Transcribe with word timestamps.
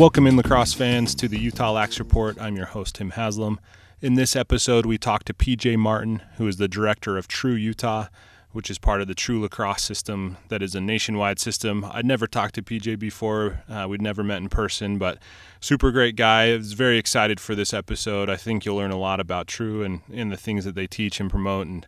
Welcome 0.00 0.26
in 0.26 0.34
lacrosse 0.34 0.72
fans 0.72 1.14
to 1.16 1.28
the 1.28 1.38
Utah 1.38 1.72
Lax 1.72 1.98
Report. 1.98 2.40
I'm 2.40 2.56
your 2.56 2.64
host, 2.64 2.94
Tim 2.94 3.10
Haslam. 3.10 3.60
In 4.00 4.14
this 4.14 4.34
episode, 4.34 4.86
we 4.86 4.96
talk 4.96 5.24
to 5.24 5.34
PJ 5.34 5.76
Martin, 5.76 6.22
who 6.38 6.48
is 6.48 6.56
the 6.56 6.68
director 6.68 7.18
of 7.18 7.28
True 7.28 7.52
Utah, 7.52 8.06
which 8.52 8.70
is 8.70 8.78
part 8.78 9.02
of 9.02 9.08
the 9.08 9.14
True 9.14 9.42
Lacrosse 9.42 9.82
system 9.82 10.38
that 10.48 10.62
is 10.62 10.74
a 10.74 10.80
nationwide 10.80 11.38
system. 11.38 11.84
I'd 11.84 12.06
never 12.06 12.26
talked 12.26 12.54
to 12.54 12.62
PJ 12.62 12.98
before. 12.98 13.62
Uh, 13.68 13.88
we'd 13.90 14.00
never 14.00 14.24
met 14.24 14.38
in 14.38 14.48
person, 14.48 14.96
but 14.96 15.18
super 15.60 15.90
great 15.90 16.16
guy. 16.16 16.54
I 16.54 16.56
was 16.56 16.72
very 16.72 16.96
excited 16.96 17.38
for 17.38 17.54
this 17.54 17.74
episode. 17.74 18.30
I 18.30 18.36
think 18.36 18.64
you'll 18.64 18.76
learn 18.76 18.92
a 18.92 18.98
lot 18.98 19.20
about 19.20 19.48
True 19.48 19.84
and, 19.84 20.00
and 20.10 20.32
the 20.32 20.38
things 20.38 20.64
that 20.64 20.74
they 20.74 20.86
teach 20.86 21.20
and 21.20 21.28
promote 21.28 21.66
and 21.66 21.86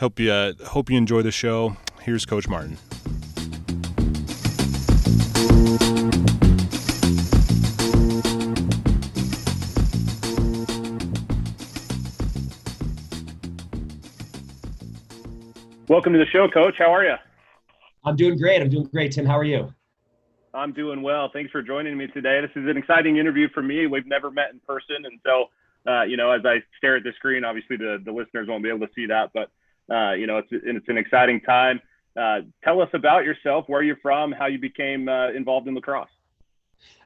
hope 0.00 0.20
you, 0.20 0.30
uh, 0.30 0.52
hope 0.66 0.90
you 0.90 0.98
enjoy 0.98 1.22
the 1.22 1.32
show. 1.32 1.78
Here's 2.02 2.26
Coach 2.26 2.46
Martin. 2.46 2.76
Welcome 15.88 16.12
to 16.12 16.18
the 16.18 16.26
show, 16.26 16.46
Coach. 16.48 16.74
How 16.76 16.92
are 16.92 17.02
you? 17.02 17.14
I'm 18.04 18.14
doing 18.14 18.36
great. 18.36 18.60
I'm 18.60 18.68
doing 18.68 18.84
great, 18.92 19.12
Tim. 19.12 19.24
How 19.24 19.38
are 19.38 19.44
you? 19.44 19.72
I'm 20.52 20.74
doing 20.74 21.00
well. 21.00 21.30
Thanks 21.32 21.50
for 21.50 21.62
joining 21.62 21.96
me 21.96 22.08
today. 22.08 22.42
This 22.42 22.50
is 22.62 22.68
an 22.68 22.76
exciting 22.76 23.16
interview 23.16 23.48
for 23.54 23.62
me. 23.62 23.86
We've 23.86 24.06
never 24.06 24.30
met 24.30 24.50
in 24.52 24.60
person, 24.60 24.96
and 25.04 25.18
so 25.24 25.46
uh, 25.90 26.02
you 26.02 26.18
know, 26.18 26.30
as 26.30 26.42
I 26.44 26.58
stare 26.76 26.96
at 26.96 27.04
the 27.04 27.12
screen, 27.16 27.42
obviously 27.42 27.78
the, 27.78 28.02
the 28.04 28.12
listeners 28.12 28.48
won't 28.48 28.62
be 28.62 28.68
able 28.68 28.86
to 28.86 28.92
see 28.94 29.06
that, 29.06 29.30
but 29.32 29.50
uh, 29.90 30.12
you 30.12 30.26
know, 30.26 30.36
it's 30.36 30.48
it's 30.50 30.88
an 30.88 30.98
exciting 30.98 31.40
time. 31.40 31.80
Uh, 32.20 32.40
tell 32.62 32.82
us 32.82 32.90
about 32.92 33.24
yourself, 33.24 33.64
where 33.66 33.82
you're 33.82 33.96
from, 34.02 34.30
how 34.30 34.44
you 34.44 34.58
became 34.58 35.08
uh, 35.08 35.30
involved 35.30 35.68
in 35.68 35.74
lacrosse. 35.74 36.10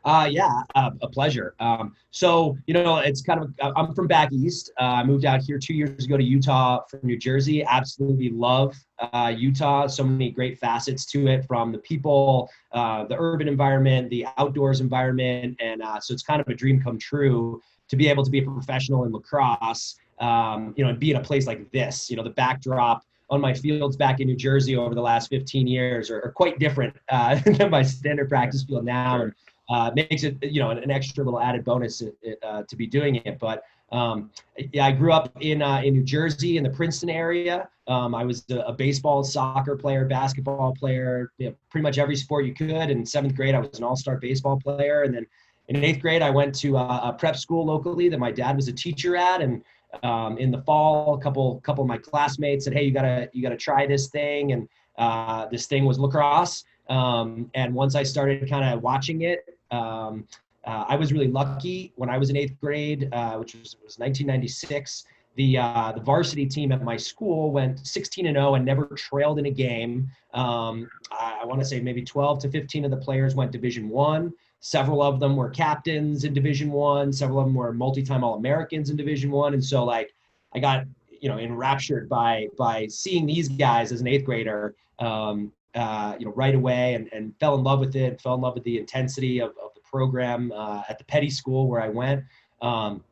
Uh, 0.05 0.29
yeah, 0.31 0.63
uh, 0.75 0.91
a 1.01 1.09
pleasure. 1.09 1.55
Um, 1.61 1.95
so, 2.11 2.57
you 2.67 2.75
know, 2.75 2.99
it's 2.99 3.23
kind 3.23 3.41
of, 3.41 3.55
uh, 3.61 3.73
I'm 3.77 3.95
from 3.95 4.09
back 4.09 4.33
east. 4.33 4.73
Uh, 4.79 4.85
I 4.85 5.05
moved 5.05 5.25
out 5.25 5.43
here 5.43 5.59
two 5.59 5.75
years 5.75 6.05
ago 6.05 6.17
to 6.17 6.25
Utah 6.25 6.81
from 6.91 7.01
New 7.05 7.17
Jersey. 7.17 7.63
Absolutely 7.65 8.31
love 8.31 8.77
uh, 8.99 9.33
Utah. 9.37 9.87
So 9.87 10.03
many 10.03 10.31
great 10.31 10.59
facets 10.59 11.07
to 11.07 11.29
it 11.29 11.45
from 11.47 11.71
the 11.71 11.79
people, 11.79 12.51
uh, 12.73 13.05
the 13.05 13.17
urban 13.17 13.47
environment, 13.47 14.11
the 14.11 14.27
outdoors 14.39 14.81
environment. 14.81 15.57
And 15.61 15.83
uh, 15.83 16.01
so 16.01 16.15
it's 16.15 16.25
kind 16.25 16.41
of 16.41 16.49
a 16.49 16.55
dream 16.55 16.83
come 16.83 16.99
true 16.99 17.63
to 17.89 17.97
be 17.97 18.09
able 18.09 18.25
to 18.25 18.31
be 18.31 18.41
a 18.41 18.43
professional 18.43 19.05
in 19.05 19.13
lacrosse, 19.13 19.97
um, 20.19 20.75
you 20.77 20.83
know, 20.83 20.91
and 20.91 20.99
be 20.99 21.13
in 21.13 21.17
a 21.17 21.23
place 21.23 21.47
like 21.47 21.71
this. 21.71 22.11
You 22.11 22.17
know, 22.17 22.25
the 22.25 22.31
backdrop 22.31 23.05
on 23.31 23.41
my 23.41 23.55
fields 23.55 23.97
back 23.97 24.19
in 24.19 24.27
New 24.27 24.37
Jersey 24.37 24.77
over 24.77 24.95
the 24.95 25.01
last 25.01 25.29
15 25.29 25.67
years 25.67 26.11
are, 26.11 26.21
are 26.23 26.33
quite 26.33 26.59
different 26.59 26.97
than 27.11 27.71
my 27.71 27.83
standard 27.83 28.29
practice 28.29 28.65
field 28.65 28.85
now. 28.85 29.31
Uh, 29.69 29.91
makes 29.95 30.23
it 30.25 30.37
you 30.43 30.61
know 30.61 30.71
an, 30.71 30.91
extra 30.91 31.25
little 31.25 31.41
added 31.41 31.65
bonus 31.65 32.03
uh, 32.43 32.63
to 32.63 32.77
be 32.77 32.87
doing 32.87 33.17
it. 33.17 33.39
But 33.39 33.65
um, 33.91 34.31
yeah, 34.73 34.87
I 34.87 34.93
grew 34.93 35.13
up 35.13 35.37
in 35.41 35.63
uh, 35.63 35.83
in 35.83 35.95
New 35.95 36.03
Jersey 36.03 36.57
in 36.57 36.65
the 36.65 36.71
Princeton 36.71 37.11
area. 37.11 37.69
Um, 37.89 38.15
I 38.15 38.25
was 38.25 38.45
a, 38.51 38.61
a, 38.61 38.73
baseball, 38.73 39.25
soccer 39.25 39.75
player, 39.77 40.05
basketball 40.05 40.73
player, 40.79 41.33
you 41.39 41.49
know, 41.49 41.55
pretty 41.69 41.83
much 41.83 41.99
every 41.99 42.15
sport 42.15 42.45
you 42.45 42.55
could. 42.55 42.91
In 42.91 43.05
seventh 43.05 43.35
grade, 43.35 43.57
I 43.57 43.59
was 43.59 43.77
an 43.77 43.83
all-star 43.83 44.19
baseball 44.19 44.59
player, 44.61 45.03
and 45.03 45.13
then 45.13 45.27
in 45.67 45.83
eighth 45.83 46.01
grade, 46.01 46.23
I 46.23 46.31
went 46.31 46.55
to 46.57 46.77
a, 46.77 47.09
a 47.09 47.17
prep 47.19 47.37
school 47.37 47.67
locally 47.67 48.09
that 48.09 48.19
my 48.19 48.31
dad 48.31 48.55
was 48.55 48.69
a 48.69 48.73
teacher 48.73 49.17
at, 49.17 49.41
and 49.41 49.63
um, 50.03 50.39
in 50.39 50.51
the 50.51 50.63
fall, 50.63 51.15
a 51.15 51.19
couple 51.21 51.61
couple 51.61 51.83
of 51.83 51.89
my 51.89 51.99
classmates 51.99 52.65
said, 52.65 52.73
"Hey, 52.73 52.85
you 52.85 52.93
gotta 52.93 53.29
you 53.33 53.43
gotta 53.43 53.57
try 53.57 53.87
this 53.87 54.09
thing," 54.09 54.53
and 54.53 54.69
uh, 54.97 55.47
this 55.47 55.67
thing 55.67 55.85
was 55.85 55.99
lacrosse. 55.99 56.65
Um, 56.89 57.51
and 57.55 57.75
once 57.75 57.95
I 57.95 58.03
started 58.03 58.49
kind 58.49 58.65
of 58.65 58.83
watching 58.83 59.23
it, 59.23 59.59
um, 59.71 60.27
uh, 60.65 60.85
I 60.89 60.97
was 60.97 61.13
really 61.13 61.29
lucky 61.29 61.93
when 61.97 62.09
I 62.09 62.19
was 62.19 62.31
in 62.31 62.37
eighth 62.37 62.59
grade, 62.61 63.09
uh, 63.13 63.37
which 63.37 63.55
was, 63.55 63.77
was 63.83 63.99
1996. 63.99 65.07
The 65.35 65.57
uh, 65.57 65.93
the 65.93 66.01
varsity 66.03 66.45
team 66.45 66.73
at 66.73 66.85
my 66.85 66.97
school 66.97 67.53
went 67.53 67.87
16 67.87 68.27
and 68.27 68.37
0 68.37 68.55
and 68.55 68.67
never 68.67 68.85
trailed 68.87 69.39
in 69.39 69.47
a 69.47 69.51
game. 69.51 70.11
Um, 70.35 70.91
I, 71.11 71.41
I 71.43 71.47
want 71.47 71.59
to 71.61 71.65
say 71.65 71.81
maybe 71.81 72.03
12 72.03 72.41
to 72.41 72.51
15 72.51 72.85
of 72.85 72.91
the 72.91 72.99
players 72.99 73.35
went 73.35 73.51
Division 73.51 73.89
One. 73.89 74.35
Several 74.61 75.03
of 75.03 75.21
them 75.21 75.35
were 75.35 75.49
captains 75.49 76.25
in 76.25 76.35
Division 76.35 76.71
One. 76.71 77.13
Several 77.13 77.41
of 77.41 77.47
them 77.47 77.55
were 77.55 77.73
multi-time 77.73 78.23
All-Americans 78.23 78.91
in 78.91 78.97
Division 78.97 79.31
One. 79.31 79.55
And 79.55 79.65
so, 79.65 79.85
like, 79.85 80.15
I 80.55 80.59
got 80.59 80.85
you 81.23 81.29
know 81.29 81.39
enraptured 81.39 82.09
by 82.09 82.49
by 82.59 82.87
seeing 82.89 83.25
these 83.25 83.49
guys 83.49 83.91
as 83.91 84.03
an 84.03 84.09
eighth 84.09 84.27
grader 84.27 84.75
um, 84.99 85.51
uh, 85.75 86.15
you 86.19 86.27
know, 86.27 86.33
right 86.33 86.55
away 86.55 86.95
and, 86.95 87.09
and 87.13 87.35
fell 87.39 87.55
in 87.55 87.63
love 87.63 87.81
with 87.81 87.97
it, 87.97 88.21
fell 88.21 88.35
in 88.35 88.41
love 88.41 88.55
with 88.55 88.65
the 88.65 88.79
intensity 88.79 89.41
of, 89.41 89.51
of 89.51 89.75
the 89.75 89.81
program 89.81 90.53
uh, 90.55 90.83
at 90.89 90.99
the 90.99 91.05
Peddie 91.05 91.31
School 91.31 91.69
where 91.69 91.81
I 91.81 91.89
went. 91.89 92.25
Um, 92.61 93.03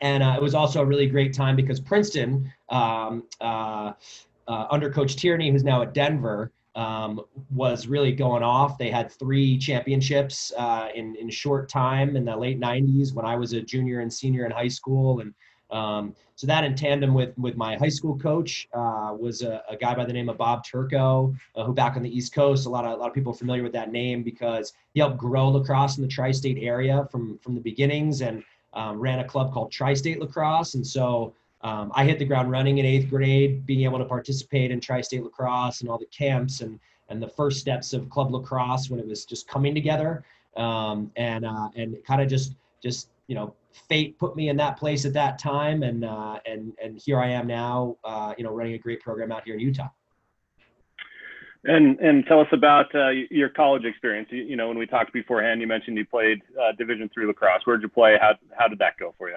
and 0.00 0.22
uh, 0.22 0.34
it 0.36 0.42
was 0.42 0.54
also 0.54 0.82
a 0.82 0.84
really 0.84 1.06
great 1.06 1.32
time 1.32 1.56
because 1.56 1.80
Princeton, 1.80 2.52
um, 2.68 3.24
uh, 3.40 3.92
uh, 4.48 4.66
under 4.70 4.90
Coach 4.90 5.16
Tierney, 5.16 5.50
who's 5.50 5.64
now 5.64 5.82
at 5.82 5.94
Denver, 5.94 6.52
um, 6.74 7.22
was 7.50 7.86
really 7.86 8.12
going 8.12 8.42
off. 8.42 8.76
They 8.76 8.90
had 8.90 9.10
three 9.10 9.56
championships 9.56 10.52
uh, 10.58 10.88
in 10.94 11.16
in 11.16 11.30
short 11.30 11.68
time 11.70 12.16
in 12.16 12.24
the 12.24 12.36
late 12.36 12.60
'90s 12.60 13.14
when 13.14 13.24
I 13.24 13.34
was 13.34 13.54
a 13.54 13.62
junior 13.62 14.00
and 14.00 14.12
senior 14.12 14.44
in 14.44 14.52
high 14.52 14.68
school, 14.68 15.20
and 15.20 15.32
um, 15.70 16.14
so 16.36 16.46
that 16.46 16.64
in 16.64 16.76
tandem 16.76 17.14
with 17.14 17.36
with 17.38 17.56
my 17.56 17.76
high 17.76 17.88
school 17.88 18.16
coach 18.18 18.68
uh, 18.72 19.14
was 19.18 19.42
a, 19.42 19.62
a, 19.68 19.76
guy 19.76 19.94
by 19.94 20.04
the 20.04 20.12
name 20.12 20.28
of 20.28 20.36
Bob 20.36 20.64
Turco, 20.64 21.34
uh, 21.54 21.64
who 21.64 21.72
back 21.72 21.96
on 21.96 22.02
the 22.02 22.16
East 22.16 22.34
Coast, 22.34 22.66
a 22.66 22.68
lot 22.68 22.84
of 22.84 22.92
a 22.92 22.96
lot 22.96 23.08
of 23.08 23.14
people 23.14 23.32
are 23.32 23.36
familiar 23.36 23.62
with 23.62 23.72
that 23.72 23.90
name 23.90 24.22
because 24.22 24.72
he 24.92 25.00
helped 25.00 25.16
grow 25.16 25.48
lacrosse 25.48 25.96
in 25.96 26.02
the 26.02 26.08
tri-state 26.08 26.58
area 26.60 27.08
from 27.10 27.38
from 27.38 27.54
the 27.54 27.60
beginnings 27.60 28.20
and 28.20 28.44
um, 28.74 29.00
ran 29.00 29.20
a 29.20 29.24
club 29.24 29.52
called 29.52 29.72
Tri-State 29.72 30.20
Lacrosse, 30.20 30.74
and 30.74 30.86
so. 30.86 31.34
Um, 31.62 31.90
I 31.94 32.04
hit 32.04 32.18
the 32.18 32.24
ground 32.24 32.50
running 32.50 32.78
in 32.78 32.84
eighth 32.84 33.08
grade, 33.08 33.66
being 33.66 33.82
able 33.82 33.98
to 33.98 34.04
participate 34.04 34.70
in 34.70 34.78
tri-state 34.78 35.24
lacrosse 35.24 35.80
and 35.80 35.88
all 35.88 35.98
the 35.98 36.06
camps 36.06 36.60
and 36.60 36.78
and 37.08 37.20
the 37.20 37.26
first 37.26 37.58
steps 37.58 37.92
of 37.92 38.08
club 38.10 38.30
lacrosse 38.30 38.90
when 38.90 39.00
it 39.00 39.06
was 39.06 39.24
just 39.24 39.48
coming 39.48 39.74
together, 39.74 40.22
um, 40.56 41.10
and 41.16 41.44
uh, 41.44 41.68
and 41.74 41.96
kind 42.04 42.20
of 42.20 42.28
just 42.28 42.54
just 42.82 43.08
you 43.28 43.34
know 43.34 43.54
fate 43.88 44.18
put 44.18 44.36
me 44.36 44.48
in 44.48 44.56
that 44.56 44.76
place 44.76 45.04
at 45.04 45.12
that 45.12 45.38
time, 45.38 45.82
and 45.82 46.04
uh, 46.04 46.38
and 46.46 46.72
and 46.82 47.00
here 47.04 47.20
I 47.20 47.28
am 47.28 47.46
now, 47.46 47.96
uh, 48.04 48.34
you 48.36 48.44
know, 48.44 48.52
running 48.52 48.74
a 48.74 48.78
great 48.78 49.00
program 49.00 49.32
out 49.32 49.44
here 49.44 49.54
in 49.54 49.60
Utah. 49.60 49.88
And 51.64 51.98
and 51.98 52.24
tell 52.26 52.40
us 52.40 52.48
about 52.52 52.94
uh, 52.94 53.08
your 53.30 53.48
college 53.48 53.84
experience. 53.84 54.28
You, 54.30 54.42
you, 54.42 54.56
know, 54.56 54.68
when 54.68 54.78
we 54.78 54.86
talked 54.86 55.12
beforehand, 55.12 55.60
you 55.60 55.66
mentioned 55.66 55.96
you 55.96 56.06
played 56.06 56.42
uh, 56.60 56.72
Division 56.78 57.10
three 57.12 57.26
lacrosse. 57.26 57.62
Where 57.64 57.76
did 57.76 57.82
you 57.82 57.88
play? 57.88 58.16
How 58.20 58.34
how 58.56 58.68
did 58.68 58.78
that 58.78 58.96
go 58.98 59.14
for 59.18 59.28
you? 59.28 59.36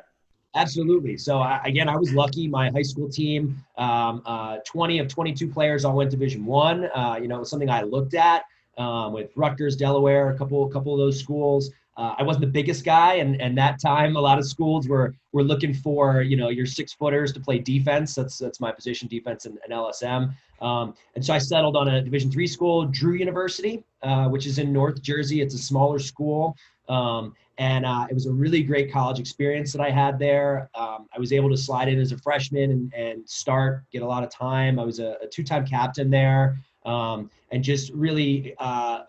Absolutely. 0.56 1.18
So 1.18 1.40
I, 1.40 1.62
again, 1.66 1.88
I 1.88 1.96
was 1.96 2.14
lucky. 2.14 2.48
My 2.48 2.72
high 2.72 2.82
school 2.82 3.08
team, 3.08 3.64
um, 3.78 4.24
uh, 4.26 4.58
20 4.66 4.98
of 4.98 5.08
22 5.08 5.48
players 5.48 5.86
all 5.86 5.96
went 5.96 6.10
Division 6.10 6.44
One. 6.44 6.86
Uh, 6.86 7.20
you 7.22 7.28
know, 7.28 7.36
it 7.36 7.40
was 7.40 7.50
something 7.52 7.70
I 7.70 7.84
looked 7.84 8.16
at 8.16 8.46
um, 8.78 9.14
with 9.14 9.32
Rutgers, 9.36 9.76
Delaware, 9.76 10.32
a 10.32 10.38
couple, 10.38 10.66
a 10.68 10.72
couple 10.72 10.94
of 10.94 11.00
those 11.00 11.20
schools. 11.20 11.70
Uh, 12.00 12.16
I 12.18 12.24
wasn't 12.24 12.46
the 12.46 12.52
biggest 12.52 12.86
guy, 12.86 13.16
and 13.16 13.42
and 13.42 13.58
that 13.58 13.82
time 13.82 14.16
a 14.16 14.22
lot 14.22 14.38
of 14.40 14.48
schools 14.48 14.88
were 14.88 15.14
were 15.34 15.44
looking 15.44 15.74
for 15.74 16.22
you 16.22 16.38
know 16.38 16.48
your 16.48 16.66
six 16.66 16.94
footers 16.94 17.34
to 17.34 17.42
play 17.42 17.60
defense. 17.60 18.16
That's 18.16 18.38
that's 18.38 18.62
my 18.62 18.72
position, 18.72 19.10
defense 19.10 19.46
and, 19.46 19.60
and 19.66 19.74
LSM. 19.74 20.34
Um, 20.62 20.94
and 21.16 21.26
so 21.26 21.34
I 21.34 21.40
settled 21.40 21.76
on 21.76 21.90
a 21.90 22.02
Division 22.02 22.32
three 22.32 22.48
school, 22.48 22.86
Drew 22.86 23.16
University, 23.16 23.84
uh, 24.02 24.30
which 24.30 24.46
is 24.46 24.60
in 24.60 24.72
North 24.72 25.02
Jersey. 25.02 25.42
It's 25.42 25.56
a 25.56 25.58
smaller 25.58 26.00
school, 26.00 26.56
um, 26.88 27.36
and 27.58 27.86
uh, 27.86 28.08
it 28.10 28.14
was 28.14 28.28
a 28.28 28.32
really 28.32 28.64
great 28.64 28.94
college 28.94 29.20
experience 29.20 29.74
that 29.74 29.82
I 29.82 29.90
had 29.90 30.18
there. 30.18 30.70
Um, 30.76 31.08
I 31.14 31.20
was 31.20 31.34
able 31.34 31.50
to 31.50 31.58
slide 31.58 31.90
in 31.90 32.00
as 32.00 32.14
a 32.14 32.18
freshman 32.18 32.72
and, 32.72 32.94
and 32.94 33.30
start, 33.30 33.84
get 33.92 34.04
a 34.04 34.08
lot 34.08 34.24
of 34.24 34.30
time. 34.30 34.80
I 34.80 34.86
was 34.86 35.00
a, 35.00 35.18
a 35.22 35.28
two-time 35.28 35.68
captain 35.68 36.10
there, 36.10 36.62
um, 36.86 37.30
and 37.52 37.62
just 37.62 37.92
really 37.92 38.56
uh, 38.58 39.02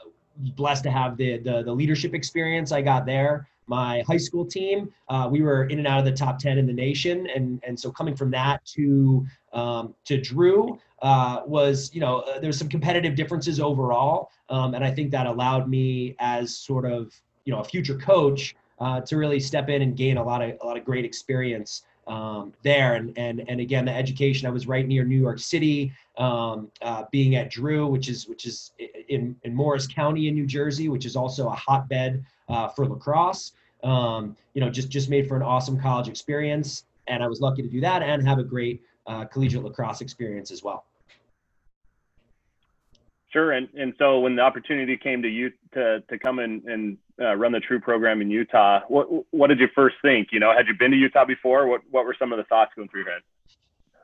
blessed 0.56 0.84
to 0.84 0.90
have 0.90 1.16
the, 1.16 1.38
the, 1.38 1.62
the 1.62 1.72
leadership 1.72 2.14
experience 2.14 2.72
I 2.72 2.82
got 2.82 3.06
there. 3.06 3.48
My 3.66 4.02
high 4.06 4.16
school 4.16 4.44
team, 4.44 4.92
uh, 5.08 5.28
we 5.30 5.42
were 5.42 5.64
in 5.64 5.78
and 5.78 5.86
out 5.86 6.00
of 6.00 6.04
the 6.04 6.12
top 6.12 6.38
ten 6.40 6.58
in 6.58 6.66
the 6.66 6.72
nation, 6.72 7.28
and 7.32 7.62
and 7.64 7.78
so 7.78 7.92
coming 7.92 8.16
from 8.16 8.30
that 8.32 8.64
to 8.74 9.24
um, 9.52 9.94
to 10.06 10.20
Drew 10.20 10.76
uh, 11.02 11.42
was 11.46 11.94
you 11.94 12.00
know 12.00 12.20
uh, 12.20 12.40
there's 12.40 12.58
some 12.58 12.68
competitive 12.68 13.14
differences 13.14 13.60
overall, 13.60 14.32
um, 14.48 14.74
and 14.74 14.84
I 14.84 14.90
think 14.90 15.12
that 15.12 15.26
allowed 15.26 15.68
me 15.68 16.16
as 16.18 16.56
sort 16.56 16.84
of 16.84 17.14
you 17.44 17.52
know 17.52 17.60
a 17.60 17.64
future 17.64 17.96
coach 17.96 18.56
uh, 18.80 19.02
to 19.02 19.16
really 19.16 19.38
step 19.38 19.68
in 19.68 19.82
and 19.82 19.96
gain 19.96 20.16
a 20.16 20.24
lot 20.24 20.42
of 20.42 20.56
a 20.60 20.66
lot 20.66 20.76
of 20.76 20.84
great 20.84 21.04
experience 21.04 21.82
um, 22.10 22.52
there. 22.64 22.94
And, 22.94 23.16
and, 23.16 23.48
and 23.48 23.60
again, 23.60 23.84
the 23.84 23.94
education, 23.94 24.48
I 24.48 24.50
was 24.50 24.66
right 24.66 24.86
near 24.86 25.04
New 25.04 25.18
York 25.18 25.38
City, 25.38 25.92
um, 26.18 26.70
uh, 26.82 27.04
being 27.12 27.36
at 27.36 27.50
Drew, 27.50 27.86
which 27.86 28.08
is, 28.08 28.26
which 28.26 28.46
is 28.46 28.72
in, 29.08 29.36
in 29.44 29.54
Morris 29.54 29.86
County 29.86 30.26
in 30.26 30.34
New 30.34 30.46
Jersey, 30.46 30.88
which 30.88 31.06
is 31.06 31.14
also 31.14 31.46
a 31.48 31.54
hotbed 31.54 32.24
uh, 32.48 32.66
for 32.68 32.86
lacrosse. 32.86 33.52
Um, 33.84 34.36
you 34.54 34.60
know, 34.60 34.68
just, 34.68 34.90
just 34.90 35.08
made 35.08 35.28
for 35.28 35.36
an 35.36 35.42
awesome 35.42 35.80
college 35.80 36.08
experience. 36.08 36.84
And 37.06 37.22
I 37.22 37.28
was 37.28 37.40
lucky 37.40 37.62
to 37.62 37.68
do 37.68 37.80
that 37.80 38.02
and 38.02 38.26
have 38.26 38.38
a 38.38 38.44
great 38.44 38.82
uh, 39.06 39.24
collegiate 39.26 39.62
lacrosse 39.62 40.00
experience 40.00 40.50
as 40.50 40.62
well. 40.64 40.84
Sure, 43.32 43.52
and 43.52 43.68
and 43.78 43.94
so 43.98 44.18
when 44.18 44.34
the 44.34 44.42
opportunity 44.42 44.96
came 44.96 45.22
to 45.22 45.28
you 45.28 45.52
to 45.74 46.00
to 46.00 46.18
come 46.18 46.40
in 46.40 46.62
and 46.66 46.98
uh, 47.20 47.34
run 47.36 47.52
the 47.52 47.60
True 47.60 47.80
program 47.80 48.20
in 48.20 48.30
Utah, 48.30 48.80
what 48.88 49.06
what 49.30 49.46
did 49.46 49.60
you 49.60 49.68
first 49.74 49.96
think? 50.02 50.28
You 50.32 50.40
know, 50.40 50.52
had 50.52 50.66
you 50.66 50.74
been 50.78 50.90
to 50.90 50.96
Utah 50.96 51.24
before? 51.24 51.66
What 51.68 51.82
what 51.90 52.04
were 52.04 52.16
some 52.18 52.32
of 52.32 52.38
the 52.38 52.44
thoughts 52.44 52.72
going 52.74 52.88
through 52.88 53.04
your 53.04 53.12
head? 53.12 53.22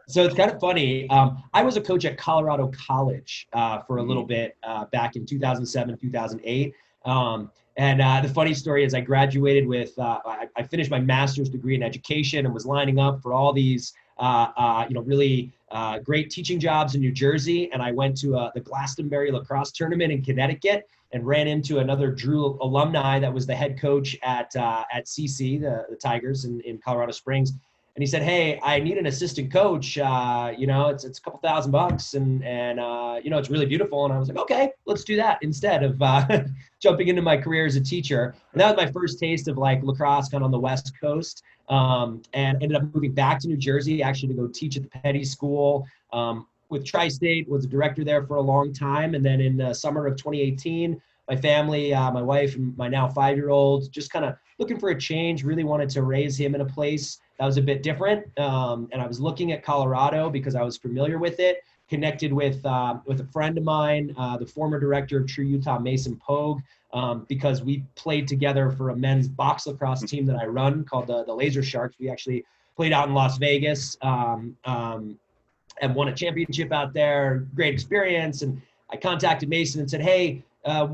So 0.08 0.23
it's 0.25 0.37
kind 0.37 0.50
of 0.50 0.61
funny. 0.61 1.11
Um, 1.11 1.43
I 1.52 1.64
was 1.64 1.76
a 1.76 1.81
coach 1.81 2.05
at 2.05 2.17
Colorado 2.17 2.70
College 2.87 3.49
uh, 3.52 3.81
for 3.81 3.96
a 3.96 4.02
little 4.02 4.23
mm-hmm. 4.23 4.28
bit 4.28 4.56
uh, 4.62 4.84
back 4.87 5.17
in 5.17 5.26
2007, 5.26 5.99
2008. 5.99 6.73
Um, 7.05 7.50
and 7.76 8.00
uh, 8.00 8.20
the 8.20 8.28
funny 8.28 8.55
story 8.55 8.84
is, 8.84 8.94
I 8.94 9.00
graduated 9.00 9.67
with, 9.67 9.99
uh, 9.99 10.20
I, 10.25 10.46
I, 10.56 10.62
finished 10.62 10.90
my 10.90 10.99
master's 10.99 11.49
degree 11.49 11.75
in 11.75 11.82
education 11.82 12.44
and 12.46 12.55
was 12.55 12.64
lining 12.64 12.99
up 12.99 13.20
for 13.23 13.32
all 13.32 13.52
these, 13.52 13.93
Uh, 14.18 14.48
uh, 14.56 14.86
you 14.88 14.94
know, 14.94 15.02
really 15.02 15.52
uh, 15.70 15.98
great 15.98 16.30
teaching 16.30 16.58
jobs 16.58 16.94
in 16.94 17.00
New 17.00 17.12
Jersey. 17.12 17.70
And 17.72 17.82
I 17.82 17.92
went 17.92 18.16
to 18.18 18.50
the 18.54 18.60
Glastonbury 18.60 19.30
lacrosse 19.30 19.72
tournament 19.72 20.10
in 20.10 20.22
Connecticut 20.22 20.88
and 21.12 21.26
ran 21.26 21.46
into 21.46 21.78
another 21.78 22.10
Drew 22.10 22.58
alumni 22.60 23.18
that 23.20 23.32
was 23.32 23.46
the 23.46 23.54
head 23.54 23.78
coach 23.78 24.16
at 24.22 24.54
at 24.56 25.06
CC, 25.06 25.60
the, 25.60 25.84
the 25.90 25.96
Tigers 25.96 26.44
in, 26.44 26.60
in 26.62 26.78
Colorado 26.78 27.12
Springs 27.12 27.52
and 27.96 28.02
he 28.02 28.06
said, 28.06 28.22
"Hey, 28.22 28.60
I 28.62 28.78
need 28.78 28.98
an 28.98 29.06
assistant 29.06 29.50
coach. 29.50 29.96
Uh, 29.96 30.52
you 30.56 30.66
know, 30.66 30.88
it's 30.88 31.04
it's 31.04 31.19
a 31.19 31.22
couple 31.22 31.40
thousand 31.40 31.72
bucks, 31.72 32.12
and 32.12 32.44
and 32.44 32.78
uh, 32.78 33.19
you 33.25 33.31
know, 33.31 33.38
it's 33.38 33.48
really 33.48 33.64
beautiful." 33.64 34.04
And 34.04 34.12
I 34.12 34.19
was 34.19 34.28
like, 34.28 34.37
"Okay, 34.37 34.70
let's 34.84 35.02
do 35.02 35.16
that 35.16 35.38
instead 35.40 35.82
of 35.82 36.00
uh, 36.02 36.43
jumping 36.78 37.08
into 37.08 37.22
my 37.22 37.38
career 37.38 37.64
as 37.64 37.75
a 37.75 37.81
teacher." 37.81 38.34
And 38.52 38.60
that 38.60 38.76
was 38.76 38.84
my 38.84 38.93
first 38.93 39.19
taste 39.19 39.48
of 39.48 39.56
like 39.56 39.82
lacrosse, 39.82 40.28
kind 40.28 40.43
of 40.43 40.44
on 40.44 40.50
the 40.50 40.60
West 40.60 40.93
Coast, 41.00 41.43
um, 41.70 42.20
and 42.34 42.62
ended 42.62 42.76
up 42.76 42.94
moving 42.94 43.12
back 43.12 43.40
to 43.40 43.48
New 43.48 43.56
Jersey 43.56 44.02
actually 44.02 44.28
to 44.28 44.34
go 44.34 44.46
teach 44.46 44.76
at 44.76 44.82
the 44.82 44.90
Peddie 44.90 45.25
School. 45.25 45.87
Um, 46.12 46.46
with 46.69 46.84
Tri-State, 46.84 47.49
was 47.49 47.64
a 47.64 47.69
director 47.69 48.04
there 48.04 48.26
for 48.26 48.37
a 48.37 48.42
long 48.42 48.75
time, 48.75 49.14
and 49.14 49.25
then 49.25 49.40
in 49.40 49.56
the 49.56 49.72
summer 49.72 50.06
of 50.06 50.16
2018, 50.16 51.00
my 51.28 51.37
family, 51.37 51.93
uh, 51.93 52.11
my 52.11 52.23
wife, 52.23 52.55
and 52.55 52.76
my 52.76 52.88
now 52.88 53.08
five-year-old, 53.08 53.90
just 53.93 54.11
kind 54.11 54.25
of 54.25 54.37
looking 54.58 54.78
for 54.78 54.90
a 54.90 54.99
change. 54.99 55.44
Really 55.44 55.64
wanted 55.64 55.88
to 55.90 56.02
raise 56.02 56.38
him 56.38 56.55
in 56.55 56.61
a 56.61 56.67
place 56.67 57.20
that 57.38 57.44
was 57.44 57.56
a 57.56 57.62
bit 57.62 57.82
different. 57.82 58.26
Um, 58.38 58.88
and 58.93 59.02
I 59.02 59.06
was 59.06 59.20
looking 59.20 59.52
at 59.52 59.62
Colorado 59.62 60.31
because 60.31 60.55
I 60.55 60.62
was 60.62 60.76
familiar 60.76 61.19
with 61.19 61.40
it. 61.40 61.62
Connected 61.88 62.32
with 62.32 62.67
uh, 62.67 62.96
with 63.06 63.20
a 63.20 63.25
friend 63.26 63.56
of 63.56 63.62
mine, 63.62 64.12
uh, 64.19 64.37
the 64.37 64.46
former 64.46 64.81
director 64.81 65.20
of 65.20 65.28
True 65.28 65.44
Utah, 65.44 65.78
Mason 65.78 66.17
Pogue, 66.17 66.61
um, 66.93 67.25
because 67.28 67.62
we 67.62 67.84
played 67.94 68.26
together 68.26 68.73
for 68.73 68.90
a 68.90 68.96
men's 68.96 69.28
box 69.28 69.69
lacrosse 69.69 70.02
team 70.02 70.26
that 70.26 70.37
I 70.37 70.46
run 70.46 70.82
called 70.82 71.06
the 71.06 71.25
the 71.25 71.32
Laser 71.32 71.62
Sharks. 71.62 71.94
We 72.00 72.11
actually 72.11 72.44
played 72.75 72.93
out 72.93 73.06
in 73.06 73.14
Las 73.14 73.38
Vegas 73.38 73.96
um, 74.02 74.56
um, 74.64 75.17
and 75.81 75.94
won 75.94 76.08
a 76.08 76.12
championship 76.12 76.73
out 76.73 76.93
there. 76.93 77.46
Great 77.55 77.73
experience. 77.73 78.43
And 78.43 78.61
I 78.90 78.96
contacted 78.96 79.49
Mason 79.49 79.81
and 79.81 79.88
said, 79.88 80.00
"Hey, 80.00 80.43
uh, 80.66 80.88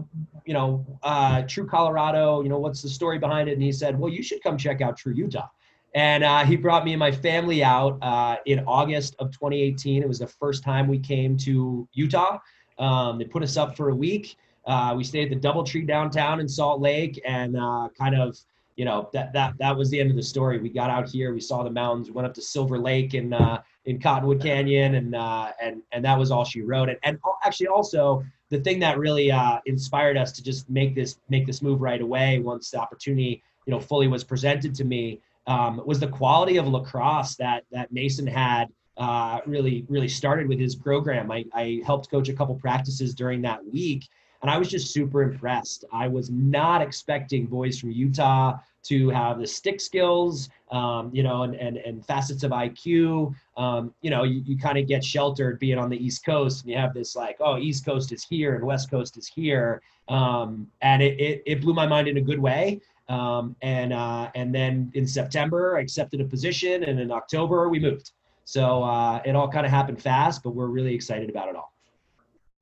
you 0.44 0.52
know, 0.52 0.84
uh, 1.02 1.42
True 1.42 1.66
Colorado, 1.66 2.42
you 2.42 2.48
know, 2.48 2.58
what's 2.58 2.82
the 2.82 2.88
story 2.88 3.18
behind 3.18 3.48
it? 3.48 3.54
And 3.54 3.62
he 3.62 3.72
said, 3.72 3.98
well, 3.98 4.12
you 4.12 4.22
should 4.22 4.42
come 4.42 4.58
check 4.58 4.80
out 4.80 4.96
True 4.96 5.14
Utah. 5.14 5.48
And 5.94 6.22
uh, 6.24 6.44
he 6.44 6.56
brought 6.56 6.84
me 6.84 6.92
and 6.92 7.00
my 7.00 7.10
family 7.10 7.64
out 7.64 7.98
uh, 8.02 8.36
in 8.46 8.60
August 8.66 9.16
of 9.18 9.30
2018. 9.32 10.02
It 10.02 10.08
was 10.08 10.18
the 10.18 10.26
first 10.26 10.62
time 10.62 10.88
we 10.88 10.98
came 10.98 11.36
to 11.38 11.88
Utah. 11.92 12.38
Um, 12.78 13.18
they 13.18 13.24
put 13.24 13.42
us 13.42 13.56
up 13.56 13.76
for 13.76 13.90
a 13.90 13.94
week. 13.94 14.36
Uh, 14.66 14.94
we 14.96 15.04
stayed 15.04 15.32
at 15.32 15.42
the 15.42 15.48
DoubleTree 15.48 15.86
downtown 15.86 16.40
in 16.40 16.48
Salt 16.48 16.80
Lake, 16.80 17.20
and 17.26 17.56
kind 17.98 18.14
of, 18.14 18.38
you 18.76 18.84
know, 18.84 19.10
that 19.12 19.32
that 19.32 19.54
that 19.58 19.76
was 19.76 19.90
the 19.90 20.00
end 20.00 20.10
of 20.10 20.16
the 20.16 20.22
story. 20.22 20.58
We 20.58 20.70
got 20.70 20.88
out 20.88 21.08
here, 21.08 21.34
we 21.34 21.40
saw 21.40 21.62
the 21.62 21.70
mountains, 21.70 22.08
we 22.08 22.14
went 22.14 22.26
up 22.26 22.34
to 22.34 22.42
Silver 22.42 22.78
Lake 22.78 23.14
uh, 23.14 23.58
in 23.84 24.00
Cottonwood 24.00 24.40
Canyon, 24.40 24.94
and 24.94 25.14
uh, 25.14 25.52
and 25.60 25.82
and 25.92 26.04
that 26.04 26.18
was 26.18 26.30
all 26.30 26.44
she 26.44 26.62
wrote. 26.62 26.88
And, 26.88 26.98
and 27.02 27.18
actually, 27.44 27.66
also 27.66 28.24
the 28.52 28.60
thing 28.60 28.78
that 28.78 28.98
really 28.98 29.32
inspired 29.64 30.18
us 30.18 30.30
to 30.32 30.42
just 30.42 30.68
make 30.68 30.94
this 30.94 31.16
make 31.30 31.46
this 31.46 31.62
move 31.62 31.80
right 31.80 32.02
away 32.02 32.38
once 32.38 32.70
the 32.70 32.78
opportunity, 32.78 33.42
you 33.66 33.70
know, 33.70 33.80
fully 33.80 34.08
was 34.08 34.22
presented 34.22 34.74
to 34.74 34.84
me 34.84 35.20
um, 35.46 35.80
was 35.86 35.98
the 35.98 36.06
quality 36.06 36.58
of 36.58 36.68
lacrosse 36.68 37.34
that 37.36 37.64
that 37.72 37.90
Mason 37.92 38.26
had 38.26 38.68
uh, 38.98 39.40
really 39.46 39.86
really 39.88 40.06
started 40.06 40.46
with 40.48 40.60
his 40.60 40.76
program. 40.76 41.32
I, 41.32 41.46
I 41.54 41.80
helped 41.86 42.10
coach 42.10 42.28
a 42.28 42.34
couple 42.34 42.54
practices 42.56 43.14
during 43.14 43.40
that 43.40 43.64
week, 43.64 44.06
and 44.42 44.50
I 44.50 44.58
was 44.58 44.68
just 44.68 44.92
super 44.92 45.22
impressed. 45.22 45.86
I 45.90 46.08
was 46.08 46.28
not 46.30 46.82
expecting 46.82 47.46
boys 47.46 47.78
from 47.80 47.90
Utah 47.90 48.58
to 48.84 49.10
have 49.10 49.38
the 49.38 49.46
stick 49.46 49.80
skills, 49.80 50.48
um, 50.70 51.10
you 51.12 51.22
know, 51.22 51.42
and, 51.42 51.54
and, 51.54 51.76
and 51.78 52.04
facets 52.04 52.42
of 52.42 52.50
IQ. 52.50 53.34
Um, 53.56 53.94
you 54.02 54.10
know, 54.10 54.24
you, 54.24 54.42
you 54.44 54.58
kind 54.58 54.78
of 54.78 54.86
get 54.88 55.04
sheltered 55.04 55.58
being 55.58 55.78
on 55.78 55.88
the 55.88 56.04
East 56.04 56.24
Coast 56.24 56.62
and 56.62 56.70
you 56.70 56.76
have 56.76 56.94
this 56.94 57.14
like, 57.14 57.36
oh, 57.40 57.58
East 57.58 57.84
Coast 57.84 58.12
is 58.12 58.24
here 58.24 58.56
and 58.56 58.64
West 58.64 58.90
Coast 58.90 59.16
is 59.16 59.26
here. 59.28 59.82
Um, 60.08 60.66
and 60.80 61.02
it, 61.02 61.20
it, 61.20 61.42
it 61.46 61.60
blew 61.60 61.74
my 61.74 61.86
mind 61.86 62.08
in 62.08 62.16
a 62.16 62.20
good 62.20 62.38
way. 62.38 62.80
Um, 63.08 63.56
and 63.62 63.92
uh, 63.92 64.30
and 64.34 64.54
then 64.54 64.90
in 64.94 65.06
September, 65.06 65.76
I 65.76 65.80
accepted 65.80 66.20
a 66.20 66.24
position, 66.24 66.84
and 66.84 67.00
in 67.00 67.10
October 67.10 67.68
we 67.68 67.78
moved. 67.78 68.12
So 68.44 68.82
uh, 68.82 69.20
it 69.24 69.36
all 69.36 69.48
kind 69.48 69.66
of 69.66 69.72
happened 69.72 70.00
fast, 70.00 70.42
but 70.42 70.50
we're 70.50 70.66
really 70.66 70.94
excited 70.94 71.28
about 71.28 71.48
it 71.48 71.56
all. 71.56 71.72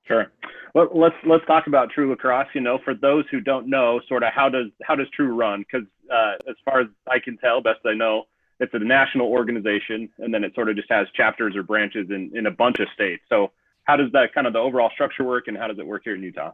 Sure. 0.05 0.33
Well, 0.75 0.89
let's 0.93 1.15
let's 1.27 1.45
talk 1.47 1.67
about 1.67 1.91
True 1.91 2.11
Lacrosse. 2.11 2.49
You 2.55 2.63
know, 2.63 2.79
for 2.85 2.95
those 2.95 3.25
who 3.31 3.41
don't 3.41 3.69
know, 3.69 4.01
sort 4.09 4.23
of 4.23 4.33
how 4.33 4.49
does 4.49 4.67
how 4.83 4.97
does 4.97 5.09
True 5.15 5.35
run? 5.35 5.61
Because 5.61 5.87
uh, 6.11 6.35
as 6.49 6.57
far 6.65 6.81
as 6.81 6.89
I 7.09 7.19
can 7.19 7.37
tell, 7.39 7.61
best 7.61 7.81
I 7.87 7.95
know, 7.95 8.25
it's 8.59 8.75
a 8.75 8.79
national 8.79 9.29
organization, 9.29 10.09
and 10.19 10.33
then 10.33 10.45
it 10.45 10.55
sort 10.55 10.69
of 10.69 10.77
just 10.77 10.91
has 10.91 11.07
chapters 11.15 11.57
or 11.57 11.63
branches 11.63 12.11
in 12.11 12.31
in 12.35 12.47
a 12.47 12.51
bunch 12.51 12.79
of 12.79 12.89
states. 12.95 13.23
So 13.29 13.53
how 13.85 13.97
does 13.97 14.13
that 14.13 14.35
kind 14.35 14.47
of 14.47 14.53
the 14.53 14.59
overall 14.59 14.91
structure 14.93 15.25
work, 15.25 15.49
and 15.49 15.57
how 15.57 15.69
does 15.69 15.79
it 15.79 15.87
work 15.87 16.03
here 16.05 16.15
in 16.15 16.23
Utah? 16.23 16.53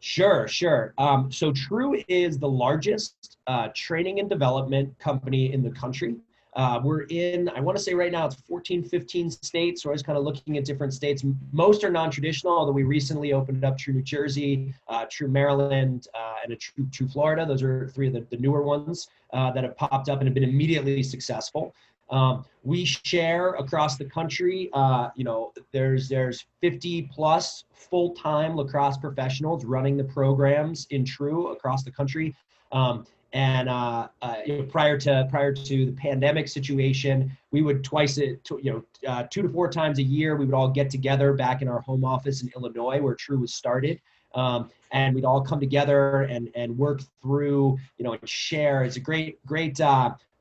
Sure, 0.00 0.46
sure. 0.46 0.94
Um, 0.96 1.30
so 1.30 1.52
True 1.52 2.00
is 2.06 2.38
the 2.38 2.48
largest 2.48 3.38
uh, 3.46 3.68
training 3.74 4.20
and 4.20 4.30
development 4.30 4.96
company 4.98 5.52
in 5.52 5.62
the 5.62 5.70
country. 5.70 6.16
Uh, 6.58 6.80
we're 6.82 7.02
in, 7.02 7.48
I 7.50 7.60
want 7.60 7.78
to 7.78 7.82
say 7.82 7.94
right 7.94 8.10
now 8.10 8.26
it's 8.26 8.34
14, 8.34 8.82
15 8.82 9.30
states. 9.30 9.84
So 9.84 9.90
I 9.90 9.92
was 9.92 10.02
kind 10.02 10.18
of 10.18 10.24
looking 10.24 10.58
at 10.58 10.64
different 10.64 10.92
states. 10.92 11.24
Most 11.52 11.84
are 11.84 11.90
non-traditional, 11.90 12.52
although 12.52 12.72
we 12.72 12.82
recently 12.82 13.32
opened 13.32 13.64
up 13.64 13.78
True 13.78 13.94
New 13.94 14.02
Jersey, 14.02 14.74
uh, 14.88 15.06
True 15.08 15.28
Maryland, 15.28 16.08
uh, 16.14 16.34
and 16.42 16.52
a 16.52 16.56
True, 16.56 16.88
True 16.90 17.06
Florida. 17.06 17.46
Those 17.46 17.62
are 17.62 17.88
three 17.94 18.08
of 18.08 18.12
the, 18.12 18.26
the 18.30 18.38
newer 18.38 18.62
ones 18.62 19.06
uh, 19.32 19.52
that 19.52 19.62
have 19.62 19.76
popped 19.76 20.08
up 20.08 20.18
and 20.18 20.26
have 20.26 20.34
been 20.34 20.42
immediately 20.42 21.00
successful. 21.00 21.72
Um, 22.10 22.44
we 22.64 22.84
share 22.84 23.50
across 23.50 23.96
the 23.96 24.06
country. 24.06 24.68
Uh, 24.72 25.10
you 25.14 25.22
know, 25.22 25.52
there's 25.72 26.08
there's 26.08 26.44
50 26.60 27.02
plus 27.02 27.64
full-time 27.72 28.56
lacrosse 28.56 28.96
professionals 28.96 29.64
running 29.64 29.96
the 29.96 30.04
programs 30.04 30.88
in 30.90 31.04
True 31.04 31.52
across 31.52 31.84
the 31.84 31.92
country. 31.92 32.34
Um, 32.72 33.06
and 33.32 33.68
uh, 33.68 34.08
uh, 34.22 34.36
you 34.46 34.58
know, 34.58 34.62
prior 34.64 34.98
to 34.98 35.26
prior 35.30 35.52
to 35.52 35.86
the 35.86 35.92
pandemic 35.92 36.48
situation, 36.48 37.36
we 37.50 37.62
would 37.62 37.84
twice 37.84 38.18
it, 38.18 38.48
you 38.62 38.72
know, 38.72 38.84
uh, 39.08 39.24
two 39.30 39.42
to 39.42 39.48
four 39.48 39.70
times 39.70 39.98
a 39.98 40.02
year, 40.02 40.36
we 40.36 40.46
would 40.46 40.54
all 40.54 40.70
get 40.70 40.88
together 40.88 41.32
back 41.34 41.60
in 41.60 41.68
our 41.68 41.80
home 41.80 42.04
office 42.04 42.42
in 42.42 42.50
Illinois, 42.56 43.00
where 43.00 43.14
True 43.14 43.38
was 43.38 43.52
started. 43.52 44.00
Um, 44.34 44.70
and 44.92 45.14
we'd 45.14 45.24
all 45.24 45.42
come 45.42 45.60
together 45.60 46.22
and 46.22 46.50
and 46.54 46.76
work 46.76 47.02
through, 47.22 47.78
you 47.98 48.04
know, 48.04 48.12
and 48.12 48.28
share. 48.28 48.84
It's 48.84 48.96
a 48.96 49.00
great 49.00 49.44
great 49.44 49.74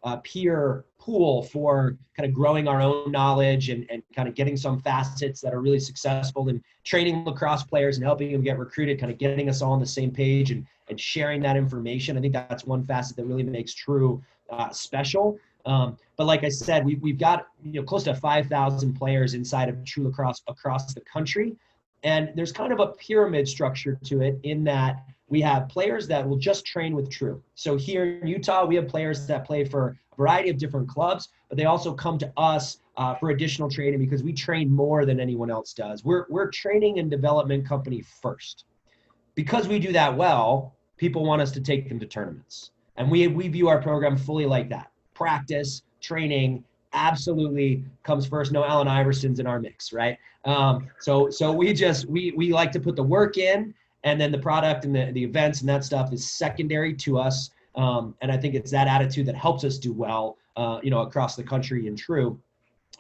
uh, 0.04 0.18
peer 0.18 0.86
pool 1.00 1.44
for 1.44 1.98
kind 2.16 2.28
of 2.28 2.34
growing 2.34 2.68
our 2.68 2.82
own 2.82 3.12
knowledge 3.12 3.70
and, 3.70 3.86
and 3.90 4.04
kind 4.16 4.28
of 4.28 4.36
getting 4.36 4.58
some 4.58 4.80
facets 4.80 5.42
that 5.42 5.54
are 5.54 5.62
really 5.62 5.80
successful 5.80 6.50
in 6.50 6.64
training 6.84 7.24
lacrosse 7.26 7.64
players 7.64 7.98
and 7.98 8.06
helping 8.06 8.32
them 8.32 8.42
get 8.42 8.58
recruited, 8.58 9.00
kind 9.00 9.12
of 9.12 9.18
getting 9.18 9.50
us 9.50 9.62
all 9.62 9.72
on 9.72 9.80
the 9.80 9.86
same 9.86 10.12
page 10.12 10.52
and, 10.52 10.66
and 10.90 11.00
sharing 11.00 11.42
that 11.42 11.56
information. 11.56 12.18
I 12.18 12.22
think 12.22 12.34
that's 12.34 12.66
one 12.66 12.84
facet 12.84 13.16
that 13.18 13.26
really 13.26 13.44
makes 13.44 13.74
True 13.74 14.22
uh, 14.50 14.70
special. 14.70 15.40
Um, 15.66 15.98
but 16.16 16.26
like 16.26 16.44
I 16.44 16.50
said, 16.50 16.86
we, 16.86 16.96
we've 16.96 17.20
got 17.20 17.48
you 17.64 17.82
know 17.82 17.84
close 17.84 18.04
to 18.06 18.16
5,000 18.16 18.94
players 18.94 19.34
inside 19.34 19.70
of 19.70 19.84
True 19.84 20.06
Lacrosse 20.06 20.42
across 20.48 20.94
the 20.94 21.02
country. 21.02 21.56
And 22.04 22.32
there's 22.36 22.52
kind 22.52 22.72
of 22.72 22.80
a 22.80 22.88
pyramid 22.88 23.48
structure 23.48 23.98
to 24.06 24.22
it 24.22 24.40
in 24.44 24.64
that 24.66 25.04
we 25.30 25.42
have 25.42 25.68
players 25.68 26.08
that 26.08 26.28
will 26.28 26.38
just 26.38 26.66
train 26.66 26.96
with 26.96 27.10
True. 27.10 27.42
So 27.56 27.76
here 27.76 28.20
in 28.22 28.28
Utah, 28.28 28.66
we 28.66 28.76
have 28.76 28.88
players 28.88 29.28
that 29.28 29.46
play 29.46 29.66
for 29.66 29.98
a 30.14 30.16
variety 30.16 30.50
of 30.50 30.58
different 30.58 30.88
clubs, 30.88 31.30
but 31.50 31.58
they 31.58 31.66
also 31.66 31.94
come 31.94 32.18
to 32.20 32.32
us 32.38 32.80
uh, 32.96 33.16
for 33.16 33.30
additional 33.30 33.70
training 33.70 34.00
because 34.00 34.24
we 34.24 34.34
train 34.34 34.72
more 34.72 35.06
than 35.06 35.20
anyone 35.20 35.52
else 35.52 35.74
does. 35.74 36.04
We're, 36.04 36.26
we're 36.30 36.50
training 36.50 37.00
and 37.00 37.12
development 37.12 37.68
company 37.68 38.02
first. 38.22 38.66
Because 39.36 39.68
we 39.68 39.78
do 39.80 39.92
that 39.92 40.16
well, 40.16 40.76
people 40.98 41.24
want 41.24 41.42
us 41.42 41.52
to 41.52 41.62
take 41.62 41.90
them 41.90 42.00
to 42.00 42.08
tournaments. 42.08 42.72
And 42.96 43.12
we, 43.12 43.28
we 43.28 43.48
view 43.50 43.68
our 43.68 43.80
program 43.82 44.18
fully 44.18 44.46
like 44.46 44.70
that. 44.70 44.92
Practice, 45.14 45.84
training, 46.02 46.64
absolutely 46.94 47.84
comes 48.04 48.26
first. 48.26 48.52
No 48.52 48.66
Allen 48.66 48.88
Iverson's 48.88 49.40
in 49.40 49.46
our 49.46 49.60
mix, 49.60 49.94
right? 49.94 50.18
Um, 50.46 50.88
so 51.00 51.30
so 51.30 51.52
we 51.52 51.74
just 51.74 52.06
we 52.08 52.32
we 52.36 52.54
like 52.54 52.72
to 52.72 52.80
put 52.80 52.96
the 52.96 53.04
work 53.04 53.38
in 53.38 53.74
and 54.08 54.20
then 54.20 54.32
the 54.32 54.44
product 54.50 54.86
and 54.86 54.96
the, 54.96 55.12
the 55.12 55.24
events 55.24 55.62
and 55.62 55.70
that 55.70 55.84
stuff 55.84 56.12
is 56.14 56.22
secondary 56.44 56.94
to 56.94 57.18
us 57.18 57.52
um, 57.76 58.16
and 58.22 58.32
i 58.32 58.38
think 58.38 58.56
it's 58.56 58.72
that 58.72 58.88
attitude 58.88 59.26
that 59.26 59.36
helps 59.36 59.64
us 59.64 59.78
do 59.78 59.94
well 59.94 60.38
uh, 60.56 60.80
you 60.84 60.90
know 60.90 61.02
across 61.02 61.36
the 61.36 61.44
country 61.44 61.88
and 61.88 61.98
true 61.98 62.30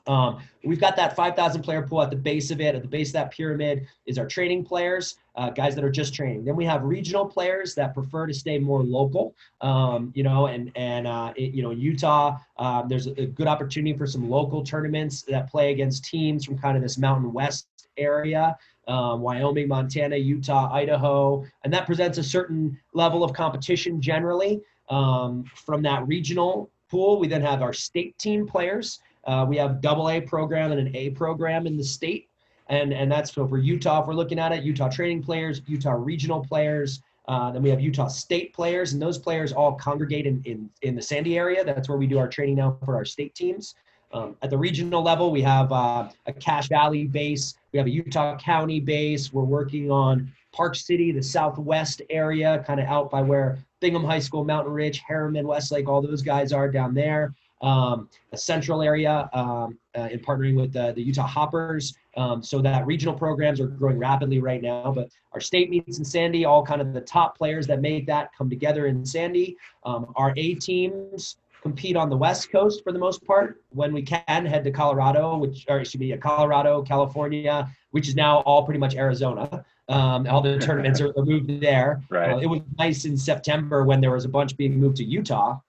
Um, 0.07 0.39
we've 0.63 0.79
got 0.79 0.95
that 0.95 1.15
5,000 1.15 1.61
player 1.61 1.81
pool 1.81 2.01
at 2.01 2.09
the 2.09 2.15
base 2.15 2.51
of 2.51 2.61
it. 2.61 2.75
At 2.75 2.81
the 2.81 2.87
base 2.87 3.09
of 3.09 3.13
that 3.19 3.31
pyramid 3.31 3.87
is 4.05 4.17
our 4.17 4.25
training 4.25 4.63
players, 4.63 5.17
uh, 5.35 5.49
guys 5.49 5.75
that 5.75 5.83
are 5.83 5.91
just 5.91 6.13
training. 6.13 6.45
Then 6.45 6.55
we 6.55 6.65
have 6.65 6.83
regional 6.83 7.25
players 7.25 7.75
that 7.75 7.93
prefer 7.93 8.25
to 8.27 8.33
stay 8.33 8.57
more 8.57 8.83
local. 8.83 9.35
Um, 9.61 10.11
you 10.15 10.23
know, 10.23 10.47
and 10.47 10.71
and 10.75 11.07
uh, 11.07 11.33
it, 11.35 11.53
you 11.53 11.61
know 11.61 11.71
Utah, 11.71 12.37
um, 12.57 12.87
there's 12.87 13.07
a, 13.07 13.21
a 13.21 13.25
good 13.25 13.47
opportunity 13.47 13.97
for 13.97 14.07
some 14.07 14.29
local 14.29 14.63
tournaments 14.63 15.23
that 15.23 15.49
play 15.51 15.71
against 15.71 16.05
teams 16.05 16.45
from 16.45 16.57
kind 16.57 16.77
of 16.77 16.83
this 16.83 16.97
Mountain 16.97 17.33
West 17.33 17.67
area. 17.97 18.57
Um, 18.87 19.21
Wyoming, 19.21 19.67
Montana, 19.67 20.15
Utah, 20.15 20.71
Idaho, 20.71 21.43
and 21.63 21.73
that 21.73 21.85
presents 21.85 22.17
a 22.17 22.23
certain 22.23 22.79
level 22.93 23.21
of 23.21 23.33
competition 23.33 23.99
generally 23.99 24.61
um, 24.89 25.43
from 25.43 25.81
that 25.83 26.07
regional 26.07 26.69
pool. 26.89 27.19
We 27.19 27.27
then 27.27 27.41
have 27.41 27.61
our 27.61 27.73
state 27.73 28.17
team 28.17 28.47
players. 28.47 29.01
Uh, 29.25 29.45
we 29.47 29.57
have 29.57 29.81
double 29.81 30.09
A 30.09 30.21
program 30.21 30.71
and 30.71 30.79
an 30.79 30.95
A 30.95 31.09
program 31.09 31.67
in 31.67 31.75
the 31.75 31.83
state. 31.83 32.29
And, 32.69 32.93
and 32.93 33.11
that's 33.11 33.33
so 33.33 33.47
for 33.47 33.57
Utah, 33.57 34.01
if 34.01 34.07
we're 34.07 34.13
looking 34.13 34.39
at 34.39 34.51
it, 34.51 34.63
Utah 34.63 34.89
training 34.89 35.23
players, 35.23 35.61
Utah 35.67 35.95
regional 35.97 36.41
players, 36.43 37.01
uh, 37.27 37.51
then 37.51 37.61
we 37.61 37.69
have 37.69 37.81
Utah 37.81 38.07
state 38.07 38.53
players, 38.53 38.93
and 38.93 39.01
those 39.01 39.17
players 39.17 39.51
all 39.51 39.73
congregate 39.73 40.25
in, 40.25 40.41
in, 40.45 40.69
in 40.81 40.95
the 40.95 41.01
Sandy 41.01 41.37
area. 41.37 41.63
That's 41.63 41.89
where 41.89 41.97
we 41.97 42.07
do 42.07 42.17
our 42.17 42.27
training 42.29 42.55
now 42.55 42.77
for 42.85 42.95
our 42.95 43.03
state 43.05 43.35
teams. 43.35 43.75
Um, 44.13 44.37
at 44.41 44.49
the 44.49 44.57
regional 44.57 45.03
level, 45.03 45.31
we 45.31 45.41
have 45.41 45.71
uh, 45.71 46.09
a 46.25 46.33
Cache 46.33 46.69
Valley 46.69 47.05
base. 47.05 47.55
We 47.77 47.79
have 47.79 47.87
a 47.87 47.91
Utah 47.91 48.35
County 48.37 48.79
base. 48.79 49.31
We're 49.31 49.43
working 49.43 49.91
on 49.91 50.31
Park 50.51 50.73
City, 50.73 51.11
the 51.11 51.21
southwest 51.21 52.01
area, 52.09 52.63
kind 52.65 52.79
of 52.79 52.87
out 52.87 53.11
by 53.11 53.21
where 53.21 53.59
Bingham 53.81 54.03
High 54.03 54.17
School, 54.17 54.43
Mountain 54.43 54.73
Ridge, 54.73 55.03
Herriman, 55.07 55.43
Westlake, 55.43 55.87
all 55.87 56.01
those 56.01 56.23
guys 56.23 56.51
are 56.51 56.71
down 56.71 56.95
there 56.95 57.35
um, 57.61 58.09
a 58.31 58.37
central 58.37 58.81
area 58.81 59.29
um, 59.33 59.77
uh, 59.97 60.09
in 60.11 60.19
partnering 60.19 60.55
with 60.55 60.73
the, 60.73 60.93
the 60.93 61.01
Utah 61.01 61.27
Hoppers. 61.27 61.95
Um, 62.15 62.41
so 62.41 62.61
that 62.61 62.85
regional 62.87 63.13
programs 63.13 63.59
are 63.59 63.67
growing 63.67 63.99
rapidly 63.99 64.39
right 64.39 64.61
now. 64.61 64.91
But 64.91 65.09
our 65.33 65.39
state 65.39 65.69
meets 65.69 65.99
in 65.99 66.05
Sandy, 66.05 66.45
all 66.45 66.65
kind 66.65 66.81
of 66.81 66.93
the 66.93 67.01
top 67.01 67.37
players 67.37 67.67
that 67.67 67.81
make 67.81 68.07
that 68.07 68.31
come 68.35 68.49
together 68.49 68.87
in 68.87 69.05
Sandy. 69.05 69.55
Um, 69.83 70.11
our 70.15 70.33
A 70.35 70.55
teams 70.55 71.37
compete 71.67 71.95
on 71.95 72.09
the 72.09 72.17
West 72.17 72.51
Coast 72.51 72.83
for 72.83 72.91
the 72.91 72.99
most 72.99 73.25
part. 73.25 73.61
When 73.69 73.93
we 73.93 74.01
can, 74.01 74.45
head 74.45 74.63
to 74.63 74.71
Colorado, 74.71 75.37
which 75.37 75.65
or 75.67 75.79
excuse 75.79 75.99
me, 75.99 76.17
Colorado, 76.17 76.81
California, 76.81 77.69
which 77.91 78.07
is 78.07 78.15
now 78.15 78.39
all 78.39 78.63
pretty 78.63 78.79
much 78.79 78.95
Arizona. 78.95 79.65
Um, 79.89 80.27
all 80.27 80.41
the 80.41 80.57
tournaments 80.59 80.99
are, 81.01 81.13
moved 81.17 81.61
there. 81.61 82.01
Right. 82.09 82.33
Uh, 82.33 82.37
it 82.39 82.47
was 82.47 82.61
nice 82.77 83.05
in 83.05 83.17
September 83.17 83.83
when 83.83 84.01
there 84.01 84.11
was 84.11 84.25
a 84.25 84.29
bunch 84.29 84.57
being 84.57 84.77
moved 84.79 84.97
to 84.97 85.03
Utah 85.03 85.59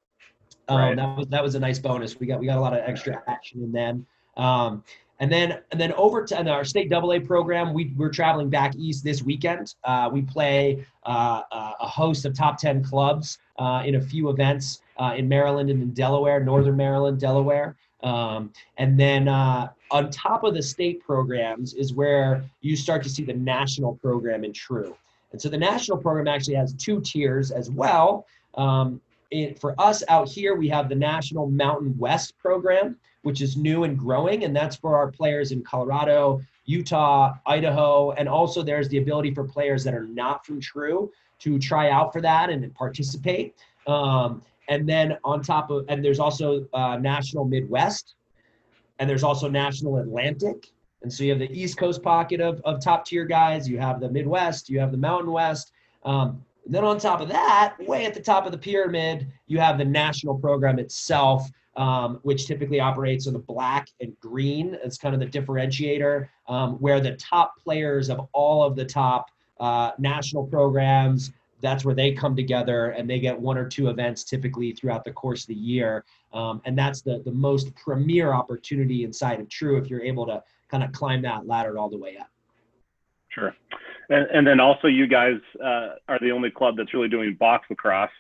um, 0.68 0.78
right. 0.78 0.96
That 0.96 1.16
was 1.16 1.26
that 1.28 1.42
was 1.42 1.54
a 1.54 1.60
nice 1.60 1.78
bonus. 1.78 2.18
We 2.18 2.26
got 2.26 2.40
we 2.40 2.46
got 2.46 2.58
a 2.58 2.60
lot 2.60 2.72
of 2.72 2.80
extra 2.80 3.22
action 3.26 3.62
in 3.62 3.72
then. 3.72 4.06
Um, 4.36 4.84
and 5.20 5.32
then 5.32 5.60
and 5.72 5.80
then 5.80 5.92
over 5.94 6.24
to 6.24 6.50
our 6.50 6.64
state 6.64 6.90
double 6.90 7.12
A 7.12 7.20
program, 7.20 7.72
we 7.72 7.92
we're 7.96 8.10
traveling 8.10 8.50
back 8.50 8.76
east 8.76 9.02
this 9.02 9.22
weekend. 9.22 9.74
Uh, 9.84 10.08
we 10.12 10.22
play 10.22 10.84
uh, 11.04 11.42
uh 11.50 11.72
a 11.80 11.88
host 11.88 12.24
of 12.24 12.34
top 12.34 12.58
ten 12.58 12.84
clubs 12.84 13.38
uh, 13.58 13.82
in 13.84 13.96
a 13.96 14.00
few 14.00 14.28
events 14.28 14.80
uh, 14.98 15.14
in 15.16 15.28
Maryland 15.28 15.70
and 15.70 15.82
in 15.82 15.92
Delaware, 15.92 16.40
Northern 16.40 16.76
Maryland, 16.76 17.20
Delaware. 17.20 17.76
Um, 18.02 18.52
and 18.76 18.98
then 18.98 19.28
uh, 19.28 19.68
on 19.90 20.10
top 20.10 20.44
of 20.44 20.54
the 20.54 20.62
state 20.62 21.02
programs 21.04 21.74
is 21.74 21.92
where 21.92 22.44
you 22.60 22.76
start 22.76 23.02
to 23.02 23.08
see 23.08 23.24
the 23.24 23.32
national 23.32 23.96
program 23.96 24.44
in 24.44 24.52
True. 24.52 24.96
And 25.32 25.40
so 25.40 25.48
the 25.48 25.58
national 25.58 25.98
program 25.98 26.28
actually 26.28 26.54
has 26.54 26.72
two 26.74 27.00
tiers 27.00 27.50
as 27.50 27.70
well. 27.70 28.26
Um, 28.54 29.00
it, 29.30 29.58
for 29.58 29.74
us 29.78 30.02
out 30.08 30.28
here, 30.28 30.54
we 30.54 30.68
have 30.68 30.88
the 30.88 30.94
National 30.94 31.48
Mountain 31.50 31.96
West 31.98 32.38
program, 32.38 32.96
which 33.22 33.42
is 33.42 33.56
new 33.56 33.84
and 33.84 33.98
growing, 33.98 34.44
and 34.44 34.56
that's 34.56 34.76
for 34.76 34.96
our 34.96 35.10
players 35.10 35.52
in 35.52 35.62
Colorado, 35.62 36.40
Utah, 36.64 37.34
Idaho, 37.46 38.12
and 38.12 38.28
also 38.28 38.62
there's 38.62 38.88
the 38.88 38.98
ability 38.98 39.34
for 39.34 39.44
players 39.44 39.84
that 39.84 39.94
are 39.94 40.06
not 40.06 40.46
from 40.46 40.60
True 40.60 41.10
to 41.40 41.58
try 41.58 41.90
out 41.90 42.12
for 42.12 42.20
that 42.22 42.48
and 42.48 42.74
participate. 42.74 43.54
Um, 43.86 44.42
and 44.68 44.88
then 44.88 45.16
on 45.24 45.42
top 45.42 45.70
of, 45.70 45.84
and 45.88 46.04
there's 46.04 46.18
also 46.18 46.66
uh, 46.72 46.96
National 46.96 47.44
Midwest, 47.44 48.14
and 48.98 49.08
there's 49.08 49.24
also 49.24 49.48
National 49.48 49.98
Atlantic. 49.98 50.70
And 51.02 51.12
so 51.12 51.24
you 51.24 51.30
have 51.30 51.38
the 51.38 51.50
East 51.52 51.78
Coast 51.78 52.02
pocket 52.02 52.40
of, 52.40 52.60
of 52.64 52.82
top 52.82 53.04
tier 53.04 53.24
guys, 53.24 53.68
you 53.68 53.78
have 53.78 54.00
the 54.00 54.10
Midwest, 54.10 54.68
you 54.68 54.80
have 54.80 54.90
the 54.90 54.98
Mountain 54.98 55.32
West. 55.32 55.72
Um, 56.04 56.44
then 56.66 56.84
on 56.84 56.98
top 56.98 57.20
of 57.20 57.28
that, 57.28 57.76
way 57.86 58.04
at 58.04 58.14
the 58.14 58.20
top 58.20 58.44
of 58.44 58.52
the 58.52 58.58
pyramid, 58.58 59.26
you 59.46 59.58
have 59.58 59.78
the 59.78 59.84
national 59.84 60.38
program 60.38 60.78
itself, 60.78 61.48
um, 61.76 62.18
which 62.24 62.46
typically 62.46 62.80
operates 62.80 63.26
on 63.26 63.32
the 63.32 63.38
black 63.38 63.88
and 64.00 64.18
green. 64.20 64.76
It's 64.82 64.98
kind 64.98 65.14
of 65.14 65.20
the 65.20 65.26
differentiator, 65.26 66.28
um, 66.48 66.74
where 66.74 67.00
the 67.00 67.12
top 67.14 67.54
players 67.62 68.10
of 68.10 68.28
all 68.32 68.62
of 68.62 68.76
the 68.76 68.84
top 68.84 69.30
uh, 69.60 69.92
national 69.98 70.46
programs, 70.46 71.32
that's 71.60 71.84
where 71.84 71.94
they 71.94 72.12
come 72.12 72.36
together 72.36 72.90
and 72.90 73.08
they 73.08 73.18
get 73.18 73.38
one 73.38 73.58
or 73.58 73.68
two 73.68 73.88
events 73.88 74.24
typically 74.24 74.72
throughout 74.72 75.04
the 75.04 75.12
course 75.12 75.42
of 75.42 75.48
the 75.48 75.54
year. 75.54 76.04
Um, 76.32 76.60
and 76.64 76.78
that's 76.78 77.00
the, 77.00 77.22
the 77.24 77.32
most 77.32 77.74
premier 77.74 78.32
opportunity 78.32 79.04
inside 79.04 79.40
of 79.40 79.48
True 79.48 79.76
if 79.76 79.88
you're 79.88 80.02
able 80.02 80.26
to 80.26 80.42
kind 80.70 80.84
of 80.84 80.92
climb 80.92 81.22
that 81.22 81.46
ladder 81.46 81.78
all 81.78 81.88
the 81.88 81.98
way 81.98 82.16
up. 82.18 82.30
Sure. 83.30 83.54
And, 84.10 84.26
and 84.30 84.46
then 84.46 84.60
also, 84.60 84.88
you 84.88 85.06
guys 85.06 85.36
uh, 85.62 85.96
are 86.08 86.18
the 86.20 86.30
only 86.30 86.50
club 86.50 86.76
that's 86.76 86.94
really 86.94 87.08
doing 87.08 87.34
box 87.34 87.66
lacrosse. 87.68 88.10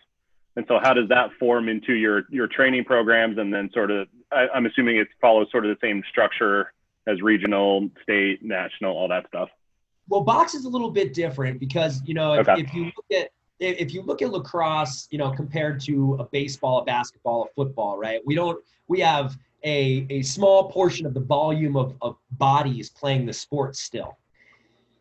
And 0.56 0.64
so, 0.68 0.78
how 0.82 0.92
does 0.92 1.08
that 1.08 1.30
form 1.38 1.68
into 1.68 1.94
your 1.94 2.24
your 2.30 2.46
training 2.46 2.84
programs? 2.84 3.38
And 3.38 3.52
then, 3.52 3.70
sort 3.72 3.90
of, 3.90 4.08
I, 4.30 4.48
I'm 4.54 4.66
assuming 4.66 4.96
it 4.96 5.08
follows 5.20 5.48
sort 5.50 5.64
of 5.64 5.70
the 5.70 5.86
same 5.86 6.02
structure 6.10 6.72
as 7.06 7.22
regional, 7.22 7.88
state, 8.02 8.44
national, 8.44 8.96
all 8.96 9.08
that 9.08 9.26
stuff. 9.28 9.48
Well, 10.08 10.22
box 10.22 10.54
is 10.54 10.64
a 10.64 10.68
little 10.68 10.90
bit 10.90 11.12
different 11.12 11.60
because 11.60 12.02
you 12.04 12.14
know 12.14 12.34
if, 12.34 12.48
okay. 12.48 12.60
if 12.60 12.74
you 12.74 12.84
look 12.84 13.06
at 13.12 13.30
if 13.60 13.92
you 13.92 14.02
look 14.02 14.22
at 14.22 14.30
lacrosse, 14.30 15.08
you 15.10 15.18
know, 15.18 15.30
compared 15.30 15.80
to 15.80 16.16
a 16.20 16.24
baseball, 16.24 16.78
a 16.78 16.84
basketball, 16.84 17.44
a 17.44 17.54
football, 17.54 17.98
right? 17.98 18.20
We 18.24 18.34
don't 18.34 18.62
we 18.86 19.00
have 19.00 19.36
a 19.64 20.06
a 20.10 20.22
small 20.22 20.70
portion 20.70 21.06
of 21.06 21.14
the 21.14 21.20
volume 21.20 21.76
of, 21.76 21.94
of 22.00 22.16
bodies 22.32 22.90
playing 22.90 23.26
the 23.26 23.32
sport 23.32 23.76
still. 23.76 24.16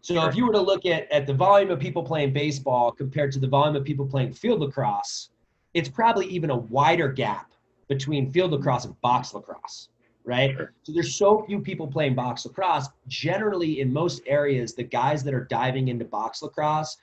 So 0.01 0.13
sure. 0.13 0.29
if 0.29 0.35
you 0.35 0.45
were 0.45 0.53
to 0.53 0.61
look 0.61 0.85
at, 0.85 1.11
at 1.11 1.27
the 1.27 1.33
volume 1.33 1.69
of 1.69 1.79
people 1.79 2.01
playing 2.01 2.31
baseball 2.31 2.91
compared 2.91 3.31
to 3.33 3.39
the 3.39 3.47
volume 3.47 3.75
of 3.75 3.83
people 3.83 4.05
playing 4.05 4.33
field 4.33 4.61
lacrosse, 4.61 5.29
it's 5.73 5.89
probably 5.89 6.27
even 6.27 6.49
a 6.49 6.55
wider 6.55 7.09
gap 7.11 7.51
between 7.89 8.31
field 8.31 8.51
lacrosse 8.51 8.85
and 8.85 8.99
box 9.01 9.33
lacrosse, 9.33 9.89
right? 10.27 10.51
Sure. 10.55 10.73
So 10.83 10.91
there's 10.91 11.15
so 11.15 11.43
few 11.47 11.59
people 11.59 11.87
playing 11.87 12.13
box 12.13 12.45
lacrosse. 12.45 12.89
Generally, 13.07 13.79
in 13.79 13.91
most 13.91 14.21
areas, 14.27 14.75
the 14.75 14.83
guys 14.83 15.23
that 15.23 15.33
are 15.33 15.45
diving 15.45 15.87
into 15.87 16.05
box 16.05 16.43
lacrosse 16.43 16.97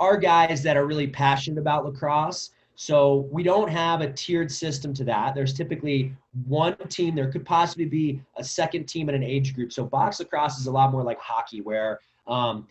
are 0.00 0.16
guys 0.16 0.62
that 0.62 0.76
are 0.76 0.86
really 0.86 1.08
passionate 1.08 1.58
about 1.58 1.84
lacrosse. 1.84 2.50
So 2.76 3.26
we 3.32 3.42
don't 3.42 3.68
have 3.68 4.00
a 4.00 4.12
tiered 4.12 4.52
system 4.52 4.94
to 4.94 5.04
that. 5.04 5.34
There's 5.34 5.52
typically 5.52 6.14
one 6.46 6.76
team. 6.88 7.16
There 7.16 7.30
could 7.30 7.44
possibly 7.44 7.86
be 7.86 8.22
a 8.36 8.44
second 8.44 8.86
team 8.86 9.08
in 9.08 9.16
an 9.16 9.24
age 9.24 9.56
group. 9.56 9.72
So 9.72 9.84
box 9.84 10.20
lacrosse 10.20 10.60
is 10.60 10.68
a 10.68 10.70
lot 10.70 10.92
more 10.92 11.02
like 11.02 11.18
hockey, 11.18 11.60
where 11.60 11.98
um, 12.28 12.68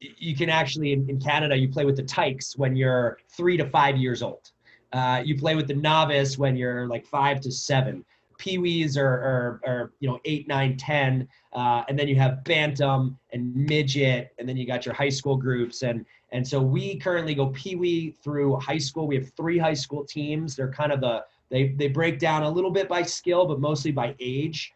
you 0.00 0.34
can 0.34 0.48
actually 0.48 0.94
in, 0.94 1.08
in, 1.10 1.20
Canada 1.20 1.54
you 1.54 1.68
play 1.68 1.84
with 1.84 1.96
the 1.96 2.02
tykes 2.02 2.56
when 2.56 2.74
you're 2.74 3.18
three 3.28 3.58
to 3.58 3.68
five 3.68 3.98
years 3.98 4.22
old. 4.22 4.50
Uh, 4.94 5.22
you 5.22 5.36
play 5.36 5.54
with 5.54 5.68
the 5.68 5.74
novice 5.74 6.38
when 6.38 6.56
you're 6.56 6.86
like 6.86 7.06
five 7.06 7.42
to 7.42 7.52
seven. 7.52 8.02
Pee-wees 8.40 8.96
are, 8.96 9.60
are 9.64 9.92
you 10.00 10.08
know 10.08 10.18
eight, 10.24 10.48
nine, 10.48 10.76
ten, 10.76 11.28
uh, 11.52 11.84
and 11.88 11.98
then 11.98 12.08
you 12.08 12.16
have 12.16 12.42
bantam 12.44 13.18
and 13.32 13.54
midget, 13.54 14.32
and 14.38 14.48
then 14.48 14.56
you 14.56 14.66
got 14.66 14.86
your 14.86 14.94
high 14.94 15.10
school 15.10 15.36
groups 15.36 15.82
and 15.82 16.04
and 16.32 16.46
so 16.46 16.60
we 16.60 16.96
currently 16.96 17.34
go 17.34 17.48
pee-wee 17.48 18.14
through 18.22 18.56
high 18.56 18.78
school. 18.78 19.06
We 19.06 19.16
have 19.16 19.30
three 19.32 19.58
high 19.58 19.74
school 19.74 20.04
teams. 20.04 20.56
They're 20.56 20.72
kind 20.72 20.92
of 20.92 21.00
the 21.00 21.24
they 21.50 21.68
they 21.68 21.88
break 21.88 22.18
down 22.18 22.42
a 22.44 22.50
little 22.50 22.70
bit 22.70 22.88
by 22.88 23.02
skill, 23.02 23.46
but 23.46 23.60
mostly 23.60 23.92
by 23.92 24.14
age 24.20 24.72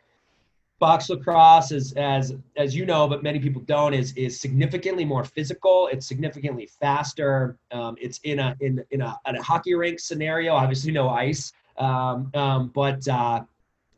box 0.80 1.08
lacrosse 1.08 1.72
as 1.72 1.92
as 1.92 2.34
as 2.56 2.74
you 2.74 2.84
know 2.84 3.06
but 3.06 3.22
many 3.22 3.38
people 3.38 3.62
don't 3.62 3.94
is 3.94 4.12
is 4.14 4.40
significantly 4.40 5.04
more 5.04 5.24
physical 5.24 5.88
it's 5.92 6.06
significantly 6.06 6.66
faster 6.66 7.56
um, 7.70 7.94
it's 8.00 8.18
in 8.24 8.40
a 8.40 8.56
in 8.60 8.84
in 8.90 9.00
a, 9.00 9.18
in 9.28 9.36
a 9.36 9.42
hockey 9.42 9.74
rink 9.74 10.00
scenario 10.00 10.52
obviously 10.52 10.92
no 10.92 11.08
ice 11.08 11.52
um, 11.78 12.30
um, 12.34 12.70
but 12.74 13.06
uh, 13.08 13.42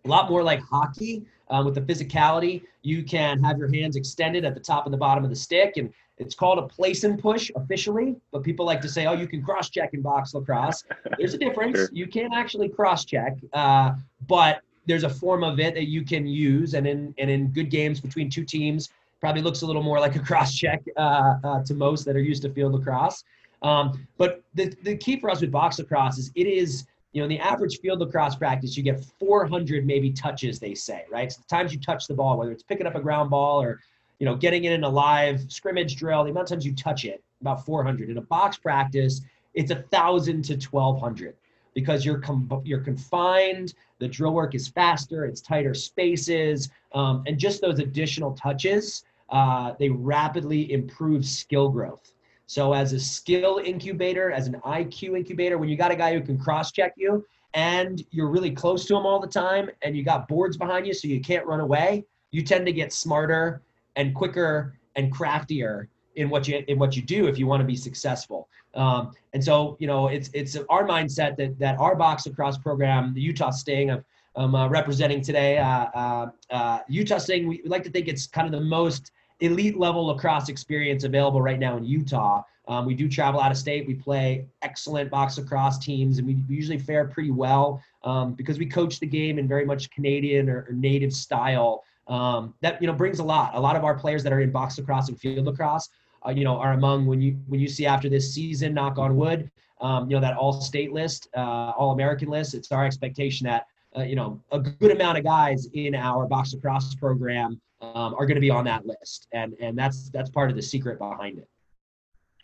a 0.07 0.11
lot 0.11 0.31
more 0.31 0.43
like 0.43 0.61
hockey 0.61 1.25
um, 1.51 1.65
with 1.65 1.75
the 1.75 1.81
physicality 1.81 2.63
you 2.83 3.03
can 3.03 3.43
have 3.43 3.59
your 3.59 3.73
hands 3.73 3.97
extended 3.97 4.45
at 4.45 4.55
the 4.55 4.61
top 4.61 4.87
and 4.87 4.95
the 4.95 4.99
bottom 4.99 5.25
of 5.25 5.31
the 5.31 5.37
stick 5.37 5.77
and 5.77 5.93
it's 6.19 6.35
called 6.35 6.59
a 6.59 6.63
place 6.63 7.05
and 7.05 7.19
push 7.19 7.51
officially, 7.57 8.17
but 8.33 8.43
people 8.43 8.65
like 8.65 8.81
to 8.81 8.89
say, 8.89 9.07
"Oh, 9.07 9.13
you 9.13 9.27
can 9.27 9.43
cross 9.43 9.69
check 9.69 9.93
in 9.93 10.01
box 10.01 10.35
lacrosse." 10.35 10.85
There's 11.19 11.35
a 11.35 11.39
difference. 11.39 11.77
Sure. 11.77 11.89
You 11.93 12.07
can't 12.07 12.33
actually 12.35 12.69
cross 12.69 13.05
check, 13.05 13.37
uh, 13.53 13.93
but 14.27 14.63
there's 14.87 15.05
a 15.05 15.11
form 15.11 15.43
of 15.43 15.59
it 15.59 15.75
that 15.75 15.89
you 15.89 16.05
can 16.05 16.27
use, 16.27 16.75
and 16.75 16.87
in 16.87 17.15
and 17.19 17.31
in 17.31 17.49
good 17.49 17.71
games 17.71 18.01
between 18.01 18.31
two 18.31 18.45
teams, 18.45 18.89
probably 19.21 19.43
looks 19.43 19.63
a 19.63 19.67
little 19.67 19.83
more 19.83 20.01
like 20.01 20.17
a 20.17 20.19
cross 20.31 20.55
check 20.55 20.83
uh, 20.97 21.35
uh, 21.45 21.63
to 21.65 21.75
most 21.75 22.05
that 22.05 22.17
are 22.17 22.21
used 22.21 22.43
to 22.43 22.51
field 22.51 22.73
lacrosse. 22.73 23.25
Um, 23.63 24.07
but 24.17 24.43
the 24.55 24.75
the 24.85 24.97
key 24.97 25.21
for 25.21 25.29
us 25.29 25.41
with 25.43 25.51
box 25.51 25.79
lacrosse 25.79 26.19
is 26.19 26.31
it 26.35 26.47
is 26.47 26.87
you 27.17 27.23
know, 27.23 27.25
in 27.25 27.31
the 27.31 27.39
average 27.39 27.81
field 27.81 28.01
lacrosse 28.01 28.37
practice, 28.37 28.77
you 28.77 28.83
get 28.83 29.03
400 29.19 29.87
maybe 29.87 30.11
touches, 30.11 30.59
they 30.59 30.75
say, 30.75 31.07
right? 31.11 31.33
So 31.33 31.41
the 31.41 31.49
times 31.49 31.73
you 31.73 31.81
touch 31.81 32.07
the 32.07 32.13
ball, 32.13 32.37
whether 32.37 32.53
it's 32.53 32.63
picking 32.63 32.87
up 32.87 32.95
a 32.95 33.01
ground 33.01 33.31
ball 33.31 33.63
or, 33.63 33.81
you 34.19 34.27
know, 34.27 34.37
getting 34.37 34.65
it 34.65 34.73
in 34.73 34.85
a 34.85 34.89
live 34.89 35.51
scrimmage 35.51 35.97
drill, 35.97 36.25
the 36.25 36.31
amount 36.31 36.43
of 36.45 36.51
times 36.51 36.67
you 36.67 36.75
touch 36.75 37.07
it, 37.07 37.25
about 37.41 37.65
400. 37.65 38.11
In 38.11 38.19
a 38.19 38.21
box 38.21 38.59
practice, 38.59 39.23
it's 39.55 39.71
a 39.71 39.77
thousand 39.91 40.43
to 40.45 40.57
1200 40.57 41.35
because 41.73 42.05
you're 42.05 42.19
com- 42.19 42.61
you're 42.67 42.81
confined. 42.81 43.73
The 43.99 44.09
drill 44.09 44.35
work 44.35 44.55
is 44.55 44.69
faster. 44.69 45.25
It's 45.25 45.41
tighter 45.41 45.73
spaces, 45.73 46.69
um, 46.93 47.23
and 47.27 47.39
just 47.39 47.63
those 47.63 47.79
additional 47.79 48.35
touches, 48.35 49.05
uh, 49.31 49.73
they 49.79 49.89
rapidly 49.89 50.71
improve 50.71 51.25
skill 51.25 51.71
growth. 51.71 52.13
So 52.47 52.73
as 52.73 52.93
a 52.93 53.01
skill 53.01 53.61
incubator, 53.65 54.31
as 54.31 54.47
an 54.47 54.55
IQ 54.65 55.17
incubator, 55.17 55.59
when 55.59 55.69
you 55.69 55.77
got 55.77 55.91
a 55.91 55.97
guy 55.97 56.15
who 56.15 56.21
can 56.21 56.39
cross 56.39 56.73
check 56.73 56.95
you 56.97 57.25
and 57.55 58.05
you're 58.11 58.29
really 58.29 58.51
close 58.51 58.87
to 58.87 58.97
him 58.97 59.05
all 59.05 59.21
the 59.21 59.27
time 59.27 59.71
and 59.83 59.97
you 59.97 60.05
got 60.05 60.29
boards 60.29 60.57
behind 60.57 60.87
you 60.87 60.95
so 60.95 61.09
you 61.09 61.21
can't 61.21 61.47
run 61.47 61.61
away, 61.61 62.05
you 62.31 62.43
tend 62.43 62.67
to 62.67 62.73
get 62.73 62.93
smarter 62.93 63.63
and 63.97 64.15
quicker 64.15 64.79
and 64.95 65.13
craftier 65.13 65.89
in 66.15 66.31
what 66.31 66.49
you 66.49 66.65
in 66.69 66.79
what 66.79 66.97
you 66.97 67.03
do 67.03 67.27
if 67.27 67.39
you 67.39 67.47
want 67.47 67.61
to 67.61 67.67
be 67.67 67.77
successful. 67.77 68.49
Um, 68.75 69.13
and 69.33 69.43
so, 69.43 69.77
you 69.81 69.87
know, 69.87 70.09
it's 70.09 70.31
it's 70.33 70.57
our 70.69 70.87
mindset 70.87 71.37
that 71.37 71.59
that 71.59 71.79
our 71.79 71.95
box 71.95 72.27
across 72.27 72.59
program, 72.59 73.13
the 73.15 73.21
Utah 73.21 73.51
Sting, 73.51 73.91
of 73.91 74.05
um, 74.37 74.55
uh, 74.55 74.69
representing 74.69 75.23
today, 75.23 75.59
uh, 75.59 75.87
uh, 75.95 76.27
uh, 76.51 76.79
Utah 76.89 77.19
Sting, 77.19 77.49
we 77.49 77.63
like 77.65 77.83
to 77.85 77.91
think 77.91 78.07
it's 78.07 78.27
kind 78.27 78.47
of 78.47 78.53
the 78.53 78.67
most 78.67 79.13
elite 79.41 79.79
level 79.79 80.07
lacrosse 80.07 80.49
experience 80.49 81.05
available 81.05 81.43
right 81.43 81.59
now 81.59 81.77
in 81.77 81.85
Utah. 81.85 82.43
Um, 82.69 82.85
we 82.85 82.95
do 82.95 83.09
travel 83.09 83.41
out 83.41 83.53
of 83.53 83.57
state. 83.57 83.87
We 83.87 83.95
play 83.95 84.47
excellent 84.63 85.11
box 85.11 85.39
lacrosse 85.39 85.79
teams, 85.79 86.19
and 86.19 86.27
we, 86.27 86.37
usually 86.49 86.79
fare 86.79 87.07
pretty 87.07 87.31
well 87.31 87.83
um, 88.03 88.33
because 88.33 88.59
we 88.59 88.67
coach 88.67 88.99
the 88.99 89.07
game 89.07 89.39
in 89.39 89.47
very 89.47 89.65
much 89.65 89.91
Canadian 89.91 90.49
or, 90.49 90.67
or 90.69 90.73
native 90.73 91.13
style. 91.13 91.85
Um, 92.09 92.55
that 92.61 92.81
you 92.81 92.87
know 92.87 92.93
brings 92.93 93.19
a 93.19 93.25
lot. 93.25 93.55
A 93.55 93.61
lot 93.61 93.77
of 93.77 93.85
our 93.85 93.95
players 93.95 94.23
that 94.25 94.33
are 94.33 94.41
in 94.41 94.51
box 94.51 94.79
lacrosse 94.79 95.09
and 95.09 95.19
field 95.19 95.47
lacrosse, 95.47 95.91
uh, 96.27 96.31
you 96.31 96.45
know, 96.45 96.57
are 96.57 96.73
among 96.73 97.07
when 97.07 97.21
you 97.21 97.39
when 97.47 97.61
you 97.61 97.69
see 97.69 97.87
after 97.87 98.09
this 98.09 98.33
season, 98.33 98.75
knock 98.75 98.99
on 98.99 99.17
wood, 99.17 99.51
um, 99.81 100.09
you 100.11 100.17
know 100.17 100.21
that 100.21 100.37
all 100.37 100.61
state 100.61 100.93
list, 100.93 101.29
uh, 101.37 101.73
all 101.77 101.93
American 101.93 102.29
list. 102.29 102.55
It's 102.55 102.73
our 102.73 102.85
expectation 102.85 103.45
that 103.47 103.67
uh, 103.97 104.03
you 104.03 104.17
know 104.17 104.41
a 104.51 104.59
good 104.59 104.91
amount 104.91 105.19
of 105.19 105.25
guys 105.25 105.69
in 105.75 105.95
our 105.95 106.27
box 106.27 106.53
lacrosse 106.53 106.95
program 106.95 107.61
um, 107.81 108.15
are 108.15 108.27
going 108.27 108.37
to 108.37 108.41
be 108.41 108.51
on 108.51 108.65
that 108.65 108.87
list, 108.87 109.29
and 109.33 109.55
and 109.61 109.79
that's 109.79 110.11
that's 110.11 110.31
part 110.31 110.51
of 110.51 110.57
the 110.57 110.63
secret 110.63 110.99
behind 110.99 111.39
it. 111.39 111.49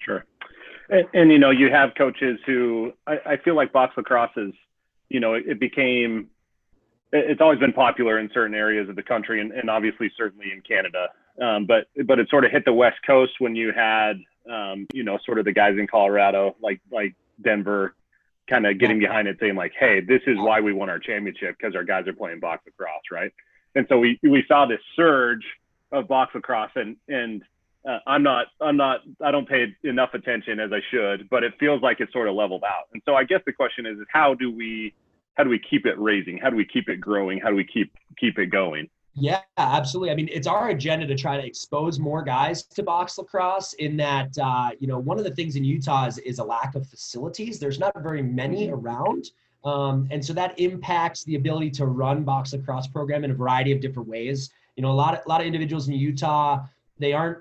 Sure, 0.01 0.25
and, 0.91 1.07
and 1.15 1.33
you 1.33 1.39
know 1.39 1.51
you 1.51 1.71
have 1.71 1.91
coaches 1.97 2.39
who 2.47 2.93
I, 3.07 3.19
I 3.27 3.37
feel 3.39 3.57
like 3.57 3.73
box 3.73 3.97
lacrosse 3.97 4.37
is, 4.37 4.53
you 5.09 5.21
know, 5.21 5.35
it, 5.35 5.45
it, 5.47 5.61
became, 5.61 6.29
it's 7.13 7.41
always 7.41 7.59
been 7.59 7.73
popular 7.73 8.19
in 8.19 8.31
certain 8.35 8.55
areas 8.55 8.89
of 8.89 8.97
the 8.97 9.03
country, 9.03 9.41
and, 9.41 9.53
and 9.53 9.71
obviously 9.71 10.11
certainly 10.17 10.53
in 10.53 10.61
Canada. 10.61 11.09
Um, 11.41 11.65
but 11.67 11.87
but 12.05 12.19
it 12.19 12.29
sort 12.29 12.45
of 12.45 12.51
hit 12.51 12.65
the 12.65 12.73
West 12.75 12.99
Coast 13.07 13.33
when 13.39 13.57
you 13.57 13.73
had, 13.73 14.21
um, 14.51 14.87
you 14.93 15.03
know, 15.03 15.19
sort 15.25 15.39
of 15.39 15.47
the 15.47 15.53
guys 15.53 15.79
in 15.79 15.87
Colorado, 15.87 16.57
like 16.61 16.81
like 16.91 17.15
Denver, 17.43 17.95
kind 18.49 18.67
of 18.67 18.79
getting 18.79 18.99
behind 18.99 19.29
it, 19.29 19.39
saying 19.41 19.55
like, 19.55 19.73
hey, 19.79 20.01
this 20.01 20.21
is 20.27 20.37
why 20.37 20.61
we 20.61 20.75
won 20.75 20.91
our 20.91 20.99
championship 20.99 21.57
because 21.59 21.75
our 21.75 21.85
guys 21.85 22.07
are 22.07 22.13
playing 22.13 22.41
box 22.41 22.65
lacrosse, 22.67 23.11
right? 23.11 23.33
And 23.75 23.87
so 23.89 23.99
we 23.99 24.19
we 24.23 24.45
saw 24.49 24.67
this 24.67 24.81
surge 24.97 25.45
of 25.91 26.09
box 26.09 26.35
lacrosse 26.35 26.71
and 26.75 26.97
and 27.09 27.43
uh, 27.89 27.99
I'm 28.07 28.23
not 28.23 28.47
I'm 28.61 28.77
not 28.77 29.01
I 29.25 29.31
don't 29.31 29.49
pay 29.49 29.75
enough 29.85 30.15
attention 30.15 30.61
as 30.61 30.71
I 30.73 30.81
should, 30.91 31.29
but 31.31 31.43
it 31.43 31.55
feels 31.59 31.83
like 31.83 32.01
it's 32.01 32.13
sort 32.13 32.29
of 32.29 32.35
leveled 32.35 32.65
out. 32.65 32.85
And 32.93 33.03
so 33.05 33.15
I 33.15 33.25
guess 33.25 33.41
the 33.45 33.53
question 33.53 33.87
is, 33.87 33.99
is 33.99 34.07
how 34.13 34.35
do 34.35 34.55
we 34.55 34.95
how 35.35 35.45
do 35.45 35.51
we 35.51 35.59
keep 35.59 35.87
it 35.87 35.99
raising? 35.99 36.39
How 36.39 36.51
do 36.51 36.57
we 36.57 36.65
keep 36.65 36.89
it 36.89 37.01
growing? 37.01 37.41
How 37.41 37.51
do 37.51 37.57
we 37.57 37.65
keep 37.65 37.93
keep 38.19 38.39
it 38.39 38.47
going? 38.47 38.89
Yeah, 39.15 39.41
absolutely. 39.59 40.11
I 40.11 40.15
mean, 40.15 40.29
it's 40.33 40.47
our 40.47 40.71
agenda 40.71 41.07
to 41.07 41.15
try 41.15 41.37
to 41.37 41.45
expose 41.45 41.99
more 41.99 42.23
guys 42.23 42.63
to 42.63 42.83
box 42.83 43.19
lacrosse. 43.19 43.75
In 43.75 43.97
that, 43.99 44.31
uh, 44.41 44.71
you 44.79 44.87
know, 44.87 44.99
one 44.99 45.19
of 45.19 45.25
the 45.25 45.35
things 45.35 45.57
in 45.57 45.65
Utah 45.65 46.07
is, 46.07 46.17
is 46.19 46.39
a 46.39 46.45
lack 46.45 46.75
of 46.77 46.87
facilities. 46.89 47.59
There's 47.59 47.79
not 47.79 47.93
very 48.03 48.23
many 48.23 48.69
mm-hmm. 48.69 48.75
around. 48.87 49.31
Um, 49.65 50.09
and 50.11 50.25
so 50.25 50.33
that 50.33 50.59
impacts 50.59 51.25
the 51.25 51.37
ability 51.37 51.71
to 51.73 51.87
run 51.87 52.25
box 52.25 52.53
lacrosse 52.53 52.89
program 52.89 53.25
in 53.25 53.31
a 53.31 53.35
variety 53.35 53.73
of 53.73 53.81
different 53.81 54.09
ways. 54.09 54.51
You 54.77 54.83
know, 54.83 54.91
a 54.91 54.93
lot 54.93 55.15
of, 55.15 55.21
a 55.25 55.29
lot 55.29 55.41
of 55.41 55.47
individuals 55.47 55.89
in 55.89 55.95
Utah, 55.95 56.65
they 56.99 57.13
aren't 57.13 57.39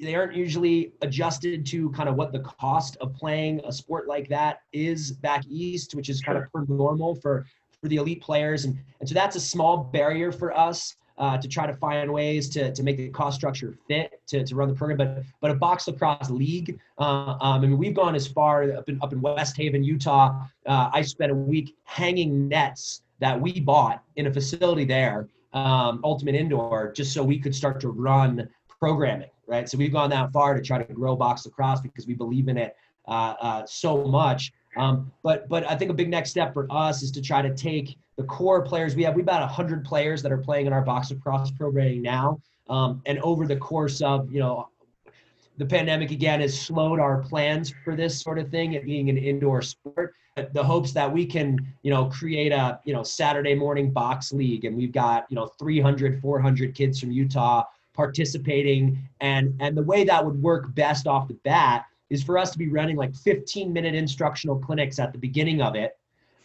they 0.00 0.14
aren't 0.14 0.34
usually 0.34 0.92
adjusted 1.02 1.66
to 1.66 1.90
kind 1.90 2.08
of 2.08 2.14
what 2.14 2.30
the 2.32 2.38
cost 2.40 2.96
of 2.98 3.14
playing 3.14 3.60
a 3.64 3.72
sport 3.72 4.06
like 4.06 4.28
that 4.28 4.60
is 4.72 5.10
back 5.10 5.44
east, 5.48 5.94
which 5.94 6.08
is 6.08 6.20
kind 6.20 6.38
of 6.38 6.68
normal 6.68 7.16
for 7.16 7.46
for 7.80 7.88
the 7.88 7.96
elite 7.96 8.22
players. 8.22 8.64
And, 8.64 8.78
and 9.00 9.08
so 9.08 9.14
that's 9.14 9.36
a 9.36 9.40
small 9.40 9.76
barrier 9.76 10.32
for 10.32 10.56
us 10.56 10.96
uh, 11.18 11.36
to 11.36 11.48
try 11.48 11.66
to 11.66 11.74
find 11.74 12.12
ways 12.12 12.48
to, 12.50 12.72
to 12.72 12.82
make 12.82 12.96
the 12.96 13.08
cost 13.08 13.36
structure 13.36 13.74
fit 13.86 14.20
to, 14.28 14.44
to 14.44 14.54
run 14.54 14.68
the 14.68 14.74
program. 14.74 14.96
But 14.96 15.24
but 15.40 15.50
a 15.50 15.54
box 15.54 15.86
lacrosse 15.88 16.30
league, 16.30 16.78
uh, 16.98 17.02
um, 17.02 17.38
I 17.40 17.58
mean, 17.58 17.76
we've 17.76 17.94
gone 17.94 18.14
as 18.14 18.26
far 18.26 18.72
up 18.72 18.88
in 18.88 18.98
up 19.02 19.12
in 19.12 19.20
West 19.20 19.56
Haven, 19.56 19.82
Utah. 19.82 20.44
Uh, 20.66 20.90
I 20.92 21.02
spent 21.02 21.32
a 21.32 21.34
week 21.34 21.76
hanging 21.84 22.48
nets 22.48 23.02
that 23.20 23.38
we 23.38 23.60
bought 23.60 24.02
in 24.16 24.28
a 24.28 24.32
facility 24.32 24.84
there, 24.84 25.28
um, 25.52 26.00
Ultimate 26.04 26.36
Indoor, 26.36 26.92
just 26.92 27.12
so 27.12 27.22
we 27.22 27.38
could 27.38 27.54
start 27.54 27.80
to 27.80 27.88
run 27.88 28.48
programming. 28.78 29.30
Right. 29.46 29.68
So 29.68 29.78
we've 29.78 29.92
gone 29.92 30.10
that 30.10 30.30
far 30.30 30.54
to 30.54 30.62
try 30.62 30.82
to 30.82 30.92
grow 30.92 31.16
box 31.16 31.46
lacrosse 31.46 31.80
because 31.80 32.06
we 32.06 32.14
believe 32.14 32.48
in 32.48 32.58
it 32.58 32.76
uh, 33.08 33.34
uh, 33.40 33.66
so 33.66 34.04
much. 34.04 34.52
Um, 34.78 35.12
but 35.22 35.48
but 35.48 35.68
I 35.68 35.74
think 35.74 35.90
a 35.90 35.94
big 35.94 36.08
next 36.08 36.30
step 36.30 36.54
for 36.54 36.66
us 36.70 37.02
is 37.02 37.10
to 37.12 37.20
try 37.20 37.42
to 37.42 37.54
take 37.54 37.98
the 38.16 38.24
core 38.24 38.62
players 38.62 38.94
we 38.94 39.02
have. 39.04 39.14
We 39.14 39.22
have 39.22 39.28
about 39.28 39.50
hundred 39.50 39.84
players 39.84 40.22
that 40.22 40.32
are 40.32 40.38
playing 40.38 40.66
in 40.66 40.72
our 40.72 40.82
box 40.82 41.10
lacrosse 41.10 41.50
programming 41.50 42.02
now. 42.02 42.40
Um, 42.70 43.02
and 43.06 43.18
over 43.20 43.46
the 43.46 43.56
course 43.56 44.00
of 44.00 44.30
you 44.30 44.40
know 44.40 44.68
the 45.58 45.66
pandemic 45.66 46.12
again 46.12 46.40
has 46.40 46.58
slowed 46.58 47.00
our 47.00 47.18
plans 47.18 47.74
for 47.84 47.96
this 47.96 48.20
sort 48.20 48.38
of 48.38 48.48
thing, 48.50 48.74
it 48.74 48.84
being 48.84 49.10
an 49.10 49.18
indoor 49.18 49.60
sport. 49.60 50.14
The 50.52 50.62
hopes 50.62 50.92
that 50.92 51.12
we 51.12 51.26
can, 51.26 51.58
you 51.82 51.90
know, 51.90 52.06
create 52.06 52.52
a, 52.52 52.78
you 52.84 52.94
know, 52.94 53.02
Saturday 53.02 53.56
morning 53.56 53.90
box 53.90 54.32
league 54.32 54.64
and 54.64 54.76
we've 54.76 54.92
got, 54.92 55.26
you 55.28 55.34
know, 55.34 55.46
300, 55.58 56.20
400 56.20 56.76
kids 56.76 57.00
from 57.00 57.10
Utah 57.10 57.64
participating. 57.92 58.96
And, 59.20 59.56
and 59.58 59.76
the 59.76 59.82
way 59.82 60.04
that 60.04 60.24
would 60.24 60.40
work 60.40 60.72
best 60.76 61.08
off 61.08 61.26
the 61.26 61.34
bat 61.34 61.86
is 62.10 62.22
for 62.22 62.38
us 62.38 62.50
to 62.50 62.58
be 62.58 62.68
running 62.68 62.96
like 62.96 63.14
15 63.14 63.72
minute 63.72 63.94
instructional 63.94 64.56
clinics 64.58 64.98
at 64.98 65.12
the 65.12 65.18
beginning 65.18 65.60
of 65.60 65.74
it. 65.74 65.96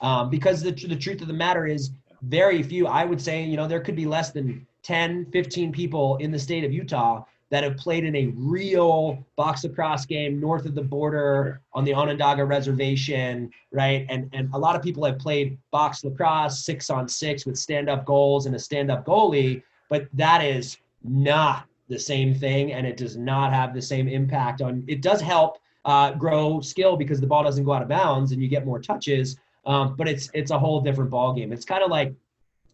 Um, 0.02 0.30
because 0.30 0.62
the, 0.62 0.72
the 0.72 0.96
truth 0.96 1.22
of 1.22 1.28
the 1.28 1.34
matter 1.34 1.66
is 1.66 1.92
very 2.24 2.62
few, 2.64 2.88
I 2.88 3.06
would 3.06 3.22
say, 3.22 3.44
you 3.44 3.56
know, 3.56 3.68
there 3.68 3.80
could 3.80 3.96
be 3.96 4.06
less 4.06 4.32
than 4.32 4.66
10, 4.84 5.28
15 5.32 5.72
people 5.72 6.18
in 6.18 6.32
the 6.32 6.40
state 6.40 6.64
of 6.64 6.74
Utah 6.74 7.24
that 7.54 7.64
have 7.64 7.78
played 7.78 8.04
in 8.04 8.16
a 8.16 8.34
real 8.36 9.24
box 9.36 9.64
lacrosse 9.64 10.08
game 10.08 10.40
north 10.40 10.66
of 10.66 10.74
the 10.74 10.82
border 10.82 11.62
on 11.74 11.84
the 11.84 11.94
Onondaga 11.94 12.44
reservation, 12.44 13.52
right? 13.72 14.08
And 14.10 14.28
and 14.34 14.50
a 14.54 14.58
lot 14.58 14.76
of 14.76 14.82
people 14.82 15.06
have 15.06 15.20
played 15.20 15.60
box 15.70 16.04
lacrosse 16.04 16.66
six 16.66 16.90
on 16.90 17.08
six 17.08 17.46
with 17.46 17.56
stand 17.56 17.90
up 17.90 18.06
goals 18.06 18.48
and 18.48 18.56
a 18.56 18.60
stand 18.60 18.90
up 18.90 19.06
goalie, 19.06 19.62
but 19.88 20.08
that 20.14 20.44
is 20.44 20.78
not 21.04 21.68
the 21.94 22.00
same 22.00 22.34
thing 22.34 22.74
and 22.74 22.88
it 22.88 22.98
does 22.98 23.16
not 23.16 23.54
have 23.54 23.74
the 23.74 23.82
same 23.82 24.08
impact 24.08 24.62
on 24.62 24.84
it 24.88 25.02
does 25.02 25.22
help 25.22 25.60
uh, 25.86 26.12
grow 26.12 26.60
skill 26.60 26.98
because 26.98 27.22
the 27.22 27.28
ball 27.28 27.44
doesn't 27.44 27.64
go 27.64 27.74
out 27.74 27.84
of 27.84 27.88
bounds 27.88 28.32
and 28.32 28.42
you 28.42 28.48
get 28.48 28.66
more 28.66 28.80
touches 28.80 29.38
um, 29.66 29.96
but 29.96 30.08
it's 30.08 30.30
it's 30.34 30.52
a 30.52 30.58
whole 30.58 30.82
different 30.82 31.12
ball 31.12 31.34
game 31.34 31.54
it's 31.54 31.66
kind 31.66 31.84
of 31.84 31.92
like 31.92 32.14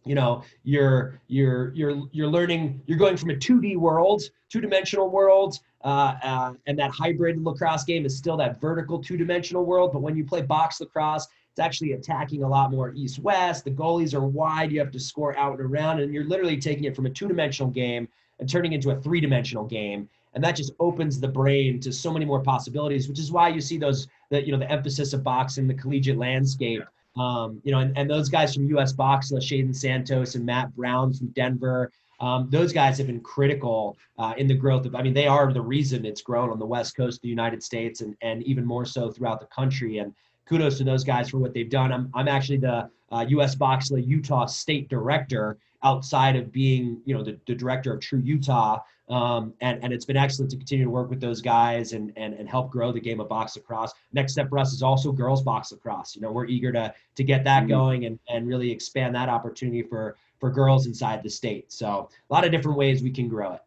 you 0.06 0.14
know 0.14 0.42
you're 0.64 1.20
you're 1.28 1.72
you're 1.74 2.02
you're 2.12 2.28
learning 2.28 2.80
you're 2.86 2.98
going 2.98 3.16
from 3.16 3.30
a 3.30 3.34
2d 3.34 3.76
world 3.76 4.22
two-dimensional 4.48 5.10
world 5.10 5.58
uh, 5.84 6.14
uh, 6.22 6.52
and 6.66 6.78
that 6.78 6.90
hybrid 6.90 7.42
lacrosse 7.44 7.84
game 7.84 8.06
is 8.06 8.16
still 8.16 8.36
that 8.36 8.58
vertical 8.58 8.98
two-dimensional 8.98 9.64
world 9.64 9.92
but 9.92 10.00
when 10.00 10.16
you 10.16 10.24
play 10.24 10.40
box 10.40 10.80
lacrosse 10.80 11.28
it's 11.50 11.60
actually 11.60 11.92
attacking 11.92 12.42
a 12.42 12.48
lot 12.48 12.70
more 12.70 12.94
east-west 12.94 13.64
the 13.64 13.70
goalies 13.70 14.14
are 14.14 14.26
wide 14.26 14.72
you 14.72 14.78
have 14.78 14.90
to 14.90 15.00
score 15.00 15.36
out 15.36 15.58
and 15.58 15.70
around 15.70 16.00
and 16.00 16.14
you're 16.14 16.24
literally 16.24 16.56
taking 16.56 16.84
it 16.84 16.96
from 16.96 17.04
a 17.04 17.10
two-dimensional 17.10 17.70
game 17.70 18.08
and 18.40 18.48
turning 18.48 18.72
into 18.72 18.90
a 18.90 19.00
three-dimensional 19.00 19.64
game. 19.64 20.08
And 20.34 20.42
that 20.44 20.56
just 20.56 20.72
opens 20.80 21.20
the 21.20 21.28
brain 21.28 21.80
to 21.80 21.92
so 21.92 22.12
many 22.12 22.24
more 22.24 22.40
possibilities 22.40 23.08
which 23.08 23.18
is 23.18 23.32
why 23.32 23.48
you 23.48 23.60
see 23.60 23.78
those 23.78 24.06
that 24.30 24.46
you 24.46 24.52
know 24.52 24.58
the 24.58 24.70
emphasis 24.70 25.12
of 25.12 25.24
box 25.24 25.58
in 25.58 25.66
the 25.66 25.74
collegiate 25.74 26.18
landscape. 26.18 26.82
Um, 27.16 27.60
you 27.64 27.72
know 27.72 27.80
and, 27.80 27.96
and 27.98 28.08
those 28.08 28.28
guys 28.28 28.54
from 28.54 28.64
us 28.76 28.92
box 28.92 29.32
shaydon 29.32 29.74
santos 29.74 30.36
and 30.36 30.46
matt 30.46 30.74
brown 30.76 31.12
from 31.12 31.26
denver 31.28 31.90
um, 32.20 32.48
those 32.50 32.72
guys 32.72 32.98
have 32.98 33.08
been 33.08 33.20
critical 33.20 33.96
uh, 34.18 34.34
in 34.36 34.46
the 34.46 34.54
growth 34.54 34.86
of 34.86 34.94
i 34.94 35.02
mean 35.02 35.12
they 35.12 35.26
are 35.26 35.52
the 35.52 35.60
reason 35.60 36.06
it's 36.06 36.22
grown 36.22 36.50
on 36.50 36.60
the 36.60 36.64
west 36.66 36.96
coast 36.96 37.18
of 37.18 37.22
the 37.22 37.28
united 37.28 37.64
states 37.64 38.00
and, 38.00 38.16
and 38.22 38.44
even 38.44 38.64
more 38.64 38.86
so 38.86 39.10
throughout 39.10 39.40
the 39.40 39.46
country. 39.46 39.98
And 39.98 40.14
kudos 40.50 40.78
to 40.78 40.84
those 40.84 41.04
guys 41.04 41.30
for 41.30 41.38
what 41.38 41.54
they've 41.54 41.70
done. 41.70 41.92
I'm, 41.92 42.10
I'm 42.12 42.26
actually 42.26 42.58
the 42.58 42.90
uh, 43.12 43.24
U.S. 43.28 43.54
Box 43.54 43.92
League 43.92 44.06
Utah 44.06 44.46
state 44.46 44.88
director 44.88 45.58
outside 45.84 46.34
of 46.34 46.50
being, 46.50 47.00
you 47.04 47.14
know, 47.14 47.22
the, 47.22 47.38
the 47.46 47.54
director 47.54 47.94
of 47.94 48.00
True 48.00 48.18
Utah. 48.18 48.80
Um, 49.08 49.54
and, 49.60 49.82
and 49.82 49.92
it's 49.92 50.04
been 50.04 50.16
excellent 50.16 50.50
to 50.50 50.56
continue 50.56 50.84
to 50.84 50.90
work 50.90 51.08
with 51.08 51.20
those 51.20 51.40
guys 51.40 51.92
and, 51.92 52.12
and, 52.16 52.34
and 52.34 52.48
help 52.48 52.70
grow 52.70 52.90
the 52.90 53.00
game 53.00 53.20
of 53.20 53.28
box 53.28 53.56
lacrosse. 53.56 53.92
Next 54.12 54.32
step 54.32 54.48
for 54.48 54.58
us 54.58 54.72
is 54.72 54.82
also 54.82 55.12
girls 55.12 55.40
box 55.40 55.70
lacrosse. 55.70 56.16
You 56.16 56.22
know, 56.22 56.32
we're 56.32 56.46
eager 56.46 56.72
to, 56.72 56.92
to 57.14 57.24
get 57.24 57.44
that 57.44 57.60
mm-hmm. 57.60 57.70
going 57.70 58.04
and, 58.06 58.18
and 58.28 58.48
really 58.48 58.70
expand 58.70 59.14
that 59.14 59.28
opportunity 59.28 59.82
for, 59.82 60.16
for 60.40 60.50
girls 60.50 60.86
inside 60.86 61.22
the 61.22 61.30
state. 61.30 61.72
So 61.72 62.08
a 62.28 62.32
lot 62.32 62.44
of 62.44 62.50
different 62.50 62.76
ways 62.76 63.02
we 63.02 63.10
can 63.10 63.28
grow 63.28 63.54
it. 63.54 63.60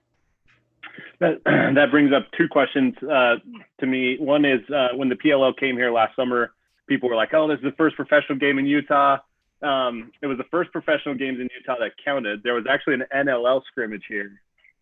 That, 1.20 1.42
that 1.76 1.92
brings 1.92 2.12
up 2.14 2.28
two 2.38 2.50
questions 2.50 2.94
uh, 3.04 3.36
to 3.80 3.86
me. 3.86 4.18
One 4.20 4.44
is 4.44 4.62
uh, 4.70 4.90
when 4.96 5.08
the 5.08 5.16
PLL 5.16 5.58
came 5.58 5.78
here 5.78 5.92
last 5.92 6.16
summer, 6.16 6.52
people 6.88 7.10
were 7.10 7.16
like, 7.16 7.34
"Oh, 7.34 7.48
this 7.48 7.58
is 7.58 7.64
the 7.64 7.72
first 7.78 7.96
professional 7.96 8.38
game 8.38 8.60
in 8.60 8.66
Utah." 8.66 9.18
Um, 9.62 10.12
it 10.22 10.28
was 10.28 10.38
the 10.38 10.44
first 10.52 10.72
professional 10.72 11.16
games 11.16 11.40
in 11.40 11.48
Utah 11.58 11.80
that 11.80 11.92
counted. 12.04 12.44
There 12.44 12.54
was 12.54 12.66
actually 12.70 12.96
an 12.96 13.06
NLL 13.16 13.62
scrimmage 13.68 14.04
here 14.08 14.42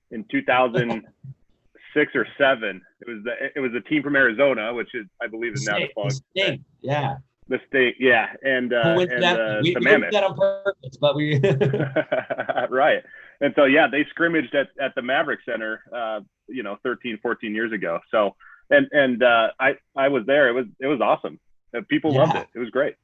in 0.10 0.26
2006 0.32 2.16
or 2.16 2.28
seven. 2.38 2.82
It 3.00 3.08
was 3.08 3.24
the 3.24 3.52
it 3.56 3.60
was 3.60 3.74
a 3.76 3.82
team 3.82 4.02
from 4.04 4.16
Arizona, 4.16 4.74
which 4.74 4.94
is 4.94 5.06
I 5.22 5.28
believe 5.28 5.54
is 5.54 5.66
now 5.66 5.78
defunct. 5.78 6.22
State, 6.36 6.62
yeah. 6.82 7.18
The 7.48 7.60
state, 7.68 7.96
yeah, 8.00 8.28
and 8.44 8.72
uh, 8.72 8.96
and 8.98 9.24
that, 9.24 9.40
uh, 9.40 9.60
we, 9.62 9.74
the 9.74 9.80
we 9.80 9.86
Mammoth. 9.86 10.12
that 10.12 10.24
on 10.24 10.38
purpose, 10.38 10.98
but 11.02 11.16
we 11.16 11.38
right. 12.70 13.04
And 13.42 13.54
so 13.56 13.66
yeah, 13.66 13.88
they 13.92 14.06
scrimmaged 14.10 14.56
at, 14.56 14.70
at 14.80 14.96
the 14.96 15.02
Maverik 15.02 15.40
Center, 15.44 15.84
uh, 15.94 16.22
you 16.48 16.64
know, 16.64 16.78
13, 16.84 17.20
14 17.22 17.54
years 17.54 17.74
ago. 17.74 18.00
So 18.10 18.36
and 18.70 18.88
and 18.92 19.22
uh, 19.22 19.50
I 19.60 19.76
I 19.96 20.08
was 20.08 20.26
there. 20.26 20.48
It 20.50 20.54
was 20.54 20.66
it 20.80 20.88
was 20.88 21.02
awesome. 21.02 21.40
Uh, 21.76 21.82
people 21.90 22.14
yeah. 22.14 22.20
loved 22.20 22.36
it. 22.36 22.48
It 22.54 22.60
was 22.60 22.70
great. 22.70 22.96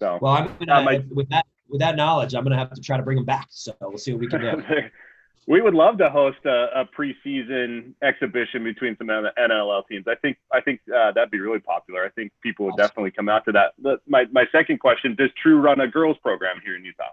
So 0.00 0.18
well, 0.20 0.32
I'm 0.32 0.56
gonna, 0.58 0.90
uh, 0.90 1.02
with 1.10 1.28
that 1.30 1.46
with 1.68 1.80
that 1.80 1.96
knowledge, 1.96 2.34
I'm 2.34 2.44
gonna 2.44 2.58
have 2.58 2.72
to 2.74 2.80
try 2.80 2.96
to 2.96 3.02
bring 3.02 3.16
them 3.16 3.24
back. 3.24 3.48
So 3.50 3.74
we'll 3.80 3.98
see 3.98 4.12
what 4.12 4.20
we 4.20 4.28
can 4.28 4.40
do. 4.40 4.62
we 5.48 5.60
would 5.60 5.74
love 5.74 5.98
to 5.98 6.10
host 6.10 6.38
a, 6.44 6.80
a, 6.80 6.84
preseason 6.84 7.94
exhibition 8.02 8.64
between 8.64 8.96
some 8.98 9.08
of 9.10 9.24
the 9.24 9.32
NLL 9.38 9.86
teams. 9.88 10.06
I 10.08 10.16
think 10.16 10.36
I 10.52 10.60
think 10.60 10.80
uh, 10.94 11.12
that'd 11.12 11.30
be 11.30 11.40
really 11.40 11.60
popular. 11.60 12.04
I 12.04 12.10
think 12.10 12.32
people 12.42 12.66
would 12.66 12.76
definitely 12.76 13.12
come 13.12 13.28
out 13.28 13.44
to 13.46 13.52
that. 13.52 13.72
The, 13.80 13.98
my 14.06 14.26
my 14.32 14.44
second 14.52 14.80
question: 14.80 15.14
Does 15.14 15.30
True 15.42 15.60
run 15.60 15.80
a 15.80 15.88
girls 15.88 16.16
program 16.22 16.60
here 16.64 16.76
in 16.76 16.84
Utah? 16.84 17.04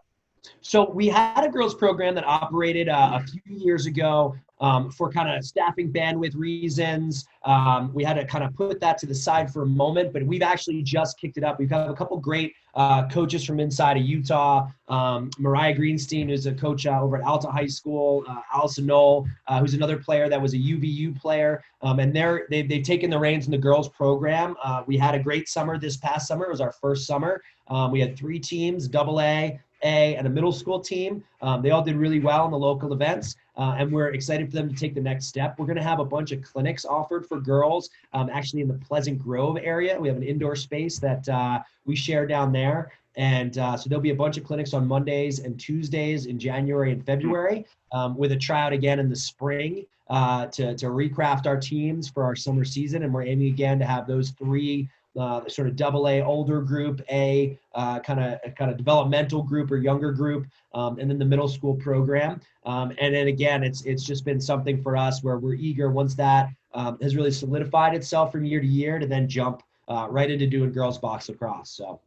So 0.61 0.89
we 0.89 1.07
had 1.07 1.43
a 1.43 1.49
girls 1.49 1.75
program 1.75 2.15
that 2.15 2.25
operated 2.25 2.89
uh, 2.89 3.21
a 3.21 3.27
few 3.27 3.41
years 3.57 3.85
ago 3.85 4.35
um, 4.63 4.89
for 4.91 5.11
kind 5.11 5.29
of 5.29 5.43
staffing 5.43 5.91
bandwidth 5.91 6.35
reasons. 6.35 7.25
Um, 7.43 7.93
we 7.93 8.03
had 8.03 8.13
to 8.13 8.25
kind 8.25 8.45
of 8.45 8.55
put 8.55 8.79
that 8.79 8.97
to 8.99 9.05
the 9.05 9.13
side 9.13 9.51
for 9.51 9.63
a 9.63 9.65
moment, 9.65 10.13
but 10.13 10.23
we've 10.23 10.41
actually 10.41 10.81
just 10.83 11.19
kicked 11.19 11.37
it 11.37 11.43
up. 11.43 11.59
We've 11.59 11.69
got 11.69 11.89
a 11.89 11.93
couple 11.93 12.17
great 12.17 12.53
uh, 12.73 13.07
coaches 13.09 13.43
from 13.43 13.59
inside 13.59 13.97
of 13.97 14.03
Utah. 14.03 14.67
Um, 14.87 15.29
Mariah 15.37 15.75
Greenstein, 15.75 16.29
who's 16.29 16.45
a 16.45 16.53
coach 16.53 16.85
uh, 16.85 17.01
over 17.01 17.17
at 17.17 17.23
Alta 17.23 17.49
High 17.49 17.67
School. 17.67 18.23
Uh, 18.27 18.39
Allison 18.53 18.85
Knoll, 18.85 19.27
uh, 19.47 19.59
who's 19.59 19.73
another 19.73 19.97
player 19.97 20.29
that 20.29 20.41
was 20.41 20.53
a 20.53 20.57
UVU 20.57 21.19
player. 21.19 21.61
Um, 21.81 21.99
and 21.99 22.15
they're, 22.15 22.47
they've, 22.49 22.67
they've 22.67 22.83
taken 22.83 23.09
the 23.09 23.19
reins 23.19 23.45
in 23.45 23.51
the 23.51 23.57
girls 23.57 23.89
program. 23.89 24.55
Uh, 24.63 24.83
we 24.87 24.97
had 24.97 25.13
a 25.13 25.19
great 25.19 25.49
summer 25.49 25.77
this 25.77 25.97
past 25.97 26.27
summer. 26.27 26.45
It 26.45 26.51
was 26.51 26.61
our 26.61 26.71
first 26.71 27.05
summer. 27.05 27.41
Um, 27.67 27.91
we 27.91 27.99
had 27.99 28.17
three 28.17 28.39
teams, 28.39 28.87
double 28.87 29.19
A, 29.19 29.59
a, 29.83 30.15
and 30.15 30.25
a 30.25 30.29
middle 30.29 30.51
school 30.51 30.79
team. 30.79 31.23
Um, 31.41 31.61
they 31.61 31.71
all 31.71 31.83
did 31.83 31.95
really 31.95 32.19
well 32.19 32.45
in 32.45 32.51
the 32.51 32.57
local 32.57 32.93
events, 32.93 33.35
uh, 33.57 33.75
and 33.77 33.91
we're 33.91 34.09
excited 34.09 34.49
for 34.49 34.55
them 34.55 34.69
to 34.69 34.75
take 34.75 34.95
the 34.95 35.01
next 35.01 35.27
step. 35.27 35.59
We're 35.59 35.65
going 35.65 35.77
to 35.77 35.83
have 35.83 35.99
a 35.99 36.05
bunch 36.05 36.31
of 36.31 36.41
clinics 36.41 36.85
offered 36.85 37.25
for 37.27 37.39
girls, 37.39 37.89
um, 38.13 38.29
actually 38.31 38.61
in 38.61 38.67
the 38.67 38.75
Pleasant 38.75 39.21
Grove 39.21 39.57
area. 39.61 39.99
We 39.99 40.07
have 40.07 40.17
an 40.17 40.23
indoor 40.23 40.55
space 40.55 40.99
that 40.99 41.27
uh, 41.29 41.59
we 41.85 41.95
share 41.95 42.25
down 42.25 42.51
there. 42.51 42.91
And 43.15 43.57
uh, 43.59 43.77
so 43.77 43.89
there'll 43.89 44.01
be 44.01 44.09
a 44.09 44.15
bunch 44.15 44.37
of 44.37 44.43
clinics 44.43 44.73
on 44.73 44.87
Mondays 44.87 45.39
and 45.39 45.59
Tuesdays 45.59 46.25
in 46.25 46.39
January 46.39 46.91
and 46.91 47.05
February, 47.05 47.65
um, 47.91 48.17
with 48.17 48.31
a 48.31 48.37
tryout 48.37 48.73
again 48.73 48.99
in 48.99 49.07
the 49.07 49.15
spring 49.15 49.85
uh, 50.09 50.47
to, 50.47 50.75
to 50.75 50.87
recraft 50.87 51.45
our 51.45 51.59
teams 51.59 52.09
for 52.09 52.23
our 52.23 52.35
summer 52.35 52.65
season. 52.65 53.03
And 53.03 53.13
we're 53.13 53.23
aiming 53.23 53.47
again 53.47 53.77
to 53.79 53.85
have 53.85 54.07
those 54.07 54.31
three 54.31 54.89
uh, 55.19 55.47
sort 55.47 55.67
of 55.67 55.75
double 55.75 56.07
A 56.07 56.21
older 56.21 56.61
group, 56.61 57.01
A 57.09 57.57
kind 57.75 58.19
of 58.19 58.55
kind 58.55 58.71
of 58.71 58.77
developmental 58.77 59.43
group 59.43 59.71
or 59.71 59.77
younger 59.77 60.11
group, 60.11 60.47
um, 60.73 60.97
and 60.99 61.09
then 61.09 61.19
the 61.19 61.25
middle 61.25 61.47
school 61.47 61.75
program. 61.75 62.41
Um, 62.65 62.93
and 62.99 63.13
then 63.13 63.27
again, 63.27 63.63
it's 63.63 63.81
it's 63.83 64.03
just 64.03 64.25
been 64.25 64.39
something 64.39 64.81
for 64.81 64.97
us 64.97 65.23
where 65.23 65.37
we're 65.37 65.55
eager 65.55 65.91
once 65.91 66.15
that 66.15 66.49
um, 66.73 66.97
has 67.01 67.15
really 67.15 67.31
solidified 67.31 67.93
itself 67.93 68.31
from 68.31 68.45
year 68.45 68.61
to 68.61 68.67
year 68.67 68.99
to 68.99 69.05
then 69.05 69.27
jump 69.27 69.63
uh, 69.87 70.07
right 70.09 70.29
into 70.29 70.47
doing 70.47 70.71
girls 70.71 70.97
box 70.97 71.29
lacrosse. 71.29 71.69
So, 71.69 71.99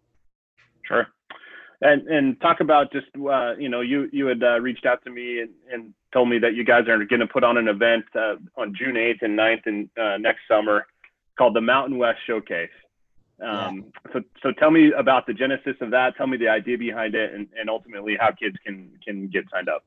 sure. 0.83 1.07
And 1.83 2.07
and 2.09 2.41
talk 2.41 2.61
about 2.61 2.91
just 2.93 3.07
uh, 3.17 3.55
you 3.59 3.69
know 3.69 3.83
you 3.83 4.09
you 4.13 4.27
had 4.27 4.43
uh, 4.43 4.61
reached 4.61 4.87
out 4.87 5.05
to 5.05 5.11
me 5.11 5.41
and, 5.41 5.51
and 5.71 5.95
told 6.13 6.29
me 6.29 6.39
that 6.39 6.55
you 6.55 6.65
guys 6.65 6.89
are 6.89 7.05
going 7.05 7.21
to 7.21 7.27
put 7.27 7.45
on 7.45 7.59
an 7.59 7.69
event 7.69 8.05
uh, 8.15 8.37
on 8.57 8.75
June 8.75 8.95
8th 8.95 9.21
and 9.21 9.39
9th 9.39 9.67
and 9.67 9.91
uh, 9.99 10.17
next 10.17 10.41
summer 10.49 10.87
called 11.37 11.55
the 11.55 11.61
Mountain 11.61 11.99
West 11.99 12.19
Showcase. 12.27 12.71
Um, 13.43 13.93
yeah. 14.07 14.13
So, 14.13 14.21
so 14.43 14.53
tell 14.53 14.71
me 14.71 14.93
about 14.93 15.27
the 15.27 15.35
genesis 15.35 15.77
of 15.81 15.91
that. 15.91 16.17
Tell 16.17 16.27
me 16.27 16.37
the 16.37 16.49
idea 16.49 16.79
behind 16.79 17.15
it, 17.15 17.35
and, 17.35 17.47
and 17.59 17.69
ultimately 17.69 18.17
how 18.19 18.31
kids 18.33 18.57
can 18.65 18.91
can 19.05 19.29
get 19.29 19.45
signed 19.51 19.69
up. 19.69 19.85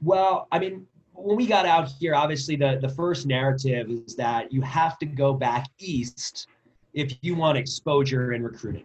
Well, 0.00 0.48
I 0.50 0.58
mean, 0.58 0.86
when 1.12 1.36
we 1.36 1.46
got 1.46 1.66
out 1.66 1.88
here, 2.00 2.14
obviously 2.14 2.56
the 2.56 2.78
the 2.80 2.88
first 2.88 3.26
narrative 3.26 3.90
is 3.90 4.16
that 4.16 4.52
you 4.52 4.62
have 4.62 4.98
to 4.98 5.06
go 5.06 5.34
back 5.34 5.66
east 5.78 6.48
if 6.94 7.12
you 7.22 7.34
want 7.34 7.58
exposure 7.58 8.32
in 8.32 8.42
recruiting, 8.42 8.84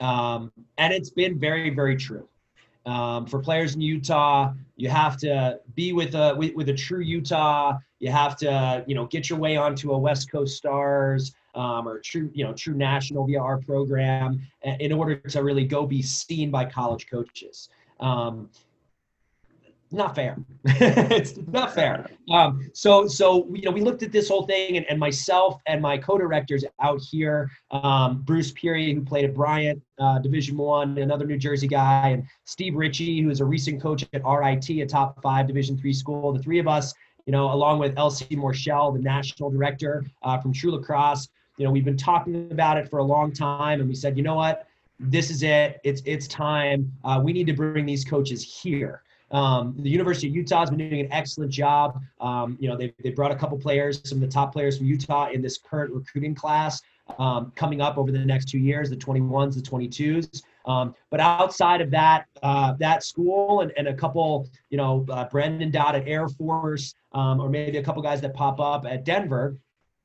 um, 0.00 0.52
and 0.76 0.92
it's 0.92 1.10
been 1.10 1.38
very 1.38 1.70
very 1.70 1.96
true. 1.96 2.28
Um, 2.84 3.26
for 3.26 3.38
players 3.38 3.76
in 3.76 3.80
Utah, 3.80 4.52
you 4.76 4.88
have 4.88 5.16
to 5.18 5.60
be 5.74 5.92
with 5.92 6.14
a 6.14 6.34
with, 6.36 6.54
with 6.54 6.68
a 6.68 6.74
true 6.74 7.00
Utah. 7.00 7.78
You 8.00 8.10
have 8.10 8.36
to 8.38 8.84
you 8.86 8.94
know 8.94 9.06
get 9.06 9.30
your 9.30 9.38
way 9.38 9.56
onto 9.56 9.92
a 9.92 9.98
West 9.98 10.30
Coast 10.30 10.56
Stars 10.58 11.32
um, 11.54 11.86
or 11.86 12.00
true, 12.00 12.30
you 12.34 12.44
know, 12.44 12.52
true 12.52 12.74
national 12.74 13.26
via 13.26 13.40
our 13.40 13.58
program 13.58 14.40
in 14.62 14.92
order 14.92 15.16
to 15.16 15.42
really 15.42 15.64
go 15.64 15.86
be 15.86 16.02
seen 16.02 16.50
by 16.50 16.64
college 16.64 17.08
coaches. 17.10 17.68
Um, 18.00 18.48
not 19.92 20.14
fair. 20.14 20.36
it's 20.64 21.36
not 21.48 21.74
fair. 21.74 22.08
Um, 22.30 22.70
so, 22.72 23.06
so 23.06 23.46
you 23.54 23.62
know, 23.62 23.70
we 23.70 23.80
looked 23.80 24.02
at 24.02 24.10
this 24.10 24.28
whole 24.28 24.46
thing, 24.46 24.76
and, 24.76 24.86
and 24.88 24.98
myself 24.98 25.60
and 25.66 25.82
my 25.82 25.98
co-directors 25.98 26.64
out 26.80 27.00
here, 27.00 27.50
um, 27.70 28.22
Bruce 28.22 28.52
Peary, 28.52 28.92
who 28.94 29.02
played 29.02 29.24
at 29.24 29.34
Bryant 29.34 29.82
uh, 29.98 30.18
Division 30.18 30.56
One, 30.56 30.98
another 30.98 31.26
New 31.26 31.36
Jersey 31.36 31.68
guy, 31.68 32.08
and 32.08 32.24
Steve 32.44 32.74
Ritchie, 32.74 33.20
who 33.20 33.30
is 33.30 33.40
a 33.40 33.44
recent 33.44 33.80
coach 33.80 34.06
at 34.12 34.22
RIT, 34.24 34.70
a 34.70 34.86
top 34.86 35.22
five 35.22 35.46
Division 35.46 35.76
three 35.76 35.92
school. 35.92 36.32
The 36.32 36.42
three 36.42 36.58
of 36.58 36.68
us, 36.68 36.94
you 37.26 37.32
know, 37.32 37.52
along 37.52 37.78
with 37.78 37.98
Elsie 37.98 38.36
Morshell, 38.36 38.94
the 38.94 39.02
national 39.02 39.50
director 39.50 40.04
uh, 40.22 40.38
from 40.38 40.52
True 40.52 40.72
Lacrosse, 40.72 41.28
you 41.56 41.64
know, 41.64 41.70
we've 41.70 41.84
been 41.84 41.96
talking 41.96 42.50
about 42.50 42.76
it 42.76 42.88
for 42.88 42.98
a 42.98 43.04
long 43.04 43.32
time, 43.32 43.80
and 43.80 43.88
we 43.88 43.94
said, 43.94 44.16
you 44.16 44.22
know 44.22 44.34
what, 44.34 44.66
this 44.98 45.30
is 45.30 45.42
it. 45.42 45.80
It's 45.84 46.02
it's 46.04 46.26
time. 46.26 46.92
Uh, 47.04 47.20
we 47.22 47.32
need 47.32 47.46
to 47.46 47.52
bring 47.52 47.86
these 47.86 48.04
coaches 48.04 48.42
here. 48.42 49.02
Um, 49.30 49.74
the 49.78 49.88
University 49.88 50.28
of 50.28 50.34
Utah 50.34 50.60
has 50.60 50.70
been 50.70 50.78
doing 50.78 51.00
an 51.00 51.12
excellent 51.12 51.50
job. 51.50 52.00
Um, 52.20 52.56
you 52.60 52.68
know, 52.68 52.76
they 52.76 52.92
they 53.02 53.10
brought 53.10 53.32
a 53.32 53.36
couple 53.36 53.58
players, 53.58 54.00
some 54.04 54.16
of 54.16 54.22
the 54.22 54.28
top 54.28 54.52
players 54.52 54.78
from 54.78 54.86
Utah 54.86 55.30
in 55.30 55.42
this 55.42 55.58
current 55.58 55.92
recruiting 55.92 56.34
class 56.34 56.82
um, 57.18 57.52
coming 57.56 57.80
up 57.80 57.98
over 57.98 58.12
the 58.12 58.18
next 58.18 58.46
two 58.46 58.58
years, 58.58 58.90
the 58.90 58.96
21s, 58.96 59.54
the 59.54 59.62
22s. 59.62 60.42
Um, 60.64 60.94
but 61.10 61.20
outside 61.20 61.80
of 61.80 61.90
that, 61.90 62.26
uh, 62.42 62.74
that 62.74 63.02
school 63.02 63.60
and, 63.60 63.72
and 63.76 63.88
a 63.88 63.94
couple, 63.94 64.48
you 64.70 64.76
know, 64.76 65.04
uh, 65.10 65.28
Brendan 65.28 65.70
Dodd 65.70 65.96
at 65.96 66.06
Air 66.06 66.28
Force, 66.28 66.94
um, 67.12 67.40
or 67.40 67.48
maybe 67.48 67.78
a 67.78 67.82
couple 67.82 68.02
guys 68.02 68.20
that 68.20 68.34
pop 68.34 68.60
up 68.60 68.86
at 68.86 69.04
Denver, 69.04 69.56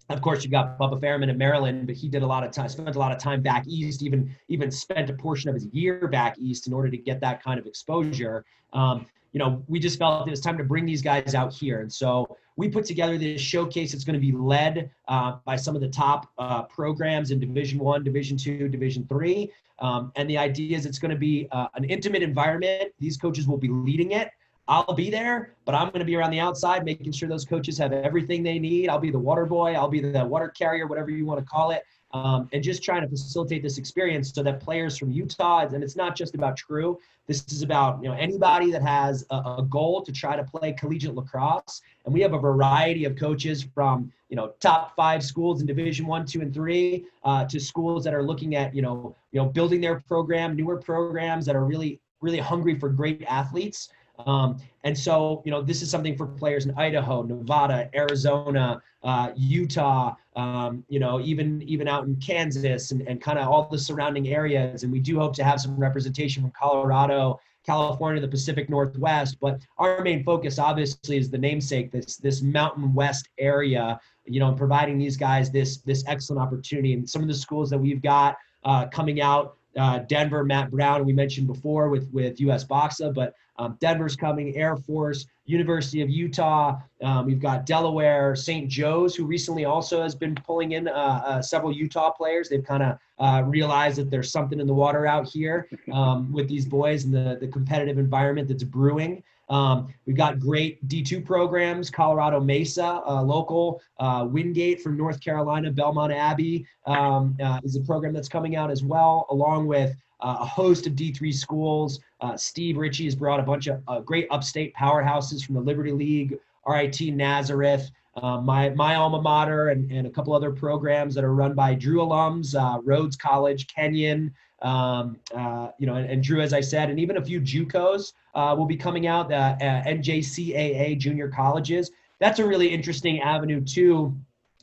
of 0.09 0.21
course, 0.21 0.43
you've 0.43 0.51
got 0.51 0.79
Bubba 0.79 1.01
Fairman 1.01 1.29
in 1.29 1.37
Maryland, 1.37 1.85
but 1.85 1.95
he 1.95 2.07
did 2.07 2.23
a 2.23 2.27
lot 2.27 2.43
of 2.43 2.51
time, 2.51 2.69
spent 2.69 2.95
a 2.95 2.99
lot 2.99 3.11
of 3.11 3.17
time 3.17 3.41
back 3.41 3.67
east, 3.67 4.01
even 4.01 4.33
even 4.47 4.71
spent 4.71 5.09
a 5.09 5.13
portion 5.13 5.49
of 5.49 5.55
his 5.55 5.65
year 5.73 6.07
back 6.07 6.37
east 6.37 6.67
in 6.67 6.73
order 6.73 6.89
to 6.89 6.97
get 6.97 7.19
that 7.21 7.43
kind 7.43 7.59
of 7.59 7.65
exposure. 7.65 8.45
Um, 8.73 9.05
you 9.33 9.39
know, 9.39 9.63
we 9.67 9.79
just 9.79 9.99
felt 9.99 10.25
it 10.25 10.31
was 10.31 10.39
time 10.39 10.57
to 10.57 10.63
bring 10.63 10.85
these 10.85 11.01
guys 11.01 11.35
out 11.35 11.53
here, 11.53 11.81
and 11.81 11.91
so 11.91 12.37
we 12.55 12.69
put 12.69 12.85
together 12.85 13.17
this 13.17 13.41
showcase. 13.41 13.93
It's 13.93 14.05
going 14.05 14.13
to 14.13 14.19
be 14.19 14.31
led 14.31 14.89
uh, 15.09 15.37
by 15.43 15.57
some 15.57 15.75
of 15.75 15.81
the 15.81 15.89
top 15.89 16.29
uh, 16.37 16.63
programs 16.63 17.31
in 17.31 17.39
Division 17.39 17.77
One, 17.77 18.03
Division 18.03 18.37
Two, 18.37 18.69
Division 18.69 19.05
Three, 19.09 19.51
um, 19.79 20.13
and 20.15 20.29
the 20.29 20.37
idea 20.37 20.77
is 20.77 20.85
it's 20.85 20.99
going 20.99 21.11
to 21.11 21.17
be 21.19 21.49
uh, 21.51 21.67
an 21.75 21.83
intimate 21.83 22.23
environment. 22.23 22.93
These 22.99 23.17
coaches 23.17 23.45
will 23.45 23.57
be 23.57 23.67
leading 23.67 24.11
it. 24.11 24.29
I'll 24.67 24.93
be 24.93 25.09
there, 25.09 25.53
but 25.65 25.75
I'm 25.75 25.87
going 25.89 25.99
to 25.99 26.05
be 26.05 26.15
around 26.15 26.31
the 26.31 26.39
outside, 26.39 26.83
making 26.83 27.11
sure 27.13 27.29
those 27.29 27.45
coaches 27.45 27.77
have 27.77 27.93
everything 27.93 28.43
they 28.43 28.59
need. 28.59 28.89
I'll 28.89 28.99
be 28.99 29.11
the 29.11 29.19
water 29.19 29.45
boy, 29.45 29.73
I'll 29.73 29.87
be 29.87 30.01
the 30.01 30.25
water 30.25 30.49
carrier, 30.49 30.87
whatever 30.87 31.09
you 31.09 31.25
want 31.25 31.39
to 31.39 31.45
call 31.45 31.71
it. 31.71 31.83
um, 32.13 32.49
and 32.53 32.63
just 32.63 32.83
trying 32.83 33.01
to 33.01 33.07
facilitate 33.07 33.61
this 33.61 33.77
experience 33.77 34.31
so 34.33 34.41
that 34.43 34.59
players 34.61 34.97
from 34.97 35.11
Utah, 35.11 35.67
and 35.67 35.83
it's 35.83 35.95
not 35.95 36.15
just 36.15 36.35
about 36.35 36.55
True, 36.55 36.99
this 37.27 37.45
is 37.51 37.61
about 37.61 38.01
you 38.01 38.09
know 38.09 38.15
anybody 38.15 38.71
that 38.71 38.81
has 38.81 39.25
a, 39.29 39.35
a, 39.35 39.67
goal 39.69 40.01
to 40.01 40.11
try 40.13 40.37
to 40.37 40.43
play 40.43 40.71
collegiate 40.71 41.13
lacrosse, 41.15 41.81
and 42.05 42.13
we 42.13 42.21
have 42.21 42.33
a 42.33 42.39
variety 42.39 43.03
of 43.03 43.17
coaches 43.17 43.67
from 43.75 44.11
you 44.29 44.37
know 44.37 44.53
top 44.61 44.95
five 44.95 45.21
schools 45.21 45.59
in 45.59 45.67
Division 45.67 46.07
One, 46.07 46.25
Two, 46.25 46.41
and 46.41 46.53
Three 46.53 47.05
uh, 47.25 47.45
to 47.45 47.59
schools 47.59 48.05
that 48.05 48.13
are 48.13 48.23
looking 48.23 48.55
at 48.55 48.73
you 48.73 48.81
know 48.81 49.15
you 49.33 49.41
know 49.41 49.47
building 49.47 49.81
their 49.81 49.99
program, 49.99 50.55
newer 50.55 50.77
programs 50.77 51.45
that 51.45 51.55
are 51.55 51.65
really 51.65 51.99
really 52.21 52.39
hungry 52.39 52.79
for 52.79 52.89
great 52.89 53.23
athletes. 53.27 53.89
Um, 54.25 54.57
and 54.83 54.97
so, 54.97 55.41
you 55.45 55.51
know, 55.51 55.61
this 55.61 55.81
is 55.81 55.89
something 55.89 56.15
for 56.15 56.25
players 56.25 56.65
in 56.65 56.73
Idaho, 56.75 57.21
Nevada, 57.21 57.89
Arizona, 57.93 58.81
uh, 59.03 59.31
Utah, 59.35 60.15
um, 60.35 60.83
you 60.89 60.99
know, 60.99 61.19
even 61.21 61.61
even 61.63 61.87
out 61.87 62.05
in 62.05 62.15
Kansas 62.17 62.91
and, 62.91 63.01
and 63.07 63.21
kind 63.21 63.37
of 63.37 63.47
all 63.47 63.67
the 63.69 63.77
surrounding 63.77 64.29
areas. 64.29 64.83
And 64.83 64.91
we 64.91 64.99
do 64.99 65.19
hope 65.19 65.35
to 65.35 65.43
have 65.43 65.59
some 65.59 65.75
representation 65.75 66.41
from 66.41 66.51
Colorado, 66.51 67.39
California, 67.65 68.21
the 68.21 68.27
Pacific 68.27 68.69
Northwest. 68.69 69.37
But 69.39 69.59
our 69.77 70.01
main 70.01 70.23
focus, 70.23 70.57
obviously, 70.57 71.17
is 71.17 71.29
the 71.29 71.37
namesake, 71.37 71.91
this 71.91 72.17
this 72.17 72.41
Mountain 72.41 72.93
West 72.93 73.29
area. 73.37 73.99
You 74.25 74.39
know, 74.39 74.51
providing 74.51 74.97
these 74.97 75.15
guys 75.15 75.51
this 75.51 75.77
this 75.77 76.03
excellent 76.07 76.41
opportunity. 76.41 76.93
And 76.93 77.09
some 77.09 77.21
of 77.21 77.27
the 77.27 77.35
schools 77.35 77.69
that 77.69 77.77
we've 77.77 78.01
got 78.01 78.35
uh, 78.63 78.87
coming 78.87 79.21
out 79.21 79.57
uh, 79.77 79.99
Denver, 79.99 80.43
Matt 80.43 80.71
Brown, 80.71 81.05
we 81.05 81.13
mentioned 81.13 81.47
before 81.47 81.89
with 81.89 82.09
with 82.11 82.37
USBOXLA, 82.37 83.13
but 83.13 83.33
um, 83.57 83.77
Denver's 83.79 84.15
coming, 84.15 84.55
Air 84.55 84.75
Force, 84.75 85.25
University 85.45 86.01
of 86.01 86.09
Utah. 86.09 86.79
Um, 87.01 87.25
we've 87.25 87.41
got 87.41 87.65
Delaware, 87.65 88.35
St. 88.35 88.69
Joe's, 88.69 89.15
who 89.15 89.25
recently 89.25 89.65
also 89.65 90.01
has 90.01 90.15
been 90.15 90.35
pulling 90.35 90.73
in 90.73 90.87
uh, 90.87 90.91
uh, 90.91 91.41
several 91.41 91.71
Utah 91.71 92.11
players. 92.11 92.49
They've 92.49 92.63
kind 92.63 92.83
of 92.83 92.99
uh, 93.19 93.43
realized 93.43 93.97
that 93.97 94.09
there's 94.09 94.31
something 94.31 94.59
in 94.59 94.67
the 94.67 94.73
water 94.73 95.05
out 95.05 95.27
here 95.27 95.69
um, 95.91 96.31
with 96.31 96.47
these 96.47 96.65
boys 96.65 97.05
and 97.05 97.13
the, 97.13 97.37
the 97.39 97.47
competitive 97.47 97.97
environment 97.97 98.47
that's 98.47 98.63
brewing. 98.63 99.23
Um, 99.49 99.93
we've 100.05 100.17
got 100.17 100.39
great 100.39 100.85
D2 100.89 101.25
programs, 101.25 101.89
Colorado 101.89 102.41
Mesa, 102.41 103.01
local, 103.23 103.81
uh, 103.97 104.27
Wingate 104.29 104.81
from 104.81 104.97
North 104.97 105.21
Carolina, 105.21 105.71
Belmont 105.71 106.11
Abbey 106.11 106.67
um, 106.85 107.37
uh, 107.41 107.61
is 107.63 107.77
a 107.77 107.81
program 107.81 108.13
that's 108.13 108.27
coming 108.27 108.57
out 108.57 108.69
as 108.69 108.83
well, 108.83 109.25
along 109.29 109.67
with 109.67 109.95
uh, 110.19 110.37
a 110.39 110.45
host 110.45 110.87
of 110.87 110.93
D3 110.93 111.33
schools. 111.33 111.99
Uh, 112.21 112.35
Steve 112.35 112.77
Ritchie 112.77 113.05
has 113.05 113.15
brought 113.15 113.39
a 113.39 113.43
bunch 113.43 113.67
of 113.67 113.81
uh, 113.87 113.99
great 113.99 114.27
upstate 114.31 114.73
powerhouses 114.75 115.45
from 115.45 115.55
the 115.55 115.61
Liberty 115.61 115.91
League, 115.91 116.37
RIT 116.65 117.01
Nazareth, 117.13 117.91
my, 118.21 118.69
my 118.71 118.95
alma 118.95 119.21
mater, 119.21 119.69
and, 119.69 119.91
and 119.91 120.07
a 120.07 120.09
couple 120.09 120.33
other 120.33 120.51
programs 120.51 121.13
that 121.13 121.23
are 121.23 121.33
run 121.33 121.53
by 121.53 121.75
Drew 121.75 121.99
alums, 121.99 122.55
Rhodes 122.83 123.15
College, 123.15 123.67
Kenyon, 123.67 124.33
um, 124.61 125.19
uh, 125.35 125.69
you 125.77 125.85
know, 125.85 125.95
and, 125.95 126.09
and, 126.09 126.23
Drew, 126.23 126.41
as 126.41 126.53
I 126.53 126.61
said, 126.61 126.89
and 126.89 126.99
even 126.99 127.17
a 127.17 127.23
few 127.23 127.39
JUCOs 127.39 128.13
uh, 128.33 128.55
will 128.57 128.65
be 128.65 128.75
coming 128.75 129.05
out, 129.05 129.31
uh, 129.31 129.55
NJCAA 129.59 130.97
junior 130.97 131.29
colleges. 131.29 131.91
That's 132.19 132.39
a 132.39 132.45
really 132.45 132.67
interesting 132.67 133.21
avenue 133.21 133.61
too. 133.61 134.15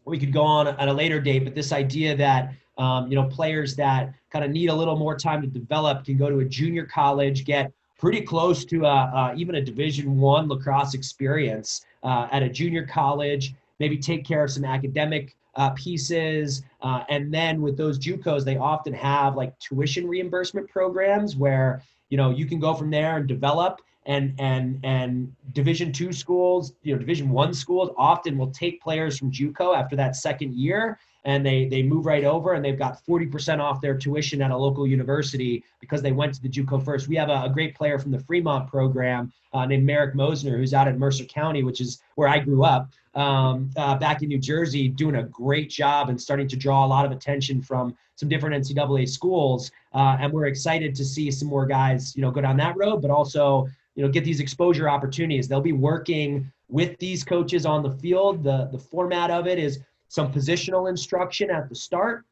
We 0.05 0.19
could 0.19 0.33
go 0.33 0.43
on 0.43 0.67
at 0.67 0.89
a 0.89 0.93
later 0.93 1.21
date, 1.21 1.45
but 1.45 1.55
this 1.55 1.73
idea 1.73 2.17
that 2.17 2.53
um, 2.79 3.09
you 3.09 3.15
know 3.15 3.25
players 3.25 3.77
that 3.77 4.13
kind 4.31 4.45
of 4.45 4.51
need 4.51 4.69
a 4.69 4.75
little 4.75 4.97
more 4.97 5.17
time 5.17 5.41
to 5.43 5.47
develop 5.49 6.05
can 6.05 6.17
go 6.17 6.29
to 6.29 6.41
a 6.41 6.45
junior 6.45 6.85
college, 6.85 7.45
get 7.45 7.73
pretty 7.99 8.21
close 8.21 8.65
to 8.67 8.85
a, 8.85 9.33
even 9.37 9.55
a 9.55 9.61
Division 9.61 10.19
One 10.19 10.49
lacrosse 10.49 10.95
experience 10.95 11.87
uh, 12.03 12.29
at 12.33 12.43
a 12.43 12.49
junior 12.49 12.85
college. 12.87 13.55
Maybe 13.79 13.97
take 13.97 14.25
care 14.25 14.45
of 14.45 14.51
some 14.51 14.65
academic 14.65 15.35
uh, 15.57 15.71
pieces. 15.71 16.63
Uh, 16.83 17.05
and 17.09 17.33
then 17.33 17.63
with 17.63 17.77
those 17.77 17.99
JUCOs, 17.99 18.45
they 18.45 18.57
often 18.57 18.93
have 18.93 19.37
like 19.37 19.59
tuition 19.59 20.07
reimbursement 20.07 20.69
programs 20.69 21.37
where 21.37 21.83
you 22.11 22.17
know 22.17 22.31
you 22.31 22.47
can 22.47 22.61
go 22.61 22.75
from 22.75 22.91
there 22.91 23.17
and 23.17 23.27
develop. 23.27 23.81
And 24.07 24.35
and 24.39 24.81
and 24.85 25.35
Division 25.53 25.93
two 25.93 26.13
schools, 26.13 26.75
you 26.83 26.93
know, 26.93 26.99
Division 26.99 27.31
one 27.31 27.55
schools 27.55 27.91
often 27.97 28.37
will 28.37 28.51
take 28.51 28.83
players 28.83 29.19
from 29.19 29.31
JUCO 29.31 29.77
after 29.77 29.97
that 29.97 30.15
second 30.17 30.55
year 30.55 30.99
and 31.25 31.45
they 31.45 31.67
they 31.67 31.83
move 31.83 32.07
right 32.07 32.25
over 32.25 32.53
and 32.53 32.65
they've 32.65 32.79
got 32.79 33.05
40% 33.05 33.61
off 33.61 33.81
their 33.81 33.97
tuition 33.97 34.43
at 34.43 34.51
a 34.51 34.57
local 34.57 34.87
university 34.87 35.65
because 35.81 36.03
they 36.03 36.13
went 36.13 36.35
to 36.35 36.43
the 36.43 36.49
JUCO 36.49 36.85
first. 36.85 37.09
We 37.09 37.17
have 37.17 37.31
a, 37.31 37.45
a 37.45 37.51
great 37.51 37.75
player 37.75 37.99
from 37.99 38.11
the 38.11 38.21
Fremont 38.21 38.69
program 38.69 39.33
uh, 39.53 39.67
named 39.67 39.87
Merrick 39.87 40.15
Mosner 40.15 40.57
who's 40.57 40.75
out 40.75 40.89
at 40.89 40.99
Mercer 40.99 41.25
County, 41.25 41.63
which 41.63 41.81
is 41.81 42.01
where 42.17 42.29
I 42.29 42.39
grew 42.39 42.65
up, 42.65 42.91
um, 43.15 43.71
uh, 43.77 43.97
back 43.97 44.23
in 44.23 44.29
New 44.29 44.39
Jersey, 44.39 44.89
doing 44.89 45.17
a 45.17 45.23
great 45.25 45.71
job 45.71 46.09
and 46.09 46.21
starting 46.21 46.49
to 46.49 46.57
draw 46.57 46.85
a 46.85 46.89
lot 46.89 47.05
of 47.05 47.13
attention 47.13 47.63
from 47.63 47.97
some 48.17 48.29
different 48.29 48.65
NCAA 48.65 49.09
schools. 49.09 49.71
Uh, 49.93 50.17
and 50.21 50.33
we're 50.33 50.47
excited 50.47 50.95
to 50.95 51.05
see 51.05 51.31
some 51.31 51.49
more 51.49 51.67
guys, 51.67 52.15
you 52.17 52.23
know, 52.23 52.31
go 52.31 52.41
down 52.41 52.57
that 52.59 52.77
road, 52.77 53.03
but 53.03 53.11
also 53.11 53.69
you 53.95 54.03
know 54.03 54.11
get 54.11 54.25
these 54.25 54.41
exposure 54.41 54.89
opportunities. 54.89 55.49
They'll 55.49 55.61
be 55.61 55.73
working 55.73 56.51
with 56.69 56.99
these 56.99 57.25
coaches 57.25 57.67
on 57.67 57.83
the 57.83 57.91
field. 57.91 58.43
The 58.43 58.69
the 58.73 58.79
format 58.79 59.31
of 59.31 59.47
it 59.47 59.59
is 59.59 59.81
some 60.09 60.33
positional 60.33 60.89
instruction 60.89 61.51
at 61.51 61.69
the 61.69 61.75
start, 61.75 62.25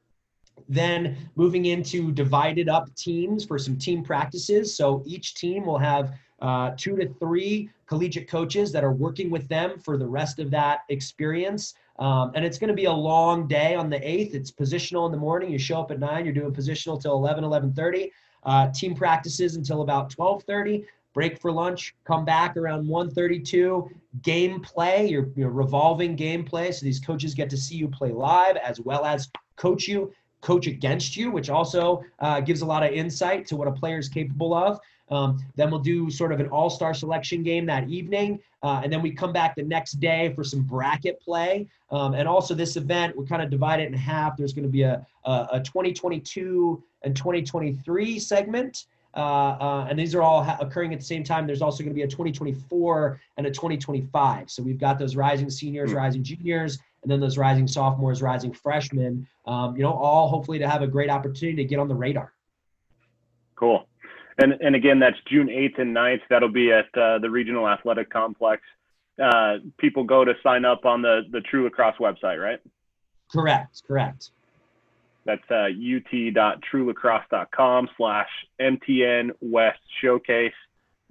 then 0.69 1.31
moving 1.37 1.67
into 1.67 2.13
divided 2.13 2.69
up 2.69 2.95
teams 2.95 3.45
for 3.45 3.59
some 3.59 3.77
team 3.77 4.03
practices. 4.05 4.77
So 4.77 5.03
each 5.07 5.35
team 5.35 5.67
will 5.67 5.79
have 5.79 6.13
uh, 6.43 6.73
two 6.77 6.97
to 6.97 7.09
three 7.15 7.71
collegiate 7.87 8.29
coaches 8.29 8.71
that 8.73 8.85
are 8.85 8.93
working 8.93 9.31
with 9.31 9.49
them 9.49 9.79
for 9.79 9.97
the 9.97 10.07
rest 10.07 10.39
of 10.39 10.51
that 10.51 10.81
experience. 10.91 11.75
Um, 11.99 12.33
and 12.35 12.45
it's 12.45 12.59
going 12.59 12.69
to 12.69 12.75
be 12.75 12.85
a 12.85 12.93
long 12.93 13.47
day 13.47 13.75
on 13.75 13.89
the 13.89 13.99
8th. 13.99 14.35
It's 14.35 14.51
positional 14.51 15.07
in 15.07 15.13
the 15.13 15.19
morning. 15.19 15.51
You 15.51 15.59
show 15.59 15.81
up 15.81 15.91
at 15.91 15.99
9, 15.99 16.25
you're 16.25 16.35
doing 16.35 16.53
positional 16.53 17.01
till 17.01 17.13
11, 17.13 17.45
11.30. 17.45 18.11
Uh, 18.45 18.71
team 18.73 18.95
practices 18.95 19.57
until 19.57 19.83
about 19.83 20.11
12.30 20.11 20.85
break 21.13 21.41
for 21.41 21.53
lunch, 21.53 21.95
come 22.05 22.25
back 22.25 22.57
around 22.57 22.87
132. 22.87 23.91
Gameplay, 24.21 25.11
your, 25.11 25.29
your 25.37 25.51
revolving 25.51 26.17
gameplay. 26.17 26.73
So 26.73 26.85
these 26.85 27.01
coaches 27.01 27.35
get 27.35 27.51
to 27.51 27.57
see 27.57 27.77
you 27.77 27.89
play 27.89 28.13
live 28.13 28.57
as 28.57 28.81
well 28.81 29.05
as 29.05 29.31
coach 29.57 29.87
you, 29.89 30.13
coach 30.41 30.67
against 30.67 31.17
you, 31.17 31.31
which 31.31 31.51
also 31.51 32.03
uh, 32.19 32.41
gives 32.41 32.63
a 32.63 32.67
lot 32.67 32.83
of 32.83 32.93
insight 32.93 33.47
to 33.47 33.57
what 33.57 33.69
a 33.69 33.73
player 33.73 33.99
is 33.99 34.09
capable 34.09 34.55
of. 34.55 34.79
Um, 35.11 35.39
then 35.57 35.71
we'll 35.71 35.81
do 35.81 36.11
sort 36.11 36.33
of 36.33 36.41
an 36.41 36.49
all 36.49 36.71
star 36.71 36.95
selection 36.95 37.43
game 37.43 37.67
that 37.67 37.89
evening. 37.89 38.41
Uh, 38.63 38.81
and 38.83 38.93
then 38.93 39.03
we 39.03 39.11
come 39.11 39.33
back 39.33 39.57
the 39.57 39.63
next 39.63 40.01
day 40.01 40.33
for 40.35 40.45
some 40.45 40.63
bracket 40.63 41.21
play. 41.21 41.67
Um, 41.91 42.15
and 42.15 42.29
also, 42.29 42.55
this 42.55 42.77
event, 42.77 43.17
we 43.17 43.27
kind 43.27 43.43
of 43.43 43.51
divide 43.51 43.81
it 43.81 43.89
in 43.89 43.93
half. 43.93 44.37
There's 44.37 44.53
going 44.53 44.65
to 44.65 44.71
be 44.71 44.83
a, 44.83 45.05
a, 45.25 45.49
a 45.53 45.61
2022 45.61 46.83
and 47.03 47.17
2023 47.17 48.19
segment. 48.19 48.87
Uh, 49.15 49.19
uh, 49.61 49.87
and 49.91 49.99
these 49.99 50.15
are 50.15 50.23
all 50.23 50.43
ha- 50.43 50.57
occurring 50.61 50.93
at 50.93 51.01
the 51.01 51.05
same 51.05 51.23
time. 51.23 51.47
There's 51.47 51.61
also 51.61 51.83
going 51.83 51.93
to 51.93 51.95
be 51.95 52.03
a 52.03 52.09
2024 52.09 53.21
and 53.37 53.47
a 53.47 53.51
2025. 53.51 54.51
So 54.51 54.63
we've 54.63 54.79
got 54.79 54.99
those 54.99 55.17
rising 55.17 55.51
seniors, 55.51 55.91
mm-hmm. 55.91 55.99
rising 55.99 56.23
juniors, 56.23 56.79
and 57.03 57.11
then 57.11 57.21
those 57.21 57.37
rising 57.37 57.67
sophomores, 57.67 58.23
rising 58.23 58.53
freshmen. 58.53 59.27
Um, 59.45 59.77
you 59.77 59.83
know, 59.83 59.93
all 59.93 60.29
hopefully 60.29 60.59
to 60.61 60.69
have 60.69 60.83
a 60.83 60.87
great 60.87 61.11
opportunity 61.11 61.57
to 61.57 61.65
get 61.65 61.79
on 61.79 61.89
the 61.89 61.95
radar. 61.95 62.33
Cool. 63.55 63.87
And 64.43 64.55
and 64.61 64.75
again, 64.75 64.99
that's 64.99 65.19
June 65.31 65.47
8th 65.47 65.81
and 65.81 65.95
9th. 65.95 66.23
That'll 66.29 66.51
be 66.51 66.73
at 66.73 66.87
uh, 66.99 67.21
the 67.21 67.31
Regional 67.31 67.69
Athletic 67.69 68.11
Complex. 68.11 68.61
Uh, 69.23 69.59
people 69.79 70.03
go 70.03 70.25
to 70.25 70.33
sign 70.43 70.65
up 70.65 70.85
on 70.85 71.01
the 71.01 71.21
the 71.31 71.43
True 71.43 71.63
Lacrosse 71.65 71.95
website, 72.01 72.43
right? 72.43 72.59
Correct. 73.31 73.83
Correct. 73.87 74.31
That's 75.25 75.49
uh, 75.49 75.67
ut.truelacrosse.com 75.67 77.89
slash 77.97 78.27
MTN 78.61 79.31
West 79.41 79.79
Showcase. 80.01 80.53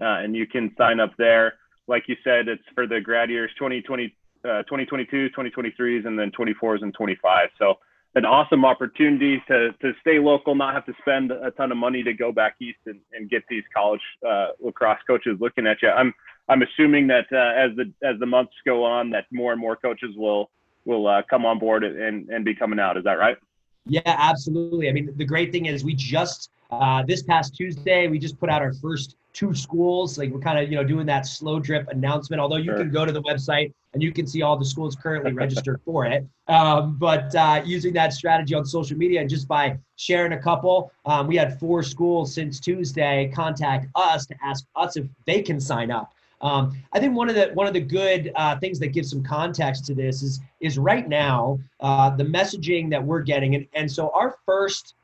Uh, 0.01 0.19
and 0.19 0.35
you 0.35 0.45
can 0.45 0.75
sign 0.77 0.99
up 0.99 1.15
there. 1.17 1.53
Like 1.87 2.03
you 2.07 2.17
said, 2.25 2.49
it's 2.49 2.61
for 2.75 2.85
the 2.85 2.99
grad 2.99 3.29
years 3.29 3.49
2020, 3.57 4.13
uh, 4.43 4.63
2022, 4.63 5.29
2023s, 5.29 6.05
and 6.05 6.19
then 6.19 6.31
24s 6.31 6.81
and 6.81 6.93
25. 6.93 7.47
So 7.57 7.79
an 8.15 8.25
awesome 8.25 8.65
opportunity 8.65 9.41
to, 9.47 9.71
to 9.81 9.93
stay 10.01 10.19
local, 10.19 10.53
not 10.53 10.73
have 10.73 10.85
to 10.85 10.93
spend 11.01 11.31
a 11.31 11.51
ton 11.51 11.71
of 11.71 11.77
money 11.77 12.03
to 12.03 12.13
go 12.13 12.31
back 12.31 12.55
east 12.59 12.79
and, 12.85 12.99
and 13.13 13.29
get 13.29 13.43
these 13.49 13.63
college 13.73 14.01
uh, 14.27 14.47
lacrosse 14.59 14.99
coaches 15.07 15.37
looking 15.39 15.65
at 15.65 15.81
you. 15.81 15.89
I'm 15.89 16.13
I'm 16.49 16.61
assuming 16.63 17.07
that 17.07 17.27
uh, 17.31 17.37
as 17.55 17.75
the 17.77 17.91
as 18.05 18.19
the 18.19 18.25
months 18.25 18.53
go 18.65 18.83
on, 18.83 19.09
that 19.11 19.25
more 19.31 19.53
and 19.53 19.61
more 19.61 19.77
coaches 19.77 20.15
will 20.17 20.49
will 20.83 21.07
uh, 21.07 21.21
come 21.29 21.45
on 21.45 21.59
board 21.59 21.83
and 21.83 22.29
and 22.29 22.43
be 22.43 22.53
coming 22.53 22.79
out. 22.79 22.97
Is 22.97 23.05
that 23.05 23.13
right? 23.13 23.37
Yeah, 23.85 24.01
absolutely. 24.05 24.89
I 24.89 24.91
mean, 24.91 25.13
the 25.15 25.25
great 25.25 25.51
thing 25.51 25.67
is 25.67 25.83
we 25.83 25.95
just 25.95 26.49
uh, 26.69 27.03
this 27.03 27.23
past 27.23 27.55
Tuesday 27.55 28.07
we 28.07 28.19
just 28.19 28.37
put 28.39 28.49
out 28.49 28.61
our 28.61 28.73
first 28.73 29.15
two 29.31 29.55
schools. 29.55 30.17
Like 30.17 30.31
we're 30.31 30.39
kind 30.39 30.59
of 30.59 30.69
you 30.69 30.75
know 30.75 30.83
doing 30.83 31.05
that 31.05 31.25
slow 31.25 31.59
drip 31.59 31.87
announcement. 31.87 32.41
Although 32.41 32.57
you 32.57 32.71
sure. 32.71 32.77
can 32.77 32.91
go 32.91 33.05
to 33.05 33.13
the 33.13 33.21
website 33.21 33.73
and 33.93 34.01
you 34.01 34.11
can 34.11 34.25
see 34.25 34.41
all 34.41 34.57
the 34.57 34.65
schools 34.65 34.95
currently 34.95 35.33
registered 35.33 35.81
for 35.85 36.05
it. 36.05 36.25
Um, 36.47 36.97
but 36.97 37.33
uh, 37.35 37.61
using 37.65 37.93
that 37.93 38.13
strategy 38.13 38.55
on 38.55 38.65
social 38.65 38.97
media 38.97 39.21
and 39.21 39.29
just 39.29 39.47
by 39.47 39.77
sharing 39.95 40.33
a 40.33 40.41
couple, 40.41 40.91
um, 41.05 41.27
we 41.27 41.35
had 41.35 41.59
four 41.59 41.83
schools 41.83 42.33
since 42.33 42.59
Tuesday 42.59 43.31
contact 43.33 43.87
us 43.95 44.25
to 44.27 44.35
ask 44.43 44.65
us 44.75 44.97
if 44.97 45.05
they 45.25 45.41
can 45.41 45.59
sign 45.59 45.91
up. 45.91 46.13
Um, 46.41 46.75
I 46.91 46.99
think 46.99 47.15
one 47.15 47.29
of 47.29 47.35
the 47.35 47.51
one 47.53 47.67
of 47.67 47.73
the 47.73 47.81
good 47.81 48.31
uh, 48.35 48.57
things 48.57 48.79
that 48.79 48.87
gives 48.87 49.09
some 49.11 49.23
context 49.23 49.85
to 49.85 49.93
this 49.93 50.23
is 50.23 50.39
is 50.59 50.79
right 50.79 51.07
now 51.07 51.59
uh, 51.79 52.09
the 52.09 52.23
messaging 52.23 52.89
that 52.89 53.03
we're 53.03 53.21
getting, 53.21 53.53
and 53.55 53.67
and 53.73 53.91
so 53.91 54.11
our 54.15 54.37
first 54.45 54.95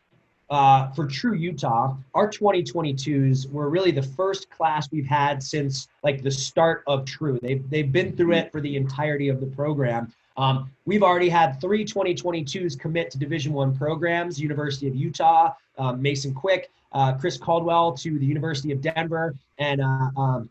uh, 0.49 0.91
for 0.91 1.05
True 1.05 1.33
Utah, 1.33 1.95
our 2.13 2.29
2022s 2.29 3.49
were 3.51 3.69
really 3.69 3.91
the 3.91 4.01
first 4.01 4.49
class 4.49 4.89
we've 4.91 5.05
had 5.05 5.43
since 5.43 5.88
like 6.03 6.23
the 6.23 6.31
start 6.31 6.83
of 6.88 7.05
True. 7.05 7.39
They've 7.41 7.69
they've 7.69 7.91
been 7.91 8.15
through 8.15 8.33
it 8.33 8.51
for 8.51 8.62
the 8.62 8.75
entirety 8.75 9.29
of 9.29 9.39
the 9.39 9.47
program. 9.47 10.13
Um, 10.38 10.69
we've 10.86 11.03
already 11.03 11.29
had 11.29 11.60
three 11.60 11.83
2022s 11.83 12.79
commit 12.79 13.12
to 13.12 13.17
Division 13.17 13.53
One 13.53 13.75
programs: 13.75 14.39
University 14.39 14.88
of 14.88 14.95
Utah, 14.95 15.53
um, 15.77 16.01
Mason 16.01 16.33
Quick, 16.33 16.69
uh, 16.93 17.13
Chris 17.13 17.38
Caldwell 17.38 17.93
to 17.93 18.17
the 18.17 18.25
University 18.25 18.71
of 18.71 18.81
Denver, 18.81 19.36
and 19.57 19.81
uh, 19.81 20.10
um, 20.15 20.49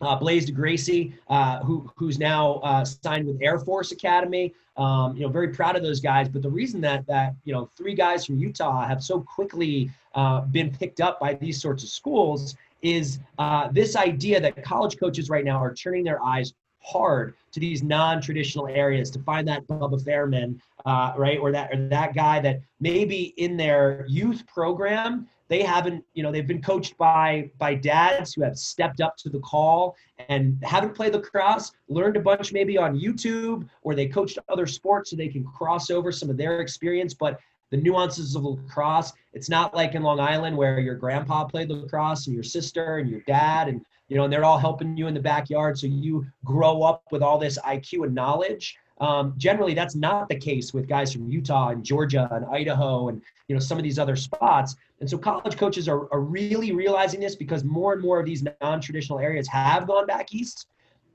uh, 0.00 0.16
Blaze 0.16 0.50
DeGracie, 0.50 1.12
uh, 1.28 1.60
who 1.60 1.90
who's 1.96 2.18
now 2.18 2.54
uh, 2.56 2.84
signed 2.84 3.26
with 3.26 3.38
Air 3.40 3.58
Force 3.58 3.92
Academy. 3.92 4.54
Um, 4.76 5.14
you 5.14 5.22
know, 5.22 5.28
very 5.28 5.48
proud 5.48 5.76
of 5.76 5.82
those 5.82 6.00
guys. 6.00 6.28
But 6.28 6.42
the 6.42 6.50
reason 6.50 6.80
that 6.82 7.06
that 7.06 7.34
you 7.44 7.52
know 7.52 7.70
three 7.76 7.94
guys 7.94 8.24
from 8.24 8.38
Utah 8.38 8.86
have 8.86 9.02
so 9.02 9.20
quickly 9.20 9.90
uh, 10.14 10.42
been 10.42 10.70
picked 10.70 11.00
up 11.00 11.20
by 11.20 11.34
these 11.34 11.60
sorts 11.60 11.82
of 11.82 11.90
schools 11.90 12.56
is 12.82 13.18
uh, 13.38 13.68
this 13.72 13.94
idea 13.94 14.40
that 14.40 14.62
college 14.64 14.98
coaches 14.98 15.28
right 15.28 15.44
now 15.44 15.62
are 15.62 15.74
turning 15.74 16.02
their 16.02 16.22
eyes 16.22 16.54
hard 16.82 17.34
to 17.52 17.60
these 17.60 17.82
non-traditional 17.82 18.66
areas 18.68 19.10
to 19.10 19.18
find 19.18 19.46
that 19.46 19.66
Bubba 19.66 20.02
Fairman, 20.02 20.58
uh, 20.86 21.12
right, 21.16 21.38
or 21.38 21.52
that 21.52 21.70
or 21.72 21.88
that 21.88 22.14
guy 22.14 22.40
that 22.40 22.60
maybe 22.80 23.34
in 23.36 23.56
their 23.56 24.06
youth 24.08 24.46
program 24.46 25.28
they 25.50 25.62
haven't 25.62 26.02
you 26.14 26.22
know 26.22 26.32
they've 26.32 26.46
been 26.46 26.62
coached 26.62 26.96
by 26.96 27.50
by 27.58 27.74
dads 27.74 28.32
who 28.32 28.42
have 28.42 28.56
stepped 28.56 29.02
up 29.02 29.16
to 29.18 29.28
the 29.28 29.40
call 29.40 29.96
and 30.28 30.56
haven't 30.62 30.94
played 30.94 31.12
lacrosse 31.12 31.72
learned 31.88 32.16
a 32.16 32.20
bunch 32.20 32.52
maybe 32.52 32.78
on 32.78 32.98
youtube 32.98 33.68
or 33.82 33.94
they 33.94 34.06
coached 34.06 34.38
other 34.48 34.66
sports 34.66 35.10
so 35.10 35.16
they 35.16 35.28
can 35.28 35.44
cross 35.44 35.90
over 35.90 36.12
some 36.12 36.30
of 36.30 36.36
their 36.36 36.60
experience. 36.60 37.12
But 37.12 37.38
the 37.70 37.76
nuances 37.76 38.34
of 38.34 38.44
lacrosse 38.44 39.12
it's 39.32 39.48
not 39.48 39.74
like 39.74 39.94
in 39.94 40.02
long 40.02 40.18
island 40.18 40.56
where 40.56 40.80
your 40.80 40.96
grandpa 40.96 41.44
played 41.44 41.70
lacrosse 41.70 42.26
and 42.26 42.34
your 42.34 42.42
sister 42.42 42.98
and 42.98 43.08
your 43.08 43.20
dad 43.26 43.68
and 43.68 43.84
you 44.08 44.16
know 44.16 44.24
and 44.24 44.32
they're 44.32 44.44
all 44.44 44.58
helping 44.58 44.96
you 44.96 45.06
in 45.06 45.14
the 45.14 45.20
backyard. 45.20 45.78
So 45.78 45.86
you 45.86 46.26
grow 46.44 46.82
up 46.82 47.04
with 47.10 47.22
all 47.22 47.38
this 47.38 47.58
iq 47.58 48.04
and 48.04 48.14
knowledge. 48.14 48.76
Um, 49.00 49.32
generally, 49.38 49.72
that's 49.72 49.94
not 49.94 50.28
the 50.28 50.36
case 50.36 50.74
with 50.74 50.86
guys 50.86 51.12
from 51.12 51.26
Utah 51.26 51.68
and 51.68 51.82
Georgia 51.82 52.28
and 52.32 52.44
Idaho 52.46 53.08
and 53.08 53.22
you 53.48 53.54
know 53.54 53.60
some 53.60 53.78
of 53.78 53.84
these 53.84 53.98
other 53.98 54.16
spots. 54.16 54.76
And 55.00 55.08
so 55.08 55.16
college 55.16 55.56
coaches 55.56 55.88
are, 55.88 56.12
are 56.12 56.20
really 56.20 56.72
realizing 56.72 57.20
this 57.20 57.34
because 57.34 57.64
more 57.64 57.94
and 57.94 58.02
more 58.02 58.20
of 58.20 58.26
these 58.26 58.44
non-traditional 58.60 59.18
areas 59.18 59.48
have 59.48 59.86
gone 59.86 60.06
back 60.06 60.32
east. 60.32 60.66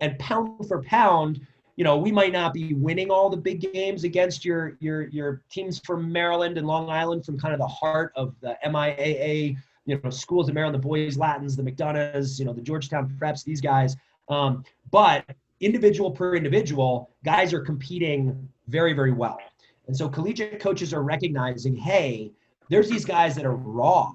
And 0.01 0.17
pound 0.19 0.67
for 0.67 0.81
pound, 0.81 1.39
you 1.75 1.83
know, 1.83 1.97
we 1.97 2.11
might 2.11 2.33
not 2.33 2.53
be 2.53 2.73
winning 2.73 3.11
all 3.11 3.29
the 3.29 3.37
big 3.37 3.61
games 3.61 4.03
against 4.03 4.43
your 4.43 4.75
your 4.79 5.03
your 5.07 5.41
teams 5.49 5.79
from 5.79 6.11
Maryland 6.11 6.57
and 6.57 6.67
Long 6.67 6.89
Island 6.89 7.25
from 7.25 7.39
kind 7.39 7.53
of 7.53 7.59
the 7.59 7.67
heart 7.67 8.11
of 8.15 8.33
the 8.41 8.57
MIAA, 8.65 9.55
you 9.85 10.01
know, 10.03 10.09
schools 10.09 10.49
in 10.49 10.55
Maryland, 10.55 10.75
the 10.75 10.85
Boys 10.85 11.17
Latins, 11.17 11.55
the 11.55 11.63
McDonoghs, 11.63 12.39
you 12.39 12.45
know, 12.45 12.53
the 12.53 12.61
Georgetown 12.61 13.15
Preps, 13.19 13.43
these 13.43 13.61
guys. 13.61 13.95
Um, 14.29 14.63
but 14.91 15.25
individual 15.61 16.11
per 16.11 16.35
individual, 16.35 17.09
guys 17.23 17.53
are 17.53 17.61
competing 17.61 18.49
very, 18.67 18.93
very 18.93 19.11
well. 19.11 19.39
And 19.87 19.95
so 19.95 20.09
collegiate 20.09 20.59
coaches 20.59 20.93
are 20.93 21.03
recognizing, 21.03 21.75
hey, 21.75 22.31
there's 22.69 22.89
these 22.89 23.05
guys 23.05 23.35
that 23.35 23.45
are 23.45 23.55
raw 23.55 24.13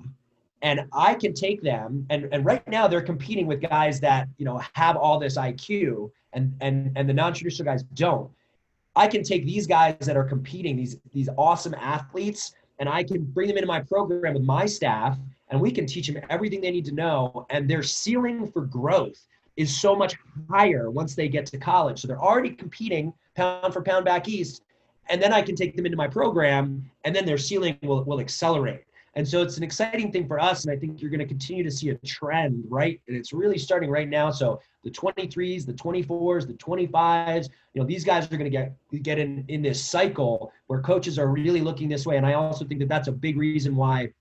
and 0.62 0.82
I 0.92 1.14
can 1.14 1.32
take 1.32 1.62
them 1.62 2.06
and, 2.10 2.28
and 2.32 2.44
right 2.44 2.66
now 2.68 2.86
they're 2.86 3.02
competing 3.02 3.46
with 3.46 3.60
guys 3.60 4.00
that, 4.00 4.28
you 4.36 4.44
know, 4.44 4.60
have 4.74 4.96
all 4.96 5.18
this 5.18 5.36
IQ 5.36 6.10
and 6.32 6.54
and 6.60 6.92
and 6.96 7.08
the 7.08 7.14
non-traditional 7.14 7.64
guys 7.64 7.82
don't. 7.94 8.30
I 8.96 9.06
can 9.06 9.22
take 9.22 9.44
these 9.46 9.66
guys 9.66 9.96
that 10.00 10.16
are 10.16 10.24
competing, 10.24 10.76
these 10.76 10.96
these 11.12 11.28
awesome 11.38 11.74
athletes, 11.74 12.52
and 12.78 12.88
I 12.88 13.02
can 13.02 13.22
bring 13.22 13.48
them 13.48 13.56
into 13.56 13.66
my 13.66 13.80
program 13.80 14.34
with 14.34 14.42
my 14.42 14.66
staff 14.66 15.18
and 15.48 15.60
we 15.60 15.70
can 15.70 15.86
teach 15.86 16.06
them 16.06 16.22
everything 16.30 16.60
they 16.60 16.70
need 16.70 16.84
to 16.86 16.94
know 16.94 17.46
and 17.50 17.68
their 17.68 17.82
ceiling 17.82 18.50
for 18.50 18.62
growth 18.62 19.26
is 19.56 19.78
so 19.78 19.94
much 19.94 20.16
higher 20.48 20.90
once 20.90 21.14
they 21.14 21.28
get 21.28 21.44
to 21.46 21.58
college. 21.58 22.00
So 22.00 22.08
they're 22.08 22.20
already 22.20 22.50
competing 22.50 23.12
pound 23.34 23.72
for 23.74 23.82
pound 23.82 24.04
back 24.04 24.28
east. 24.28 24.62
And 25.11 25.20
then 25.20 25.33
I 25.33 25.42
can 25.42 25.57
take 25.57 25.77
them 25.77 25.85
into 25.87 25.96
my 25.96 26.09
program, 26.09 26.88
and 27.05 27.14
then 27.14 27.27
their 27.27 27.38
ceiling 27.38 27.77
will, 27.83 28.05
will 28.05 28.20
accelerate. 28.20 28.85
And 29.14 29.27
so 29.27 29.42
it's 29.42 29.57
an 29.57 29.64
exciting 29.64 30.12
thing 30.12 30.29
for 30.29 30.38
us. 30.38 30.64
And 30.64 30.73
I 30.73 30.77
think 30.77 31.03
you're 31.03 31.11
going 31.11 31.20
to 31.20 31.27
continue 31.27 31.64
to 31.64 31.70
see 31.70 31.90
a 31.90 31.96
trend, 31.96 32.64
right? 32.68 33.01
And 33.09 33.16
it's 33.16 33.33
really 33.33 33.59
starting 33.59 33.90
right 33.90 34.09
now. 34.09 34.31
So 34.31 34.61
the 34.85 34.90
23s, 34.90 35.66
the 35.66 35.73
24s, 35.73 36.46
the 36.46 36.55
25s, 36.55 37.49
you 37.75 37.81
know, 37.81 37.87
these 37.87 38.05
guys 38.05 38.27
are 38.27 38.37
going 38.37 38.44
to 38.44 38.51
get 38.51 38.73
get 39.03 39.18
in 39.18 39.44
in 39.49 39.62
this 39.62 39.85
cycle 39.85 40.53
where 40.68 40.81
coaches 40.81 41.18
are 41.18 41.27
really 41.27 41.61
looking 41.61 41.88
this 41.88 42.07
way. 42.07 42.16
And 42.18 42.27
I 42.27 42.35
also 42.35 42.64
think 42.64 42.79
that 42.81 42.88
that's 42.88 43.09
a 43.09 43.12
big 43.12 43.37
reason 43.37 43.75
why 43.75 44.12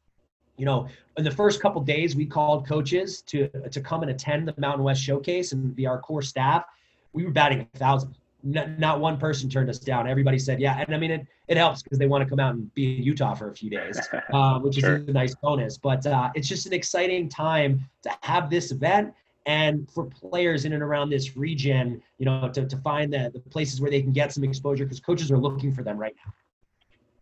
you 0.59 0.65
know, 0.65 0.87
in 1.17 1.23
the 1.23 1.31
first 1.31 1.61
couple 1.61 1.81
days, 1.81 2.17
we 2.17 2.25
called 2.25 2.67
coaches 2.67 3.21
to 3.23 3.47
to 3.47 3.81
come 3.81 4.01
and 4.01 4.11
attend 4.11 4.47
the 4.47 4.53
Mountain 4.57 4.83
West 4.83 5.01
Showcase 5.01 5.53
and 5.53 5.73
be 5.73 5.87
our 5.87 5.99
core 5.99 6.21
staff. 6.21 6.65
We 7.13 7.23
were 7.23 7.31
batting 7.31 7.65
a 7.73 7.77
thousand. 7.77 8.15
Not, 8.41 8.79
not 8.79 8.99
one 9.01 9.17
person 9.17 9.49
turned 9.49 9.69
us 9.69 9.79
down. 9.79 10.07
Everybody 10.07 10.39
said 10.39 10.61
yeah, 10.61 10.79
and 10.79 10.95
I 10.95 10.97
mean 10.97 11.11
it. 11.11 11.27
It 11.49 11.57
helps 11.57 11.81
because 11.81 11.97
they 11.97 12.07
want 12.07 12.23
to 12.23 12.29
come 12.29 12.39
out 12.39 12.53
and 12.53 12.73
be 12.73 12.97
in 12.97 13.03
Utah 13.03 13.33
for 13.33 13.49
a 13.49 13.53
few 13.53 13.69
days, 13.69 13.99
uh, 14.33 14.59
which 14.59 14.75
sure. 14.75 14.97
is 14.97 15.07
a 15.09 15.11
nice 15.11 15.35
bonus. 15.35 15.77
But 15.77 16.05
uh, 16.05 16.29
it's 16.35 16.47
just 16.47 16.65
an 16.65 16.73
exciting 16.73 17.27
time 17.27 17.85
to 18.03 18.11
have 18.21 18.49
this 18.49 18.71
event 18.71 19.13
and 19.45 19.89
for 19.89 20.05
players 20.05 20.65
in 20.65 20.73
and 20.73 20.83
around 20.83 21.09
this 21.09 21.35
region, 21.35 22.01
you 22.17 22.25
know, 22.25 22.49
to, 22.53 22.65
to 22.67 22.77
find 22.77 23.11
the, 23.11 23.31
the 23.33 23.39
places 23.39 23.81
where 23.81 23.89
they 23.89 24.01
can 24.01 24.11
get 24.11 24.31
some 24.31 24.43
exposure 24.43 24.85
because 24.85 24.99
coaches 24.99 25.31
are 25.31 25.37
looking 25.37 25.73
for 25.73 25.83
them 25.83 25.97
right 25.97 26.15
now. 26.25 26.33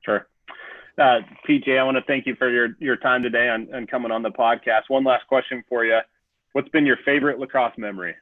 Sure. 0.04 0.28
Uh, 0.98 1.20
PJ, 1.48 1.78
I 1.80 1.84
want 1.84 1.96
to 1.96 2.04
thank 2.04 2.26
you 2.26 2.36
for 2.36 2.50
your, 2.50 2.70
your 2.80 2.98
time 2.98 3.24
today 3.24 3.50
and, 3.50 3.70
and 3.70 3.90
coming 3.90 4.12
on 4.12 4.24
the 4.24 4.32
podcast. 4.32 4.82
One 4.90 5.04
last 5.04 5.26
question 5.28 5.64
for 5.70 5.86
you. 5.86 6.00
What's 6.54 6.70
been 6.70 6.86
your 6.86 6.98
favorite 7.06 7.40
lacrosse 7.40 7.78
memory? 7.78 8.16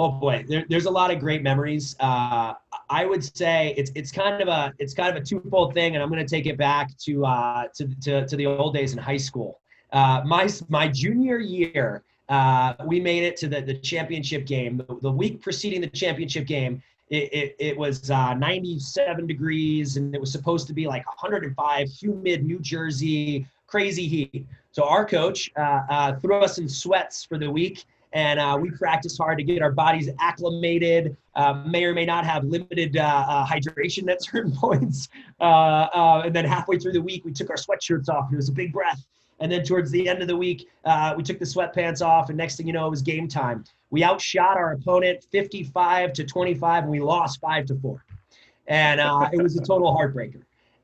Oh 0.00 0.10
boy, 0.10 0.46
there, 0.48 0.64
there's 0.70 0.86
a 0.86 0.90
lot 0.90 1.10
of 1.10 1.20
great 1.20 1.42
memories. 1.42 1.94
Uh, 2.00 2.54
I 2.88 3.04
would 3.04 3.22
say 3.36 3.74
it's 3.76 3.92
it's 3.94 4.10
kind 4.10 4.40
of 4.40 4.48
a 4.48 4.72
it's 4.78 4.94
kind 4.94 5.14
of 5.14 5.22
a 5.22 5.26
twofold 5.26 5.74
thing, 5.74 5.94
and 5.94 6.02
I'm 6.02 6.08
going 6.08 6.26
to 6.26 6.34
take 6.36 6.46
it 6.46 6.56
back 6.56 6.96
to 7.00 7.26
uh, 7.26 7.66
to, 7.74 8.00
to, 8.04 8.26
to 8.26 8.34
the 8.34 8.46
old 8.46 8.72
days 8.72 8.94
in 8.94 8.98
high 8.98 9.18
school. 9.18 9.60
Uh, 9.92 10.22
my 10.24 10.48
my 10.70 10.88
junior 10.88 11.36
year, 11.36 12.02
uh, 12.30 12.72
we 12.86 12.98
made 12.98 13.24
it 13.24 13.36
to 13.42 13.46
the, 13.46 13.60
the 13.60 13.74
championship 13.74 14.46
game. 14.46 14.78
The, 14.78 14.98
the 15.02 15.12
week 15.12 15.42
preceding 15.42 15.82
the 15.82 15.88
championship 15.88 16.46
game, 16.46 16.82
it, 17.10 17.30
it, 17.34 17.56
it 17.58 17.76
was 17.76 18.10
uh, 18.10 18.32
97 18.32 19.26
degrees 19.26 19.98
and 19.98 20.14
it 20.14 20.20
was 20.20 20.32
supposed 20.32 20.66
to 20.68 20.72
be 20.72 20.86
like 20.86 21.06
105 21.08 21.88
humid 21.90 22.42
new 22.44 22.58
jersey 22.60 23.46
crazy 23.66 24.06
heat 24.06 24.46
so 24.72 24.84
our 24.84 25.04
coach 25.04 25.50
uh, 25.56 26.14
threw 26.20 26.36
us 26.36 26.58
in 26.58 26.68
sweats 26.68 27.24
for 27.24 27.36
the 27.36 27.50
week 27.50 27.84
and 28.12 28.40
uh, 28.40 28.58
we 28.60 28.70
practiced 28.70 29.18
hard 29.18 29.38
to 29.38 29.44
get 29.44 29.62
our 29.62 29.72
bodies 29.72 30.08
acclimated 30.20 31.16
uh, 31.36 31.62
may 31.66 31.84
or 31.84 31.94
may 31.94 32.04
not 32.04 32.24
have 32.24 32.44
limited 32.44 32.96
uh, 32.96 33.46
hydration 33.48 34.10
at 34.10 34.22
certain 34.30 34.52
points 34.52 35.08
and 35.40 36.34
then 36.34 36.44
halfway 36.44 36.78
through 36.78 36.92
the 36.92 37.02
week 37.02 37.24
we 37.24 37.32
took 37.32 37.50
our 37.50 37.56
sweatshirts 37.56 38.08
off 38.08 38.26
and 38.26 38.34
it 38.34 38.36
was 38.36 38.48
a 38.48 38.52
big 38.52 38.72
breath 38.72 39.04
and 39.40 39.50
then 39.50 39.64
towards 39.64 39.90
the 39.90 40.08
end 40.08 40.20
of 40.20 40.28
the 40.28 40.36
week, 40.36 40.68
uh, 40.84 41.14
we 41.16 41.22
took 41.22 41.38
the 41.38 41.46
sweatpants 41.46 42.04
off, 42.04 42.28
and 42.28 42.36
next 42.36 42.56
thing 42.56 42.66
you 42.66 42.74
know, 42.74 42.86
it 42.86 42.90
was 42.90 43.02
game 43.02 43.26
time. 43.26 43.64
We 43.88 44.04
outshot 44.04 44.56
our 44.56 44.72
opponent 44.72 45.24
55 45.32 46.12
to 46.12 46.24
25, 46.24 46.82
and 46.84 46.92
we 46.92 47.00
lost 47.00 47.40
five 47.40 47.64
to 47.66 47.74
four. 47.76 48.04
And 48.68 49.00
uh, 49.00 49.30
it 49.32 49.42
was 49.42 49.56
a 49.56 49.62
total 49.62 49.96
heartbreaker. 49.96 50.42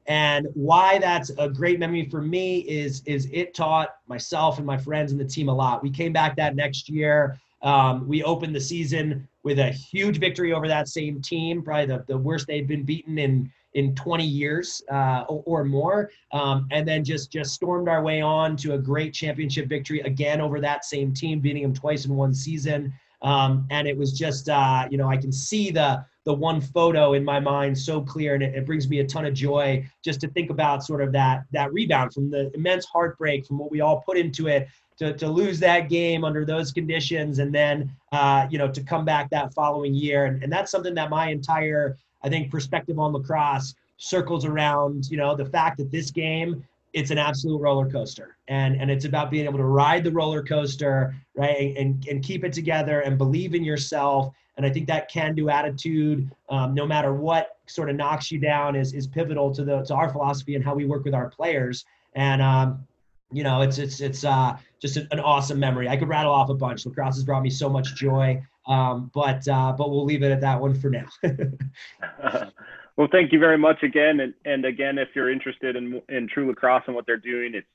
And 0.09 0.47
why 0.55 0.99
that's 0.99 1.31
a 1.39 1.49
great 1.49 1.79
memory 1.79 2.09
for 2.09 2.23
me 2.23 2.59
is 2.61 3.03
is 3.07 3.29
it 3.33 3.55
taught 3.55 3.97
myself 4.07 4.59
and 4.59 4.67
my 4.67 4.79
friends 4.79 5.13
and 5.13 5.21
the 5.21 5.25
team 5.25 5.49
a 5.49 5.55
lot. 5.55 5.83
We 5.83 5.91
came 5.91 6.13
back 6.13 6.37
that 6.37 6.55
next 6.55 6.89
year. 6.89 7.39
Um, 7.63 8.07
we 8.07 8.23
opened 8.23 8.55
the 8.55 8.61
season 8.61 9.27
with 9.43 9.59
a 9.59 9.71
huge 9.71 10.19
victory 10.19 10.53
over 10.53 10.69
that 10.69 10.89
same 10.89 11.21
team, 11.23 11.63
probably 11.63 11.87
the, 11.87 12.05
the 12.07 12.19
worst 12.19 12.47
they'd 12.47 12.69
been 12.69 12.85
beaten 12.85 13.19
in 13.19 13.51
in 13.75 13.95
20 13.95 14.25
years 14.25 14.83
uh, 14.91 15.25
or, 15.29 15.43
or, 15.45 15.65
more, 15.65 16.11
um, 16.33 16.67
and 16.71 16.89
then 16.89 17.05
just 17.05 17.31
just 17.31 17.53
stormed 17.53 17.89
our 17.89 18.03
way 18.03 18.23
on 18.23 18.57
to 18.57 18.73
a 18.73 18.79
great 18.79 19.13
championship 19.13 19.69
victory 19.69 20.01
again 20.01 20.41
over 20.41 20.61
that 20.61 20.85
same 20.85 21.13
team, 21.13 21.41
beating 21.41 21.63
them 21.63 21.75
twice 21.75 22.07
in 22.07 22.17
one 22.17 22.33
season. 22.33 22.93
Um, 23.21 23.67
and 23.71 23.87
it 23.87 23.97
was 23.97 24.13
just 24.13 24.49
uh, 24.49 24.89
you 24.91 24.97
know 24.97 25.09
I 25.09 25.17
can 25.17 25.33
see 25.33 25.71
the 25.71 26.05
the 26.27 26.35
one 26.35 26.61
photo 26.61 27.15
in 27.15 27.25
my 27.25 27.41
mind 27.41 27.79
so 27.79 28.03
clear, 28.03 28.35
and 28.35 28.43
it, 28.43 28.55
it, 28.55 28.67
brings 28.67 28.89
me 28.89 28.99
a 28.99 29.07
ton 29.07 29.25
of 29.25 29.33
joy 29.33 29.89
just 30.05 30.21
to 30.21 30.29
think 30.29 30.51
about 30.51 30.85
sort 30.85 31.01
of 31.01 31.13
that 31.13 31.45
that 31.53 31.73
rebound 31.73 32.13
from 32.13 32.31
the 32.31 32.51
immense 32.55 32.85
heartbreak 32.85 33.47
from 33.47 33.59
what 33.59 33.71
we 33.71 33.81
all 33.81 34.03
put 34.05 34.19
into 34.19 34.49
it. 34.49 34.69
To, 34.99 35.13
to 35.13 35.29
lose 35.29 35.61
that 35.61 35.91
game 35.91 36.25
under 36.25 36.47
those 36.47 36.73
conditions 36.73 37.39
and 37.39 37.55
then 37.55 37.93
uh, 38.13 38.47
you 38.49 38.57
know 38.57 38.73
to 38.73 38.83
come 38.83 39.05
back 39.05 39.29
that 39.29 39.53
following 39.53 39.93
year 39.93 40.25
and, 40.25 40.43
and 40.43 40.51
that's 40.51 40.71
something 40.71 40.95
that 40.95 41.11
my 41.11 41.29
entire 41.29 41.99
I 42.23 42.31
think 42.31 42.51
perspective 42.51 42.99
on 42.99 43.13
lacrosse 43.13 43.75
circles 43.99 44.47
around, 44.47 45.11
you 45.11 45.19
know, 45.19 45.37
the 45.37 45.45
fact 45.45 45.77
that 45.79 45.91
this 45.91 46.11
game 46.11 46.65
it's 46.93 47.11
an 47.11 47.19
absolute 47.19 47.59
roller 47.61 47.91
coaster 47.91 48.39
and 48.49 48.81
and 48.81 48.91
it's 48.91 49.05
about 49.05 49.31
being 49.31 49.45
able 49.45 49.59
to 49.59 49.65
ride 49.65 50.03
the 50.03 50.11
roller 50.11 50.43
coaster 50.43 51.15
right 51.35 51.77
and 51.77 52.07
and 52.09 52.23
keep 52.23 52.43
it 52.43 52.55
together 52.55 53.01
and 53.01 53.19
believe 53.19 53.55
in 53.55 53.63
yourself 53.63 54.33
and 54.57 54.67
i 54.67 54.71
think 54.71 54.87
that 54.87 55.11
can 55.11 55.35
do 55.35 55.49
attitude 55.49 56.31
um, 56.49 56.75
no 56.75 56.87
matter 56.87 57.13
what 57.13 57.59
sort 57.67 57.91
of 57.91 57.97
knocks 57.97 58.31
you 58.31 58.39
down 58.39 58.77
is 58.77 58.93
is 58.93 59.07
pivotal 59.07 59.55
to 59.55 59.65
the 59.65 59.83
to 59.83 59.95
our 59.95 60.09
philosophy 60.09 60.55
and 60.55 60.65
how 60.65 60.75
we 60.75 60.85
work 60.85 61.05
with 61.05 61.15
our 61.15 61.29
players 61.29 61.85
and 62.15 62.43
um, 62.43 62.87
you 63.33 63.43
know 63.43 63.63
it's 63.63 63.79
it's 63.79 64.01
it's 64.01 64.25
uh, 64.25 64.57
just 64.81 64.97
an 64.97 65.21
awesome 65.21 65.59
memory 65.59 65.89
i 65.89 65.97
could 65.97 66.09
rattle 66.09 66.33
off 66.33 66.49
a 66.49 66.55
bunch 66.55 66.87
lacrosse 66.87 67.17
has 67.17 67.25
brought 67.25 67.43
me 67.43 67.51
so 67.51 67.69
much 67.69 67.95
joy 67.95 68.41
um, 68.67 69.11
but 69.15 69.47
uh, 69.49 69.73
but 69.73 69.91
we'll 69.91 70.05
leave 70.05 70.23
it 70.23 70.33
at 70.33 70.41
that 70.41 70.61
one 70.61 70.75
for 70.75 70.91
now 70.91 71.07
Well, 72.97 73.09
thank 73.13 73.33
you 73.33 73.39
very 73.39 73.59
much 73.59 73.83
again. 73.83 74.21
And, 74.21 74.33
and 74.47 74.65
again, 74.65 74.97
if 74.97 75.09
you're 75.15 75.31
interested 75.31 75.77
in, 75.77 76.01
in 76.09 76.29
True 76.29 76.49
Lacrosse 76.49 76.85
and 76.87 76.97
what 76.97 77.05
they're 77.07 77.19
doing, 77.19 77.53
it's 77.55 77.67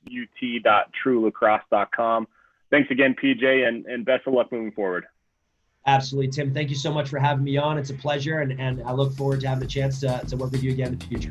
ut.truelacrosse.com. 0.42 2.26
Thanks 2.70 2.90
again, 2.90 3.14
PJ, 3.22 3.68
and, 3.68 3.86
and 3.86 4.04
best 4.04 4.26
of 4.26 4.34
luck 4.34 4.50
moving 4.50 4.72
forward. 4.72 5.06
Absolutely, 5.86 6.30
Tim. 6.30 6.54
Thank 6.54 6.70
you 6.70 6.76
so 6.76 6.92
much 6.92 7.08
for 7.08 7.18
having 7.18 7.42
me 7.42 7.56
on. 7.56 7.76
It's 7.76 7.90
a 7.90 7.94
pleasure, 7.94 8.40
and, 8.40 8.58
and 8.60 8.82
I 8.84 8.92
look 8.92 9.12
forward 9.14 9.40
to 9.40 9.48
having 9.48 9.62
the 9.62 9.66
chance 9.66 9.98
to, 10.00 10.22
to 10.28 10.36
work 10.36 10.52
with 10.52 10.62
you 10.62 10.70
again 10.70 10.92
in 10.92 10.98
the 10.98 11.06
future. 11.06 11.30